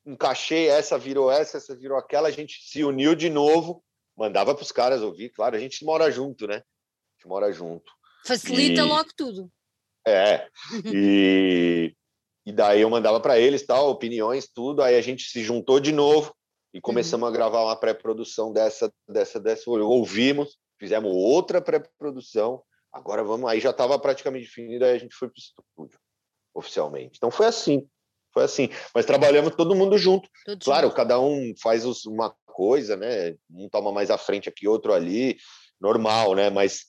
encaixei 0.03 0.67
essa, 0.67 0.97
virou 0.97 1.31
essa, 1.31 1.57
essa 1.57 1.75
virou 1.75 1.95
aquela. 1.95 2.27
A 2.27 2.31
gente 2.31 2.59
se 2.63 2.83
uniu 2.83 3.13
de 3.13 3.29
novo, 3.29 3.83
mandava 4.17 4.55
para 4.55 4.63
os 4.63 4.71
caras 4.71 5.03
ouvir. 5.03 5.29
Claro, 5.29 5.55
a 5.55 5.59
gente 5.59 5.85
mora 5.85 6.09
junto, 6.09 6.47
né? 6.47 6.55
A 6.55 7.17
gente 7.17 7.27
mora 7.27 7.51
junto. 7.51 7.91
Facilita 8.25 8.81
e, 8.81 8.83
logo 8.83 9.09
tudo. 9.15 9.51
É. 10.07 10.47
E, 10.93 11.93
e 12.45 12.51
daí 12.51 12.81
eu 12.81 12.89
mandava 12.89 13.19
para 13.19 13.39
eles 13.39 13.65
tal, 13.65 13.89
opiniões, 13.89 14.47
tudo. 14.47 14.81
Aí 14.81 14.95
a 14.95 15.01
gente 15.01 15.23
se 15.23 15.43
juntou 15.43 15.79
de 15.79 15.91
novo 15.91 16.33
e 16.73 16.81
começamos 16.81 17.27
uhum. 17.27 17.33
a 17.33 17.37
gravar 17.37 17.63
uma 17.63 17.75
pré-produção 17.75 18.51
dessa, 18.51 18.91
dessa, 19.07 19.39
dessa. 19.39 19.69
Ouvimos, 19.69 20.57
fizemos 20.79 21.11
outra 21.13 21.61
pré-produção. 21.61 22.61
Agora 22.91 23.23
vamos. 23.23 23.49
Aí 23.49 23.59
já 23.59 23.71
estava 23.71 23.97
praticamente 23.99 24.45
definido, 24.45 24.85
aí 24.85 24.95
a 24.95 24.97
gente 24.97 25.15
foi 25.15 25.27
para 25.27 25.35
o 25.35 25.39
estúdio 25.39 25.99
oficialmente. 26.53 27.17
Então 27.17 27.29
foi 27.29 27.45
assim. 27.45 27.87
Foi 28.33 28.43
assim. 28.43 28.69
Mas 28.93 29.05
trabalhamos 29.05 29.55
todo 29.55 29.75
mundo 29.75 29.97
junto. 29.97 30.29
Tudo 30.45 30.63
claro, 30.65 30.87
junto. 30.87 30.95
cada 30.95 31.19
um 31.19 31.53
faz 31.61 31.85
uma 32.05 32.35
coisa, 32.45 32.95
né? 32.95 33.35
Um 33.49 33.69
toma 33.69 33.91
mais 33.91 34.09
à 34.09 34.17
frente 34.17 34.49
aqui, 34.49 34.67
outro 34.67 34.93
ali, 34.93 35.37
normal, 35.79 36.35
né? 36.35 36.49
Mas 36.49 36.85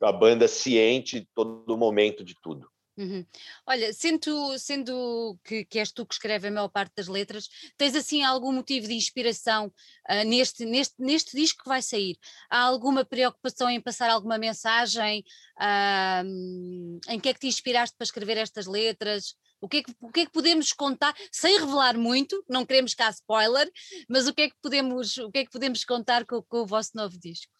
a 0.00 0.12
banda 0.12 0.46
ciente 0.48 1.28
todo 1.34 1.76
momento 1.76 2.24
de 2.24 2.34
tudo. 2.42 2.68
Uhum. 2.98 3.26
Olha, 3.66 3.92
sendo, 3.92 4.58
sendo 4.58 5.38
que, 5.44 5.66
que 5.66 5.78
és 5.78 5.92
tu 5.92 6.06
que 6.06 6.14
escreve 6.14 6.48
a 6.48 6.50
maior 6.50 6.68
parte 6.68 6.94
das 6.96 7.08
letras, 7.08 7.46
tens 7.76 7.94
assim 7.94 8.22
algum 8.22 8.50
motivo 8.52 8.86
de 8.86 8.94
inspiração 8.94 9.66
uh, 9.66 10.24
neste, 10.26 10.64
neste, 10.64 10.94
neste 10.98 11.36
disco 11.36 11.62
que 11.62 11.68
vai 11.68 11.82
sair? 11.82 12.16
Há 12.48 12.60
alguma 12.60 13.04
preocupação 13.04 13.68
em 13.68 13.82
passar 13.82 14.08
alguma 14.08 14.38
mensagem? 14.38 15.22
Uh, 15.58 16.98
em 17.08 17.20
que 17.20 17.28
é 17.28 17.34
que 17.34 17.40
te 17.40 17.46
inspiraste 17.46 17.94
para 17.98 18.04
escrever 18.04 18.38
estas 18.38 18.66
letras? 18.66 19.34
O 19.60 19.68
que, 19.68 19.78
é 19.78 19.82
que, 19.82 19.94
o 20.00 20.10
que 20.10 20.20
é 20.20 20.26
que 20.26 20.32
podemos 20.32 20.72
contar, 20.72 21.14
sem 21.30 21.58
revelar 21.58 21.98
muito, 21.98 22.42
não 22.48 22.64
queremos 22.64 22.94
cá 22.94 23.10
spoiler, 23.10 23.70
mas 24.08 24.26
o 24.26 24.34
que 24.34 24.42
é 24.42 24.50
que 24.50 24.56
podemos, 24.62 25.16
o 25.18 25.30
que 25.30 25.40
é 25.40 25.44
que 25.44 25.50
podemos 25.50 25.84
contar 25.84 26.24
com, 26.24 26.42
com 26.42 26.58
o 26.58 26.66
vosso 26.66 26.90
novo 26.94 27.18
disco? 27.18 27.52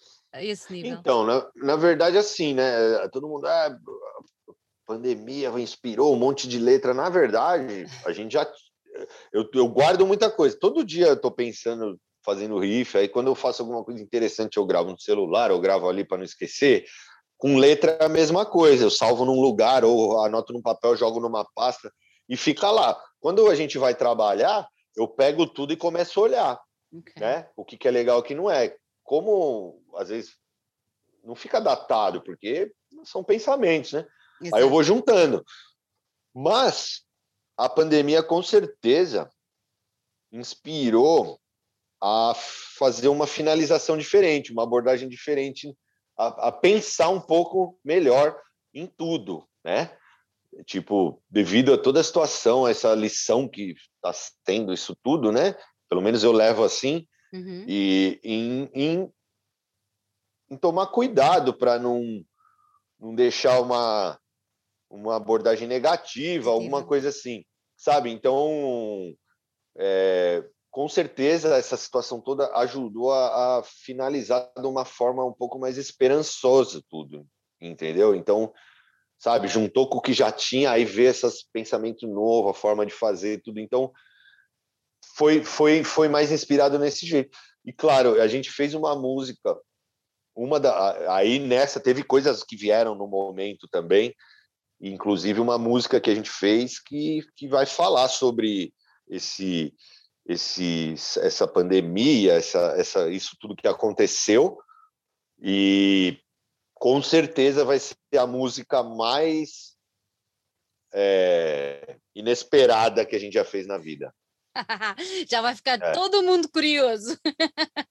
Esse 0.44 0.72
nível? 0.72 0.98
Então, 0.98 1.24
na, 1.24 1.46
na 1.54 1.76
verdade, 1.76 2.18
assim, 2.18 2.54
né? 2.54 3.08
Todo 3.08 3.28
mundo, 3.28 3.46
ah, 3.46 3.76
pandemia 4.86 5.48
inspirou 5.58 6.14
um 6.14 6.18
monte 6.18 6.48
de 6.48 6.58
letra. 6.58 6.94
Na 6.94 7.10
verdade, 7.10 7.86
a 8.04 8.12
gente 8.12 8.32
já. 8.32 8.46
Eu, 9.32 9.48
eu 9.52 9.68
guardo 9.68 10.06
muita 10.06 10.30
coisa. 10.30 10.56
Todo 10.58 10.84
dia 10.84 11.08
eu 11.08 11.14
estou 11.14 11.30
pensando, 11.30 11.98
fazendo 12.24 12.58
riff. 12.58 12.96
Aí 12.96 13.08
quando 13.08 13.26
eu 13.26 13.34
faço 13.34 13.62
alguma 13.62 13.84
coisa 13.84 14.02
interessante, 14.02 14.56
eu 14.56 14.64
gravo 14.64 14.90
no 14.90 15.00
celular, 15.00 15.50
eu 15.50 15.60
gravo 15.60 15.88
ali 15.88 16.04
para 16.04 16.18
não 16.18 16.24
esquecer. 16.24 16.84
Com 17.36 17.56
letra 17.56 17.98
é 18.00 18.04
a 18.04 18.08
mesma 18.08 18.46
coisa. 18.46 18.84
Eu 18.84 18.90
salvo 18.90 19.24
num 19.24 19.40
lugar, 19.40 19.84
ou 19.84 20.24
anoto 20.24 20.52
num 20.52 20.62
papel, 20.62 20.96
jogo 20.96 21.20
numa 21.20 21.44
pasta 21.54 21.92
e 22.28 22.36
fica 22.36 22.70
lá. 22.70 22.98
Quando 23.20 23.48
a 23.48 23.54
gente 23.54 23.76
vai 23.76 23.94
trabalhar, 23.94 24.66
eu 24.96 25.06
pego 25.06 25.46
tudo 25.46 25.72
e 25.72 25.76
começo 25.76 26.18
a 26.18 26.22
olhar. 26.22 26.60
Okay. 26.92 27.20
Né? 27.20 27.48
O 27.54 27.64
que, 27.64 27.76
que 27.76 27.86
é 27.86 27.90
legal 27.90 28.18
o 28.18 28.22
que 28.22 28.34
não 28.34 28.50
é 28.50 28.74
como 29.06 29.82
às 29.94 30.08
vezes 30.10 30.36
não 31.24 31.34
fica 31.34 31.60
datado, 31.60 32.20
porque 32.22 32.72
são 33.04 33.24
pensamentos, 33.24 33.92
né? 33.92 34.06
Exato. 34.40 34.56
Aí 34.56 34.62
eu 34.62 34.68
vou 34.68 34.82
juntando. 34.82 35.44
Mas 36.34 37.02
a 37.56 37.68
pandemia 37.68 38.22
com 38.22 38.42
certeza 38.42 39.30
inspirou 40.30 41.40
a 42.02 42.34
fazer 42.36 43.08
uma 43.08 43.26
finalização 43.26 43.96
diferente, 43.96 44.52
uma 44.52 44.64
abordagem 44.64 45.08
diferente, 45.08 45.74
a, 46.18 46.48
a 46.48 46.52
pensar 46.52 47.08
um 47.08 47.20
pouco 47.20 47.78
melhor 47.82 48.38
em 48.74 48.86
tudo, 48.86 49.48
né? 49.64 49.96
Tipo, 50.64 51.22
devido 51.30 51.72
a 51.72 51.78
toda 51.78 52.00
a 52.00 52.04
situação, 52.04 52.68
essa 52.68 52.94
lição 52.94 53.48
que 53.48 53.74
está 53.94 54.12
tendo 54.44 54.72
isso 54.72 54.96
tudo, 55.02 55.32
né? 55.32 55.56
Pelo 55.88 56.02
menos 56.02 56.22
eu 56.22 56.32
levo 56.32 56.64
assim, 56.64 57.06
Uhum. 57.36 57.64
E 57.68 58.20
em, 58.22 58.70
em, 58.74 59.12
em, 60.50 60.56
tomar 60.56 60.86
cuidado 60.88 61.54
para 61.54 61.78
não, 61.78 62.02
não 62.98 63.14
deixar 63.14 63.60
uma, 63.60 64.18
uma 64.90 65.16
abordagem 65.16 65.68
negativa, 65.68 66.50
alguma 66.50 66.84
coisa 66.84 67.10
assim, 67.10 67.44
sabe? 67.76 68.10
Então, 68.10 69.14
é, 69.76 70.44
com 70.70 70.88
certeza, 70.88 71.56
essa 71.56 71.76
situação 71.76 72.20
toda 72.20 72.50
ajudou 72.56 73.12
a, 73.12 73.58
a, 73.58 73.62
finalizar 73.62 74.50
de 74.54 74.66
uma 74.66 74.84
forma 74.84 75.24
um 75.24 75.32
pouco 75.32 75.58
mais 75.58 75.78
esperançosa 75.78 76.82
tudo, 76.90 77.26
entendeu? 77.60 78.14
Então, 78.14 78.52
sabe, 79.18 79.48
juntou 79.48 79.88
com 79.88 79.98
o 79.98 80.02
que 80.02 80.12
já 80.12 80.30
tinha, 80.30 80.70
aí 80.70 80.84
vê 80.84 81.04
esses 81.04 81.42
pensamentos 81.50 82.08
novos, 82.08 82.50
a 82.50 82.54
forma 82.54 82.84
de 82.84 82.92
fazer 82.92 83.40
tudo. 83.42 83.58
Então, 83.58 83.90
foi, 85.16 85.42
foi, 85.42 85.82
foi 85.82 86.08
mais 86.08 86.30
inspirado 86.30 86.78
nesse 86.78 87.06
jeito. 87.06 87.36
E 87.64 87.72
claro, 87.72 88.20
a 88.20 88.28
gente 88.28 88.50
fez 88.50 88.74
uma 88.74 88.94
música, 88.94 89.58
uma 90.34 90.60
da, 90.60 91.16
aí 91.16 91.38
nessa 91.38 91.80
teve 91.80 92.02
coisas 92.02 92.44
que 92.44 92.54
vieram 92.54 92.94
no 92.94 93.08
momento 93.08 93.66
também, 93.68 94.14
inclusive 94.78 95.40
uma 95.40 95.56
música 95.56 95.98
que 95.98 96.10
a 96.10 96.14
gente 96.14 96.28
fez 96.28 96.78
que, 96.78 97.22
que 97.34 97.48
vai 97.48 97.64
falar 97.64 98.08
sobre 98.08 98.74
esse, 99.08 99.74
esse 100.26 100.92
essa 101.18 101.48
pandemia, 101.48 102.34
essa, 102.34 102.74
essa, 102.76 103.10
isso 103.10 103.38
tudo 103.40 103.56
que 103.56 103.66
aconteceu 103.66 104.58
e 105.40 106.18
com 106.74 107.02
certeza 107.02 107.64
vai 107.64 107.78
ser 107.78 107.96
a 108.18 108.26
música 108.26 108.82
mais 108.82 109.76
é, 110.92 111.96
inesperada 112.14 113.06
que 113.06 113.16
a 113.16 113.18
gente 113.18 113.32
já 113.32 113.44
fez 113.46 113.66
na 113.66 113.78
vida. 113.78 114.12
Já 115.28 115.40
vai 115.40 115.54
ficar 115.54 115.80
é. 115.80 115.92
todo 115.92 116.22
mundo 116.22 116.48
curioso. 116.48 117.18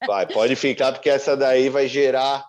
Vai, 0.05 0.27
pode 0.27 0.55
ficar, 0.55 0.91
porque 0.93 1.09
essa 1.09 1.35
daí 1.35 1.69
vai 1.69 1.87
gerar. 1.87 2.45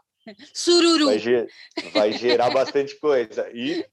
Sururu. 0.54 1.06
Vai, 1.06 1.18
ger... 1.18 1.48
vai 1.92 2.12
gerar 2.12 2.50
bastante 2.50 2.98
coisa. 2.98 3.48
E, 3.52 3.86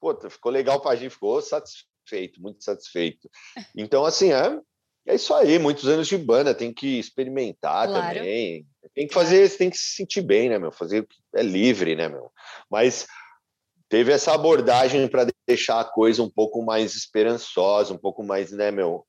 pô, 0.00 0.18
ficou 0.28 0.50
legal 0.50 0.80
para 0.80 0.92
a 0.92 0.96
gente, 0.96 1.12
ficou 1.12 1.40
satisfeito, 1.40 2.40
muito 2.40 2.64
satisfeito. 2.64 3.30
Então, 3.76 4.04
assim, 4.04 4.32
é, 4.32 4.58
é 5.06 5.14
isso 5.14 5.34
aí, 5.34 5.58
muitos 5.58 5.86
anos 5.86 6.08
de 6.08 6.16
banda, 6.16 6.54
tem 6.54 6.72
que 6.72 6.98
experimentar 6.98 7.88
claro. 7.88 8.18
também. 8.18 8.66
Tem 8.94 9.06
que 9.06 9.14
fazer, 9.14 9.48
tem 9.56 9.70
que 9.70 9.76
se 9.76 9.96
sentir 9.96 10.22
bem, 10.22 10.48
né, 10.48 10.58
meu? 10.58 10.72
Fazer 10.72 11.06
é 11.34 11.42
livre, 11.42 11.94
né, 11.94 12.08
meu? 12.08 12.30
Mas 12.70 13.06
teve 13.88 14.12
essa 14.12 14.34
abordagem 14.34 15.06
para 15.08 15.26
deixar 15.46 15.80
a 15.80 15.84
coisa 15.84 16.22
um 16.22 16.30
pouco 16.30 16.62
mais 16.62 16.94
esperançosa, 16.94 17.92
um 17.92 17.98
pouco 17.98 18.24
mais, 18.24 18.50
né, 18.50 18.70
meu, 18.70 19.06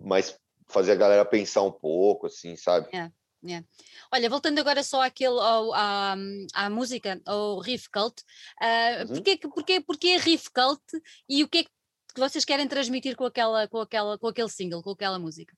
mais 0.00 0.38
fazer 0.68 0.92
a 0.92 0.96
galera 0.96 1.24
pensar 1.24 1.62
um 1.62 1.72
pouco, 1.72 2.26
assim, 2.26 2.56
sabe? 2.56 2.88
É. 2.96 3.10
Yeah. 3.44 3.64
Olha, 4.12 4.28
voltando 4.28 4.58
agora 4.58 4.82
só 4.82 5.00
àquele, 5.00 5.38
ao, 5.38 5.72
à, 5.72 6.16
à 6.54 6.70
música, 6.70 7.20
ao 7.24 7.60
Riff 7.60 7.88
Cult, 7.88 8.20
uh, 8.60 9.02
uhum. 9.02 9.14
porquê, 9.14 9.36
porquê, 9.36 9.80
porquê 9.80 10.16
Riff 10.16 10.50
Cult 10.50 10.82
e 11.28 11.44
o 11.44 11.48
que 11.48 11.58
é 11.58 11.64
que 11.64 11.70
vocês 12.16 12.44
querem 12.44 12.66
transmitir 12.66 13.14
com, 13.16 13.24
aquela, 13.24 13.68
com, 13.68 13.78
aquela, 13.78 14.18
com 14.18 14.26
aquele 14.26 14.48
single, 14.48 14.82
com 14.82 14.90
aquela 14.90 15.20
música? 15.20 15.56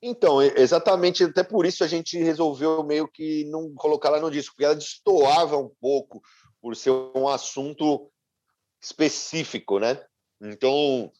Então, 0.00 0.40
exatamente, 0.40 1.24
até 1.24 1.42
por 1.42 1.66
isso 1.66 1.82
a 1.82 1.88
gente 1.88 2.16
resolveu 2.18 2.84
meio 2.84 3.08
que 3.08 3.44
não 3.50 3.74
colocar 3.74 4.10
ela 4.10 4.20
no 4.20 4.30
disco, 4.30 4.54
porque 4.54 4.64
ela 4.64 4.76
destoava 4.76 5.56
um 5.58 5.70
pouco 5.80 6.22
por 6.60 6.76
ser 6.76 6.90
um 7.16 7.26
assunto 7.26 8.08
específico, 8.80 9.80
né? 9.80 10.00
Então, 10.40 11.10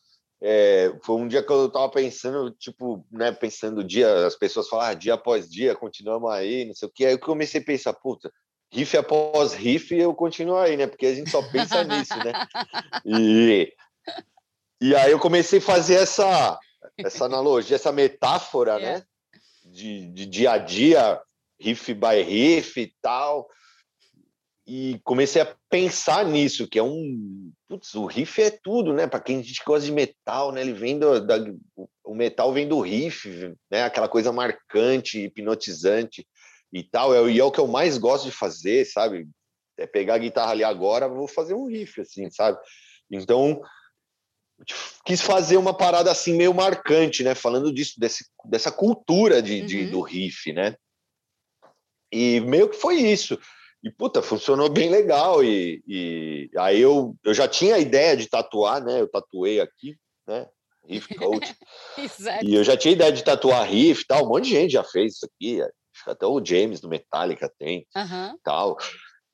é, 0.40 0.92
foi 1.02 1.16
um 1.16 1.26
dia 1.26 1.42
que 1.42 1.52
eu 1.52 1.66
estava 1.66 1.88
pensando, 1.90 2.50
tipo, 2.52 3.04
né, 3.10 3.32
pensando 3.32 3.82
dia, 3.82 4.26
as 4.26 4.36
pessoas 4.36 4.68
falam, 4.68 4.86
ah, 4.86 4.94
dia 4.94 5.14
após 5.14 5.48
dia, 5.50 5.74
continuamos 5.74 6.30
aí, 6.30 6.64
não 6.64 6.74
sei 6.74 6.88
o 6.88 6.92
que, 6.92 7.04
aí 7.04 7.12
eu 7.12 7.18
comecei 7.18 7.60
a 7.60 7.64
pensar, 7.64 7.92
puta, 7.92 8.32
riff 8.72 8.96
após 8.96 9.52
riff, 9.52 9.94
eu 9.94 10.14
continuo 10.14 10.56
aí, 10.56 10.76
né, 10.76 10.86
porque 10.86 11.06
a 11.06 11.14
gente 11.14 11.30
só 11.30 11.42
pensa 11.50 11.82
nisso, 11.84 12.16
né, 12.18 12.32
e, 13.04 13.72
e 14.80 14.94
aí 14.94 15.10
eu 15.10 15.18
comecei 15.18 15.58
a 15.58 15.62
fazer 15.62 15.96
essa, 15.96 16.58
essa 16.96 17.24
analogia, 17.24 17.74
essa 17.74 17.90
metáfora, 17.90 18.78
é. 18.78 18.80
né, 18.80 19.04
de, 19.64 20.06
de 20.12 20.24
dia 20.24 20.52
a 20.52 20.58
dia, 20.58 21.20
riff 21.60 21.92
by 21.94 22.22
riff 22.22 22.80
e 22.80 22.94
tal, 23.02 23.48
e 24.68 25.00
comecei 25.02 25.40
a 25.40 25.56
pensar 25.70 26.26
nisso, 26.26 26.68
que 26.68 26.78
é 26.78 26.82
um. 26.82 27.50
Putz, 27.66 27.94
o 27.94 28.04
riff 28.04 28.42
é 28.42 28.50
tudo, 28.50 28.92
né? 28.92 29.06
Para 29.06 29.18
quem 29.18 29.38
a 29.38 29.42
gente 29.42 29.62
gosta 29.64 29.86
de 29.86 29.92
metal, 29.92 30.52
né? 30.52 30.60
Ele 30.60 30.74
vem 30.74 30.98
do. 30.98 31.24
Da, 31.24 31.36
o 32.04 32.14
metal 32.14 32.52
vem 32.52 32.68
do 32.68 32.78
riff, 32.78 33.54
né? 33.70 33.84
Aquela 33.84 34.10
coisa 34.10 34.30
marcante, 34.30 35.20
hipnotizante 35.20 36.28
e 36.70 36.82
tal. 36.82 37.14
É, 37.14 37.30
e 37.30 37.40
é 37.40 37.44
o 37.44 37.50
que 37.50 37.58
eu 37.58 37.66
mais 37.66 37.96
gosto 37.96 38.26
de 38.26 38.30
fazer, 38.30 38.84
sabe? 38.84 39.26
É 39.78 39.86
pegar 39.86 40.16
a 40.16 40.18
guitarra 40.18 40.50
ali 40.50 40.64
agora, 40.64 41.08
vou 41.08 41.26
fazer 41.26 41.54
um 41.54 41.64
riff, 41.64 42.02
assim, 42.02 42.28
sabe? 42.28 42.58
Então, 43.10 43.62
quis 45.02 45.22
fazer 45.22 45.56
uma 45.56 45.72
parada 45.72 46.10
assim 46.10 46.36
meio 46.36 46.52
marcante, 46.52 47.24
né? 47.24 47.34
Falando 47.34 47.72
disso, 47.72 47.98
desse, 47.98 48.26
dessa 48.44 48.70
cultura 48.70 49.40
de, 49.40 49.60
uhum. 49.60 49.66
de, 49.66 49.86
do 49.86 50.02
riff, 50.02 50.52
né? 50.52 50.76
E 52.12 52.40
meio 52.40 52.68
que 52.68 52.76
foi 52.76 52.96
isso. 52.96 53.38
E, 53.82 53.90
puta, 53.90 54.20
funcionou 54.20 54.68
bem 54.68 54.90
legal. 54.90 55.42
E, 55.42 55.82
e 55.86 56.50
aí 56.58 56.80
eu, 56.80 57.14
eu 57.24 57.32
já 57.32 57.46
tinha 57.46 57.76
a 57.76 57.78
ideia 57.78 58.16
de 58.16 58.28
tatuar, 58.28 58.82
né? 58.82 59.00
Eu 59.00 59.08
tatuei 59.08 59.60
aqui, 59.60 59.96
né? 60.26 60.48
Riff 60.88 61.14
Coach. 61.14 61.54
e 62.42 62.54
eu 62.54 62.64
já 62.64 62.76
tinha 62.76 62.92
ideia 62.92 63.12
de 63.12 63.22
tatuar 63.22 63.68
riff 63.68 64.04
tal. 64.06 64.24
Um 64.24 64.28
monte 64.28 64.44
de 64.44 64.50
gente 64.50 64.72
já 64.72 64.82
fez 64.82 65.14
isso 65.14 65.26
aqui. 65.26 65.60
Até 66.06 66.26
o 66.26 66.44
James 66.44 66.80
do 66.80 66.88
Metallica 66.88 67.52
tem. 67.58 67.86
Uhum. 67.94 68.38
Tal. 68.42 68.76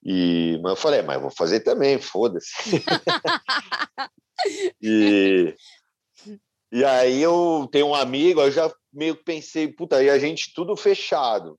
E, 0.03 0.59
mas 0.63 0.71
eu 0.71 0.77
falei, 0.77 1.03
mas 1.03 1.17
eu 1.17 1.23
vou 1.23 1.31
fazer 1.31 1.61
também, 1.61 1.99
foda-se. 1.99 2.53
e, 4.83 5.55
e 6.71 6.85
aí 6.85 7.23
eu 7.23 7.67
tenho 7.73 7.87
um 7.87 7.95
amigo, 7.95 8.43
eu 8.43 8.51
já 8.51 8.71
meio 8.93 9.17
que 9.17 9.25
pensei, 9.25 9.69
puta, 9.69 9.97
aí 9.97 10.11
a 10.11 10.19
gente 10.19 10.53
tudo 10.55 10.77
fechado 10.77 11.59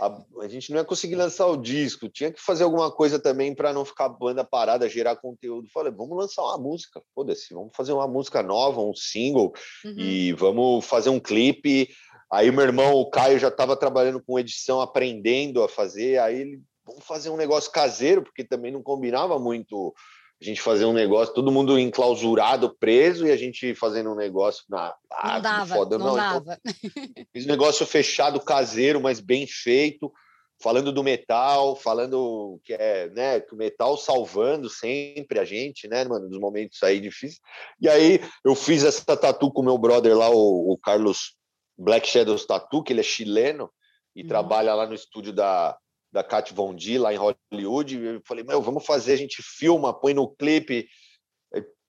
a, 0.00 0.22
a, 0.42 0.48
gente 0.48 0.70
não 0.70 0.78
ia 0.78 0.84
conseguir 0.84 1.14
lançar 1.14 1.46
o 1.46 1.56
disco, 1.56 2.08
tinha 2.08 2.30
que 2.30 2.40
fazer 2.40 2.64
alguma 2.64 2.90
coisa 2.90 3.18
também 3.18 3.54
para 3.54 3.72
não 3.72 3.84
ficar 3.84 4.06
a 4.06 4.08
banda 4.10 4.44
parada, 4.44 4.88
gerar 4.88 5.16
conteúdo. 5.16 5.68
Falei, 5.72 5.92
vamos 5.92 6.16
lançar 6.16 6.42
uma 6.42 6.58
música, 6.58 7.02
foda-se, 7.14 7.54
vamos 7.54 7.70
fazer 7.74 7.92
uma 7.92 8.06
música 8.06 8.42
nova, 8.42 8.80
um 8.80 8.94
single, 8.94 9.52
uhum. 9.84 9.94
e 9.98 10.32
vamos 10.32 10.84
fazer 10.84 11.10
um 11.10 11.20
clipe. 11.20 11.88
Aí 12.30 12.50
meu 12.50 12.64
irmão, 12.64 12.94
o 12.94 13.08
Caio, 13.08 13.38
já 13.38 13.48
estava 13.48 13.76
trabalhando 13.76 14.22
com 14.22 14.38
edição, 14.38 14.80
aprendendo 14.80 15.62
a 15.62 15.68
fazer, 15.68 16.18
aí 16.18 16.40
ele, 16.40 16.62
vamos 16.84 17.04
fazer 17.04 17.30
um 17.30 17.36
negócio 17.36 17.70
caseiro, 17.70 18.22
porque 18.22 18.44
também 18.44 18.72
não 18.72 18.82
combinava 18.82 19.38
muito 19.38 19.94
a 20.40 20.44
gente 20.44 20.60
fazer 20.60 20.84
um 20.84 20.92
negócio, 20.92 21.34
todo 21.34 21.50
mundo 21.50 21.78
enclausurado, 21.78 22.76
preso, 22.78 23.26
e 23.26 23.30
a 23.30 23.36
gente 23.36 23.74
fazendo 23.74 24.12
um 24.12 24.14
negócio 24.14 24.64
na 24.68 24.94
ah, 25.10 25.34
não 25.34 25.40
dava, 25.40 25.74
foda. 25.74 25.98
não, 25.98 26.06
não 26.06 26.12
então 26.14 26.44
dava. 26.44 26.58
Então, 26.64 27.24
fiz 27.32 27.44
um 27.46 27.48
negócio 27.48 27.86
fechado, 27.86 28.40
caseiro, 28.40 29.00
mas 29.00 29.18
bem 29.18 29.46
feito, 29.46 30.12
falando 30.60 30.92
do 30.92 31.02
metal, 31.02 31.74
falando 31.74 32.60
que 32.64 32.74
é, 32.74 33.08
né, 33.10 33.40
que 33.40 33.54
o 33.54 33.56
metal 33.56 33.96
salvando 33.96 34.68
sempre 34.68 35.38
a 35.38 35.44
gente, 35.44 35.88
né, 35.88 36.04
mano, 36.04 36.28
nos 36.28 36.38
momentos 36.38 36.82
aí 36.82 37.00
difíceis. 37.00 37.40
E 37.80 37.88
aí 37.88 38.20
eu 38.44 38.54
fiz 38.54 38.84
essa 38.84 39.16
tatu 39.16 39.50
com 39.50 39.62
meu 39.62 39.78
brother 39.78 40.16
lá, 40.16 40.28
o, 40.28 40.72
o 40.72 40.78
Carlos 40.78 41.34
Black 41.78 42.06
Shadows 42.06 42.44
Tattoo, 42.44 42.82
que 42.82 42.92
ele 42.92 43.00
é 43.00 43.04
chileno 43.04 43.70
e 44.14 44.22
uhum. 44.22 44.28
trabalha 44.28 44.74
lá 44.74 44.86
no 44.86 44.94
estúdio 44.94 45.32
da 45.32 45.76
da 46.16 46.24
Kat 46.24 46.54
Von 46.54 46.74
D 46.74 46.98
lá 46.98 47.12
em 47.12 47.18
Hollywood. 47.18 48.02
Eu 48.02 48.22
falei, 48.26 48.42
meu, 48.42 48.62
vamos 48.62 48.86
fazer, 48.86 49.12
a 49.12 49.16
gente 49.16 49.42
filma, 49.42 49.92
põe 49.92 50.14
no 50.14 50.26
clipe. 50.26 50.88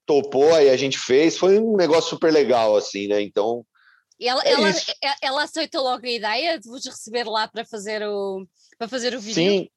Topou, 0.04 0.54
aí 0.54 0.68
a 0.68 0.76
gente 0.76 0.98
fez. 0.98 1.38
Foi 1.38 1.58
um 1.58 1.76
negócio 1.76 2.10
super 2.10 2.30
legal, 2.30 2.76
assim, 2.76 3.08
né? 3.08 3.22
Então. 3.22 3.64
E 4.20 4.28
ela, 4.28 4.42
é 4.44 4.52
ela, 4.52 4.70
ela 5.22 5.42
aceitou 5.44 5.82
logo 5.82 6.04
a 6.04 6.10
ideia 6.10 6.58
de 6.58 6.68
vos 6.68 6.84
receber 6.84 7.24
lá 7.24 7.48
para 7.48 7.64
fazer 7.64 8.06
o, 8.06 8.46
para 8.76 8.86
fazer 8.86 9.14
o 9.14 9.20
vídeo? 9.20 9.34
Sim, 9.34 9.68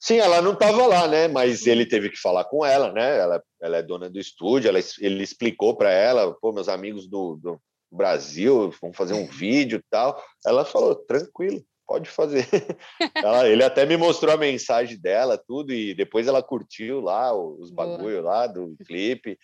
Sim, 0.00 0.16
ela 0.16 0.40
não 0.40 0.54
estava 0.54 0.86
lá, 0.86 1.06
né? 1.06 1.28
Mas 1.28 1.66
ele 1.66 1.84
teve 1.84 2.08
que 2.08 2.16
falar 2.16 2.44
com 2.44 2.64
ela, 2.64 2.90
né? 2.92 3.18
Ela, 3.18 3.42
ela 3.60 3.76
é 3.76 3.82
dona 3.82 4.08
do 4.08 4.18
estúdio, 4.18 4.68
ela, 4.68 4.80
ele 5.00 5.22
explicou 5.22 5.76
para 5.76 5.92
ela, 5.92 6.34
pô, 6.40 6.50
meus 6.50 6.68
amigos 6.68 7.06
do, 7.06 7.36
do 7.36 7.60
Brasil 7.90 8.72
vão 8.80 8.92
fazer 8.92 9.14
um 9.14 9.26
vídeo 9.26 9.78
e 9.78 9.84
tal. 9.90 10.20
Ela 10.46 10.64
falou, 10.64 10.94
tranquilo 10.94 11.62
pode 11.86 12.08
fazer. 12.08 12.46
ela, 13.14 13.48
ele 13.48 13.62
até 13.62 13.84
me 13.84 13.96
mostrou 13.96 14.32
a 14.32 14.36
mensagem 14.36 14.98
dela, 14.98 15.36
tudo, 15.38 15.72
e 15.72 15.94
depois 15.94 16.26
ela 16.26 16.42
curtiu 16.42 17.00
lá 17.00 17.34
os 17.34 17.70
bagulho 17.70 18.22
lá 18.22 18.46
do 18.46 18.76
clipe. 18.86 19.38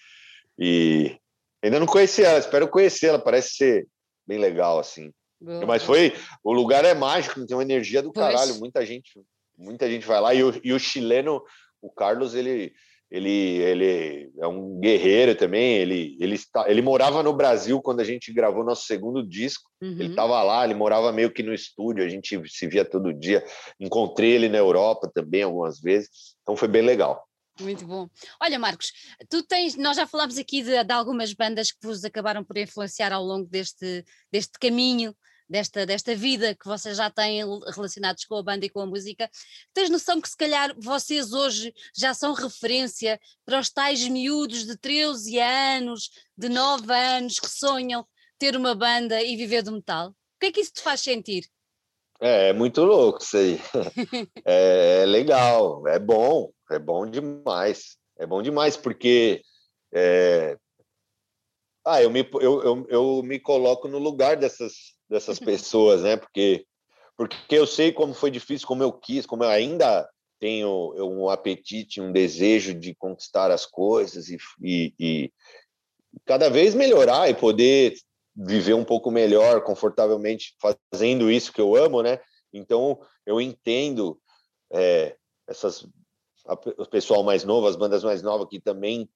E 0.59 1.16
ainda 1.62 1.78
não 1.78 1.86
conheci 1.86 2.22
ela, 2.22 2.39
espero 2.39 2.68
conhecê-la, 2.68 3.18
parece 3.18 3.55
ser 3.55 3.89
bem 4.26 4.39
legal, 4.39 4.78
assim. 4.78 5.12
Boa. 5.41 5.66
Mas 5.66 5.82
foi. 5.82 6.14
O 6.43 6.53
lugar 6.53 6.84
é 6.84 6.95
mágico, 6.95 7.47
tem 7.47 7.57
uma 7.57 7.62
energia 7.62 8.03
do 8.03 8.12
caralho, 8.12 8.57
muita 8.57 8.84
gente, 8.84 9.20
muita 9.57 9.89
gente 9.89 10.07
vai 10.07 10.20
lá, 10.20 10.34
e 10.34 10.43
o, 10.43 10.61
e 10.62 10.72
o 10.72 10.78
chileno, 10.78 11.43
o 11.80 11.91
Carlos, 11.91 12.34
ele 12.34 12.72
ele, 13.11 13.30
ele 13.30 14.30
é 14.38 14.46
um 14.46 14.78
guerreiro 14.78 15.34
também. 15.34 15.76
Ele, 15.76 16.16
ele, 16.20 16.34
está, 16.34 16.70
ele 16.70 16.82
morava 16.82 17.22
no 17.22 17.32
Brasil 17.32 17.80
quando 17.80 18.00
a 18.00 18.04
gente 18.04 18.32
gravou 18.32 18.64
nosso 18.64 18.84
segundo 18.84 19.26
disco. 19.26 19.70
Uhum. 19.80 19.92
Ele 19.92 20.11
estava 20.11 20.42
lá, 20.42 20.64
ele 20.64 20.74
morava 20.74 21.11
meio 21.12 21.32
que 21.32 21.42
no 21.42 21.54
estúdio, 21.54 22.04
a 22.04 22.09
gente 22.09 22.40
se 22.46 22.66
via 22.66 22.84
todo 22.84 23.14
dia. 23.14 23.42
Encontrei 23.80 24.32
ele 24.32 24.48
na 24.48 24.59
Europa 24.59 25.11
também 25.12 25.42
algumas 25.42 25.80
vezes, 25.80 26.11
então 26.42 26.56
foi 26.56 26.68
bem 26.68 26.82
legal. 26.82 27.26
Muito 27.61 27.84
bom. 27.84 28.09
Olha, 28.40 28.59
Marcos, 28.59 28.92
tu 29.28 29.42
tens, 29.42 29.74
nós 29.76 29.96
já 29.96 30.06
falámos 30.06 30.38
aqui 30.38 30.62
de, 30.62 30.84
de 30.84 30.92
algumas 30.92 31.32
bandas 31.32 31.72
que 31.72 31.84
vos 31.84 32.04
acabaram 32.04 32.44
por 32.44 32.56
influenciar 32.56 33.12
ao 33.12 33.24
longo 33.24 33.48
deste, 33.48 34.04
deste 34.30 34.59
caminho 34.61 35.12
desta, 35.49 35.86
desta 35.86 36.14
vida 36.14 36.55
que 36.55 36.66
vocês 36.66 36.96
já 36.96 37.11
têm 37.11 37.42
relacionados 37.74 38.24
com 38.24 38.36
a 38.36 38.42
banda 38.42 38.66
e 38.66 38.68
com 38.68 38.80
a 38.80 38.86
música, 38.86 39.30
tens 39.72 39.88
noção 39.88 40.20
que 40.20 40.28
se 40.28 40.36
calhar 40.36 40.74
vocês 40.78 41.32
hoje 41.32 41.72
já 41.96 42.12
são 42.12 42.34
referência 42.34 43.18
para 43.44 43.59
os 43.59 43.70
tais 43.70 44.07
miúdos 44.09 44.66
de 44.66 44.76
13 44.76 45.38
anos, 45.38 46.11
de 46.36 46.49
9 46.49 46.92
anos 46.92 47.40
que 47.40 47.49
sonham 47.49 48.07
ter 48.38 48.57
uma 48.57 48.74
banda 48.74 49.22
e 49.22 49.36
viver 49.36 49.62
do 49.62 49.72
metal? 49.72 50.11
O 50.11 50.14
que 50.40 50.46
é 50.46 50.53
que 50.53 50.61
isso 50.61 50.72
te 50.72 50.82
faz 50.82 51.01
sentir? 51.01 51.49
É, 52.20 52.49
é 52.49 52.53
muito 52.53 52.82
louco 52.82 53.22
isso 53.22 53.36
aí. 53.36 53.61
é, 54.44 55.03
é 55.03 55.07
legal, 55.07 55.86
é 55.86 55.99
bom, 55.99 56.53
é 56.70 56.78
bom 56.78 57.09
demais. 57.09 57.96
É 58.18 58.26
bom 58.26 58.42
demais, 58.42 58.76
porque 58.76 59.42
é... 59.94 60.57
ah, 61.84 62.03
eu, 62.03 62.11
me, 62.11 62.28
eu, 62.40 62.62
eu, 62.62 62.86
eu 62.88 63.22
me 63.22 63.38
coloco 63.38 63.86
no 63.86 63.99
lugar 63.99 64.36
dessas, 64.36 64.97
dessas 65.09 65.38
pessoas, 65.38 66.02
né? 66.02 66.16
Porque, 66.16 66.66
porque 67.16 67.56
eu 67.56 67.66
sei 67.66 67.92
como 67.92 68.14
foi 68.14 68.30
difícil, 68.30 68.66
como 68.66 68.82
eu 68.82 68.92
quis, 68.92 69.26
como 69.26 69.44
eu 69.44 69.48
ainda 69.48 70.09
tenho 70.38 70.94
um 70.96 71.28
apetite, 71.28 72.00
um 72.00 72.12
desejo 72.12 72.74
de 72.74 72.94
conquistar 72.94 73.50
as 73.50 73.66
coisas 73.66 74.28
e, 74.28 74.38
e, 74.62 74.94
e 74.98 75.32
cada 76.24 76.48
vez 76.48 76.74
melhorar 76.74 77.28
e 77.28 77.34
poder 77.34 77.94
viver 78.36 78.74
um 78.74 78.84
pouco 78.84 79.11
melhor, 79.11 79.62
confortavelmente, 79.62 80.54
fazendo 80.92 81.30
isso 81.30 81.52
que 81.52 81.61
eu 81.61 81.74
amo, 81.74 82.02
né? 82.02 82.20
Então, 82.52 83.00
eu 83.26 83.40
entendo 83.40 84.20
é, 84.72 85.16
essas 85.46 85.86
o 86.78 86.86
pessoal 86.86 87.22
mais 87.22 87.44
novo, 87.44 87.66
as 87.66 87.76
bandas 87.76 88.02
mais 88.02 88.22
novas 88.22 88.48
que 88.48 88.59
também 88.59 89.09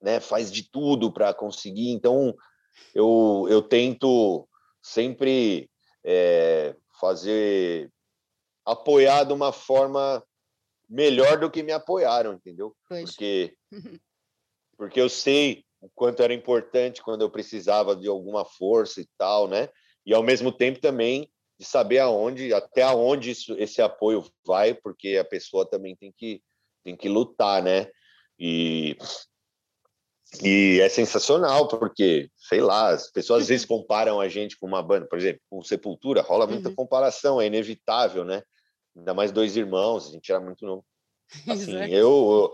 né, 0.00 0.20
faz 0.20 0.50
de 0.50 0.62
tudo 0.62 1.12
para 1.12 1.34
conseguir. 1.34 1.90
Então, 1.90 2.34
eu, 2.94 3.46
eu 3.50 3.60
tento 3.60 4.48
sempre 4.86 5.70
é, 6.04 6.74
fazer 7.00 7.90
apoiar 8.64 9.24
de 9.24 9.32
uma 9.32 9.52
forma 9.52 10.22
melhor 10.88 11.38
do 11.38 11.50
que 11.50 11.62
me 11.62 11.72
apoiaram, 11.72 12.34
entendeu? 12.34 12.74
Pois. 12.88 13.10
Porque 13.10 13.56
porque 14.76 15.00
eu 15.00 15.08
sei 15.08 15.64
o 15.80 15.88
quanto 15.94 16.22
era 16.22 16.34
importante 16.34 17.02
quando 17.02 17.22
eu 17.22 17.30
precisava 17.30 17.96
de 17.96 18.08
alguma 18.08 18.44
força 18.44 19.00
e 19.00 19.08
tal, 19.16 19.48
né? 19.48 19.68
e 20.06 20.14
ao 20.14 20.22
mesmo 20.22 20.52
tempo 20.52 20.78
também 20.80 21.28
de 21.58 21.66
saber 21.66 21.98
aonde, 21.98 22.54
até 22.54 22.82
aonde 22.82 23.30
isso, 23.30 23.56
esse 23.58 23.82
apoio 23.82 24.24
vai, 24.46 24.72
porque 24.72 25.16
a 25.16 25.24
pessoa 25.24 25.68
também 25.68 25.96
tem 25.96 26.12
que, 26.16 26.40
tem 26.84 26.94
que 26.96 27.08
lutar, 27.08 27.62
né? 27.62 27.90
E, 28.38 28.96
e 30.42 30.80
é 30.80 30.88
sensacional, 30.88 31.68
porque, 31.68 32.28
sei 32.36 32.60
lá, 32.60 32.90
as 32.90 33.10
pessoas 33.10 33.42
às 33.42 33.48
vezes 33.48 33.64
comparam 33.64 34.20
a 34.20 34.28
gente 34.28 34.58
com 34.58 34.66
uma 34.66 34.82
banda, 34.82 35.06
por 35.06 35.18
exemplo, 35.18 35.40
com 35.48 35.62
Sepultura, 35.62 36.20
rola 36.20 36.46
muita 36.46 36.68
uhum. 36.68 36.74
comparação, 36.74 37.40
é 37.40 37.46
inevitável, 37.46 38.24
né? 38.24 38.42
Ainda 38.96 39.14
mais 39.14 39.30
dois 39.30 39.56
irmãos, 39.56 40.08
a 40.08 40.12
gente 40.12 40.30
era 40.30 40.40
muito 40.40 40.66
novo. 40.66 40.84
Assim, 41.48 41.76
eu, 41.92 42.52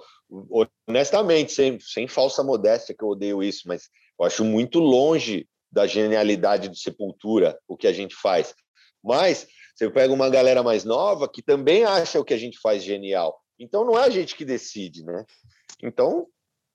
honestamente, 0.86 1.52
sem, 1.52 1.78
sem 1.80 2.06
falsa 2.06 2.42
modéstia, 2.42 2.94
que 2.96 3.02
eu 3.02 3.08
odeio 3.08 3.42
isso, 3.42 3.62
mas 3.66 3.88
eu 4.18 4.26
acho 4.26 4.44
muito 4.44 4.78
longe 4.78 5.48
da 5.70 5.86
genialidade 5.86 6.68
do 6.68 6.76
Sepultura 6.76 7.58
o 7.66 7.76
que 7.76 7.86
a 7.86 7.92
gente 7.92 8.14
faz. 8.14 8.54
Mas 9.02 9.46
você 9.74 9.90
pega 9.90 10.12
uma 10.12 10.28
galera 10.28 10.62
mais 10.62 10.84
nova 10.84 11.28
que 11.28 11.42
também 11.42 11.84
acha 11.84 12.20
o 12.20 12.24
que 12.24 12.34
a 12.34 12.38
gente 12.38 12.58
faz 12.60 12.84
genial. 12.84 13.40
Então 13.58 13.84
não 13.84 13.98
é 13.98 14.04
a 14.04 14.10
gente 14.10 14.36
que 14.36 14.44
decide, 14.44 15.02
né? 15.02 15.24
Então 15.82 16.26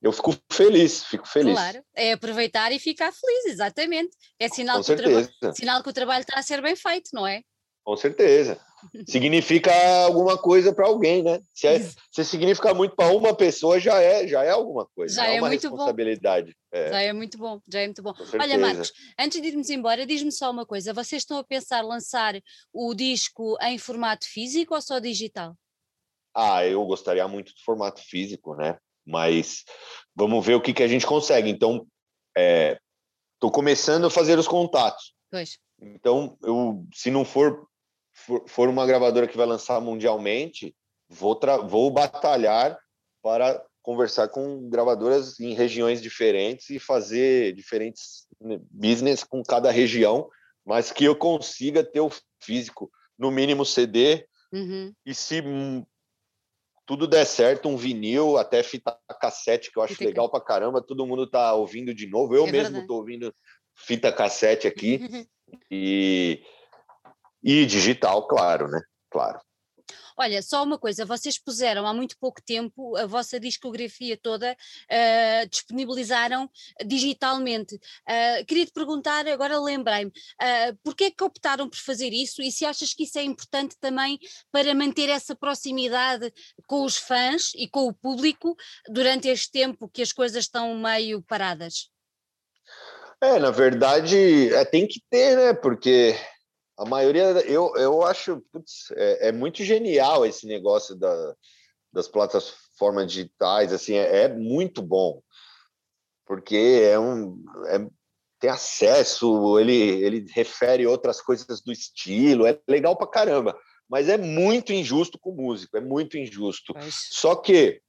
eu 0.01 0.11
fico 0.11 0.35
feliz, 0.51 1.03
fico 1.05 1.27
feliz. 1.27 1.53
Claro, 1.53 1.83
é 1.95 2.13
aproveitar 2.13 2.71
e 2.71 2.79
ficar 2.79 3.11
feliz, 3.11 3.45
exatamente. 3.45 4.15
É 4.39 4.47
sinal, 4.47 4.83
que 4.83 4.91
o, 4.93 5.53
sinal 5.53 5.81
que 5.81 5.89
o 5.89 5.93
trabalho 5.93 6.21
está 6.21 6.39
a 6.39 6.43
ser 6.43 6.61
bem 6.61 6.75
feito, 6.75 7.09
não 7.13 7.25
é? 7.25 7.41
Com 7.83 7.95
certeza. 7.95 8.59
Significa 9.07 9.71
alguma 10.03 10.37
coisa 10.37 10.71
para 10.71 10.85
alguém, 10.85 11.23
né? 11.23 11.39
Se, 11.51 11.65
é, 11.65 11.79
se 11.79 12.23
significa 12.23 12.73
muito 12.73 12.95
para 12.95 13.11
uma 13.15 13.33
pessoa, 13.33 13.79
já 13.79 13.99
é, 13.99 14.27
já 14.27 14.43
é 14.43 14.51
alguma 14.51 14.85
coisa. 14.93 15.15
Já 15.15 15.27
é, 15.27 15.37
é 15.37 15.41
uma 15.41 15.47
muito 15.47 15.61
responsabilidade. 15.61 16.51
Bom. 16.51 16.77
É. 16.77 16.89
Já 16.89 17.01
é 17.01 17.13
muito 17.13 17.37
bom, 17.39 17.59
já 17.67 17.79
é 17.79 17.85
muito 17.85 18.03
bom. 18.03 18.13
Olha, 18.39 18.57
Marcos, 18.59 18.93
antes 19.19 19.41
de 19.41 19.47
irmos 19.47 19.69
embora, 19.71 20.05
diz-me 20.05 20.31
só 20.31 20.51
uma 20.51 20.65
coisa: 20.65 20.93
vocês 20.93 21.23
estão 21.23 21.39
a 21.39 21.43
pensar 21.43 21.81
lançar 21.81 22.39
o 22.71 22.93
disco 22.93 23.57
em 23.61 23.79
formato 23.79 24.27
físico 24.27 24.75
ou 24.75 24.81
só 24.81 24.99
digital? 24.99 25.55
Ah, 26.35 26.63
eu 26.63 26.85
gostaria 26.85 27.27
muito 27.27 27.55
de 27.55 27.63
formato 27.63 27.99
físico, 27.99 28.55
né? 28.55 28.77
Mas 29.07 29.63
vamos 30.15 30.45
ver 30.45 30.55
o 30.55 30.61
que, 30.61 30.73
que 30.73 30.83
a 30.83 30.87
gente 30.87 31.07
consegue. 31.07 31.49
Então, 31.49 31.87
estou 32.35 33.49
é, 33.49 33.53
começando 33.53 34.05
a 34.05 34.11
fazer 34.11 34.37
os 34.37 34.47
contatos. 34.47 35.13
Pois. 35.31 35.57
Então, 35.79 36.37
eu, 36.43 36.85
se 36.93 37.09
não 37.09 37.23
for 37.23 37.67
for, 38.17 38.43
for 38.47 38.69
uma 38.69 38.85
gravadora 38.85 39.27
que 39.27 39.37
vai 39.37 39.45
lançar 39.45 39.79
mundialmente, 39.79 40.75
vou, 41.07 41.39
vou 41.67 41.91
batalhar 41.91 42.77
para 43.21 43.63
conversar 43.81 44.27
com 44.27 44.67
gravadoras 44.69 45.39
em 45.39 45.53
regiões 45.53 46.01
diferentes 46.01 46.69
e 46.69 46.79
fazer 46.79 47.53
diferentes 47.53 48.27
né, 48.41 48.59
business 48.69 49.23
com 49.23 49.43
cada 49.43 49.71
região, 49.71 50.29
mas 50.65 50.91
que 50.91 51.05
eu 51.05 51.15
consiga 51.15 51.83
ter 51.83 52.01
o 52.01 52.11
físico, 52.41 52.91
no 53.17 53.31
mínimo 53.31 53.65
CD, 53.65 54.27
uhum. 54.51 54.93
e 55.05 55.13
se 55.13 55.41
tudo 56.87 57.05
der 57.05 57.25
certo, 57.25 57.67
um 57.67 57.75
vinil, 57.75 58.37
até 58.37 58.63
fita 58.63 58.97
cassete, 59.19 59.69
que 59.69 59.77
eu 59.77 59.83
acho 59.83 59.93
fita 59.93 60.05
legal 60.05 60.31
pra 60.31 60.39
caramba, 60.39 60.81
todo 60.81 61.05
mundo 61.05 61.29
tá 61.29 61.53
ouvindo 61.53 61.93
de 61.93 62.07
novo, 62.07 62.33
eu 62.33 62.47
é 62.47 62.51
mesmo 62.51 62.71
verdade. 62.71 62.87
tô 62.87 62.95
ouvindo 62.95 63.35
fita 63.75 64.11
cassete 64.11 64.65
aqui, 64.67 64.99
e 65.69 66.41
e 67.43 67.65
digital, 67.65 68.25
claro, 68.25 68.69
né? 68.69 68.81
Claro. 69.11 69.39
Olha, 70.19 70.41
só 70.41 70.63
uma 70.63 70.79
coisa, 70.79 71.05
vocês 71.05 71.37
puseram 71.37 71.85
há 71.85 71.93
muito 71.93 72.17
pouco 72.17 72.41
tempo 72.41 72.97
a 72.97 73.05
vossa 73.05 73.39
discografia 73.39 74.17
toda, 74.17 74.53
uh, 74.53 75.47
disponibilizaram 75.47 76.49
digitalmente. 76.85 77.75
Uh, 77.75 78.45
queria 78.47 78.65
te 78.65 78.71
perguntar, 78.71 79.27
agora 79.27 79.59
lembrei-me, 79.59 80.09
uh, 80.09 80.77
porquê 80.83 81.05
é 81.05 81.11
que 81.11 81.23
optaram 81.23 81.69
por 81.69 81.77
fazer 81.77 82.11
isso 82.11 82.41
e 82.41 82.51
se 82.51 82.65
achas 82.65 82.95
que 82.95 83.03
isso 83.03 83.19
é 83.19 83.23
importante 83.23 83.77
também 83.79 84.19
para 84.51 84.73
manter 84.73 85.07
essa 85.07 85.35
proximidade 85.35 86.33
com 86.65 86.83
os 86.83 86.97
fãs 86.97 87.51
e 87.55 87.67
com 87.67 87.87
o 87.87 87.93
público 87.93 88.55
durante 88.89 89.27
este 89.27 89.51
tempo 89.51 89.87
que 89.87 90.01
as 90.01 90.11
coisas 90.11 90.45
estão 90.45 90.75
meio 90.75 91.21
paradas? 91.21 91.91
É, 93.21 93.39
na 93.39 93.51
verdade, 93.51 94.53
é, 94.53 94.63
tem 94.65 94.87
que 94.87 95.01
ter, 95.09 95.35
né? 95.35 95.53
Porque 95.53 96.15
a 96.77 96.85
maioria, 96.85 97.23
eu, 97.45 97.73
eu 97.75 98.03
acho, 98.03 98.41
putz, 98.51 98.91
é, 98.91 99.29
é, 99.29 99.31
muito 99.31 99.63
genial 99.63 100.25
esse 100.25 100.45
negócio 100.45 100.95
da, 100.95 101.35
das 101.91 102.07
plataformas 102.07 103.11
digitais, 103.11 103.73
assim, 103.73 103.95
é, 103.95 104.23
é 104.23 104.27
muito 104.27 104.81
bom, 104.81 105.21
porque 106.25 106.81
é 106.83 106.99
um, 106.99 107.43
é, 107.67 107.87
tem 108.39 108.49
acesso, 108.49 109.57
ele, 109.59 109.73
ele 109.73 110.25
refere 110.31 110.85
outras 110.85 111.19
coisas 111.21 111.61
do 111.61 111.71
estilo, 111.71 112.45
é 112.45 112.59
legal 112.67 112.95
pra 112.95 113.07
caramba, 113.07 113.57
mas 113.89 114.07
é 114.09 114.17
muito 114.17 114.71
injusto 114.71 115.17
com 115.17 115.31
o 115.31 115.35
músico, 115.35 115.77
é 115.77 115.81
muito 115.81 116.17
injusto. 116.17 116.73
Mas... 116.75 117.07
Só 117.11 117.35
que 117.35 117.81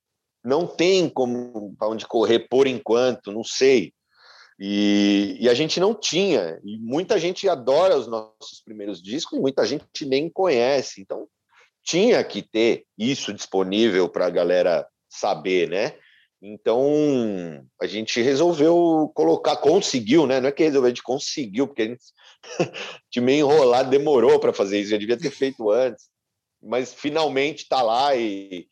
não 0.44 0.66
tem 0.66 1.08
como 1.10 1.74
para 1.76 1.88
onde 1.88 2.06
correr 2.06 2.48
por 2.48 2.66
enquanto, 2.66 3.32
não 3.32 3.44
sei. 3.44 3.92
E, 4.58 5.36
e, 5.40 5.48
a 5.48 5.54
gente 5.54 5.78
não 5.78 5.94
tinha, 5.94 6.60
e 6.64 6.78
muita 6.78 7.16
gente 7.18 7.48
adora 7.48 7.96
os 7.96 8.08
nossos 8.08 8.60
primeiros 8.64 9.00
discos 9.00 9.38
e 9.38 9.40
muita 9.40 9.64
gente 9.64 10.04
nem 10.04 10.28
conhece. 10.28 11.00
Então, 11.00 11.28
tinha 11.84 12.22
que 12.24 12.42
ter 12.42 12.84
isso 12.98 13.32
disponível 13.32 14.08
para 14.08 14.26
a 14.26 14.30
galera 14.30 14.86
saber, 15.08 15.68
né? 15.68 15.94
Então, 16.42 16.84
a 17.80 17.86
gente 17.86 18.20
resolveu 18.20 19.10
colocar, 19.14 19.56
conseguiu, 19.56 20.26
né? 20.26 20.40
Não 20.40 20.48
é 20.48 20.52
que 20.52 20.64
resolveu, 20.64 20.86
a 20.86 20.90
gente 20.90 21.02
conseguiu, 21.02 21.68
porque 21.68 21.82
a 21.82 21.86
gente, 21.86 22.04
de 23.10 23.20
meio 23.20 23.46
enrolado, 23.46 23.90
demorou 23.90 24.40
para 24.40 24.52
fazer 24.52 24.80
isso, 24.80 24.90
já 24.90 24.96
devia 24.96 25.16
ter 25.16 25.30
feito 25.30 25.70
antes. 25.70 26.08
Mas 26.60 26.92
finalmente 26.92 27.62
está 27.62 27.80
lá 27.80 28.14
e, 28.16 28.68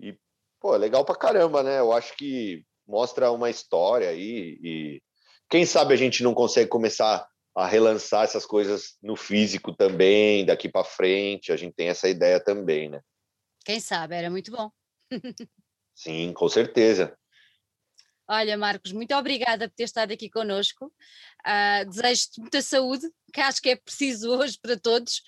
e, 0.00 0.16
pô, 0.58 0.76
legal 0.76 1.04
para 1.04 1.14
caramba, 1.14 1.62
né? 1.62 1.78
Eu 1.78 1.92
acho 1.92 2.16
que 2.16 2.64
mostra 2.86 3.30
uma 3.30 3.50
história 3.50 4.08
aí 4.08 4.58
e 4.62 5.02
quem 5.50 5.66
sabe 5.66 5.92
a 5.92 5.96
gente 5.96 6.22
não 6.22 6.32
consegue 6.32 6.70
começar 6.70 7.28
a 7.56 7.66
relançar 7.66 8.22
essas 8.22 8.46
coisas 8.46 8.96
no 9.02 9.16
físico 9.16 9.74
também, 9.74 10.46
daqui 10.46 10.68
para 10.68 10.84
frente. 10.84 11.52
A 11.52 11.56
gente 11.56 11.74
tem 11.74 11.88
essa 11.88 12.08
ideia 12.08 12.38
também, 12.38 12.88
né? 12.88 13.00
Quem 13.64 13.80
sabe, 13.80 14.14
era 14.14 14.30
muito 14.30 14.52
bom. 14.52 14.70
Sim, 15.94 16.32
com 16.32 16.48
certeza. 16.48 17.16
Olha, 18.28 18.56
Marcos, 18.56 18.92
muito 18.92 19.12
obrigada 19.16 19.68
por 19.68 19.74
ter 19.74 19.82
estado 19.82 20.12
aqui 20.12 20.30
conosco. 20.30 20.86
Uh, 21.44 21.84
Desejo-te 21.90 22.40
muita 22.40 22.62
saúde, 22.62 23.10
que 23.32 23.40
acho 23.40 23.60
que 23.60 23.70
é 23.70 23.76
preciso 23.76 24.30
hoje 24.38 24.56
para 24.62 24.78
todos. 24.78 25.20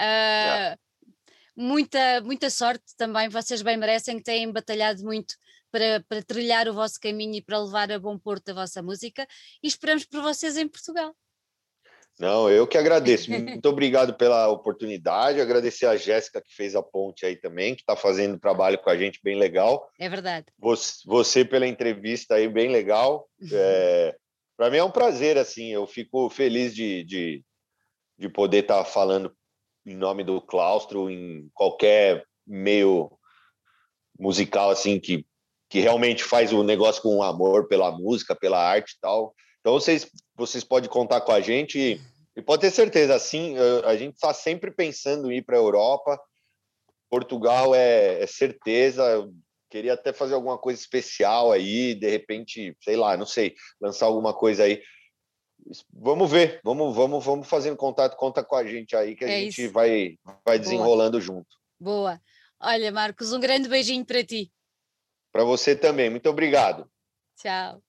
Uh, 0.00 0.78
muita, 1.54 2.22
muita 2.22 2.48
sorte 2.48 2.96
também, 2.96 3.28
vocês 3.28 3.60
bem 3.60 3.76
merecem, 3.76 4.16
que 4.16 4.24
têm 4.24 4.50
batalhado 4.50 5.04
muito 5.04 5.34
para, 5.76 6.02
para 6.08 6.22
trilhar 6.22 6.66
o 6.68 6.72
vosso 6.72 6.98
caminho 6.98 7.34
e 7.34 7.42
para 7.42 7.62
levar 7.62 7.92
a 7.92 7.98
bom 7.98 8.18
porto 8.18 8.48
a 8.48 8.54
vossa 8.54 8.82
música 8.82 9.28
e 9.62 9.68
esperamos 9.68 10.06
por 10.06 10.22
vocês 10.22 10.56
em 10.56 10.66
Portugal. 10.66 11.14
Não, 12.18 12.48
eu 12.48 12.66
que 12.66 12.78
agradeço. 12.78 13.28
Muito 13.30 13.68
obrigado 13.68 14.14
pela 14.14 14.48
oportunidade. 14.48 15.38
Agradecer 15.38 15.84
a 15.84 15.94
Jéssica 15.94 16.40
que 16.40 16.54
fez 16.54 16.74
a 16.74 16.82
ponte 16.82 17.26
aí 17.26 17.36
também, 17.36 17.74
que 17.74 17.82
está 17.82 17.94
fazendo 17.94 18.40
trabalho 18.40 18.78
com 18.78 18.88
a 18.88 18.96
gente 18.96 19.20
bem 19.22 19.36
legal. 19.36 19.86
É 19.98 20.08
verdade. 20.08 20.46
Você, 20.58 21.02
você 21.04 21.44
pela 21.44 21.66
entrevista 21.66 22.36
aí, 22.36 22.48
bem 22.48 22.70
legal. 22.70 23.28
É, 23.52 24.16
Para 24.56 24.70
mim 24.70 24.78
é 24.78 24.84
um 24.84 24.90
prazer, 24.90 25.36
assim, 25.36 25.74
eu 25.74 25.86
fico 25.86 26.30
feliz 26.30 26.74
de, 26.74 27.04
de, 27.04 27.44
de 28.18 28.28
poder 28.30 28.62
estar 28.62 28.78
tá 28.78 28.84
falando 28.86 29.30
em 29.84 29.94
nome 29.94 30.24
do 30.24 30.40
claustro, 30.40 31.10
em 31.10 31.50
qualquer 31.52 32.24
meio 32.46 33.12
musical, 34.18 34.70
assim, 34.70 34.98
que 34.98 35.26
que 35.68 35.80
realmente 35.80 36.22
faz 36.22 36.52
o 36.52 36.62
negócio 36.62 37.02
com 37.02 37.22
amor 37.22 37.66
pela 37.68 37.90
música, 37.90 38.34
pela 38.34 38.58
arte 38.58 38.92
e 38.92 39.00
tal. 39.00 39.34
Então 39.60 39.72
vocês, 39.72 40.08
vocês 40.36 40.62
podem 40.62 40.88
contar 40.88 41.20
com 41.20 41.32
a 41.32 41.40
gente 41.40 41.78
e, 41.78 42.00
e 42.36 42.42
pode 42.42 42.62
ter 42.62 42.70
certeza, 42.70 43.14
assim, 43.14 43.56
a 43.84 43.96
gente 43.96 44.14
está 44.14 44.32
sempre 44.32 44.70
pensando 44.70 45.30
em 45.30 45.38
ir 45.38 45.42
para 45.42 45.56
a 45.56 45.60
Europa. 45.60 46.20
Portugal 47.10 47.74
é, 47.74 48.22
é, 48.22 48.26
certeza. 48.26 49.02
Eu 49.02 49.34
queria 49.70 49.94
até 49.94 50.12
fazer 50.12 50.34
alguma 50.34 50.58
coisa 50.58 50.80
especial 50.80 51.50
aí, 51.50 51.94
de 51.94 52.08
repente, 52.08 52.76
sei 52.82 52.96
lá, 52.96 53.16
não 53.16 53.26
sei, 53.26 53.54
lançar 53.80 54.06
alguma 54.06 54.32
coisa 54.32 54.64
aí. 54.64 54.80
Vamos 55.92 56.30
ver, 56.30 56.60
vamos, 56.62 56.94
vamos, 56.94 57.24
vamos 57.24 57.48
fazendo 57.48 57.76
contato, 57.76 58.16
conta 58.16 58.44
com 58.44 58.54
a 58.54 58.64
gente 58.64 58.94
aí 58.94 59.16
que 59.16 59.24
a 59.24 59.28
é 59.28 59.40
gente 59.40 59.64
isso. 59.64 59.72
vai, 59.72 60.16
vai 60.44 60.58
desenrolando 60.58 61.18
Boa. 61.18 61.20
junto. 61.20 61.48
Boa. 61.80 62.20
Olha, 62.60 62.92
Marcos, 62.92 63.32
um 63.32 63.40
grande 63.40 63.68
beijinho 63.68 64.04
para 64.04 64.24
ti. 64.24 64.50
Para 65.36 65.44
você 65.44 65.76
também. 65.76 66.08
Muito 66.08 66.30
obrigado. 66.30 66.90
Tchau. 67.36 67.82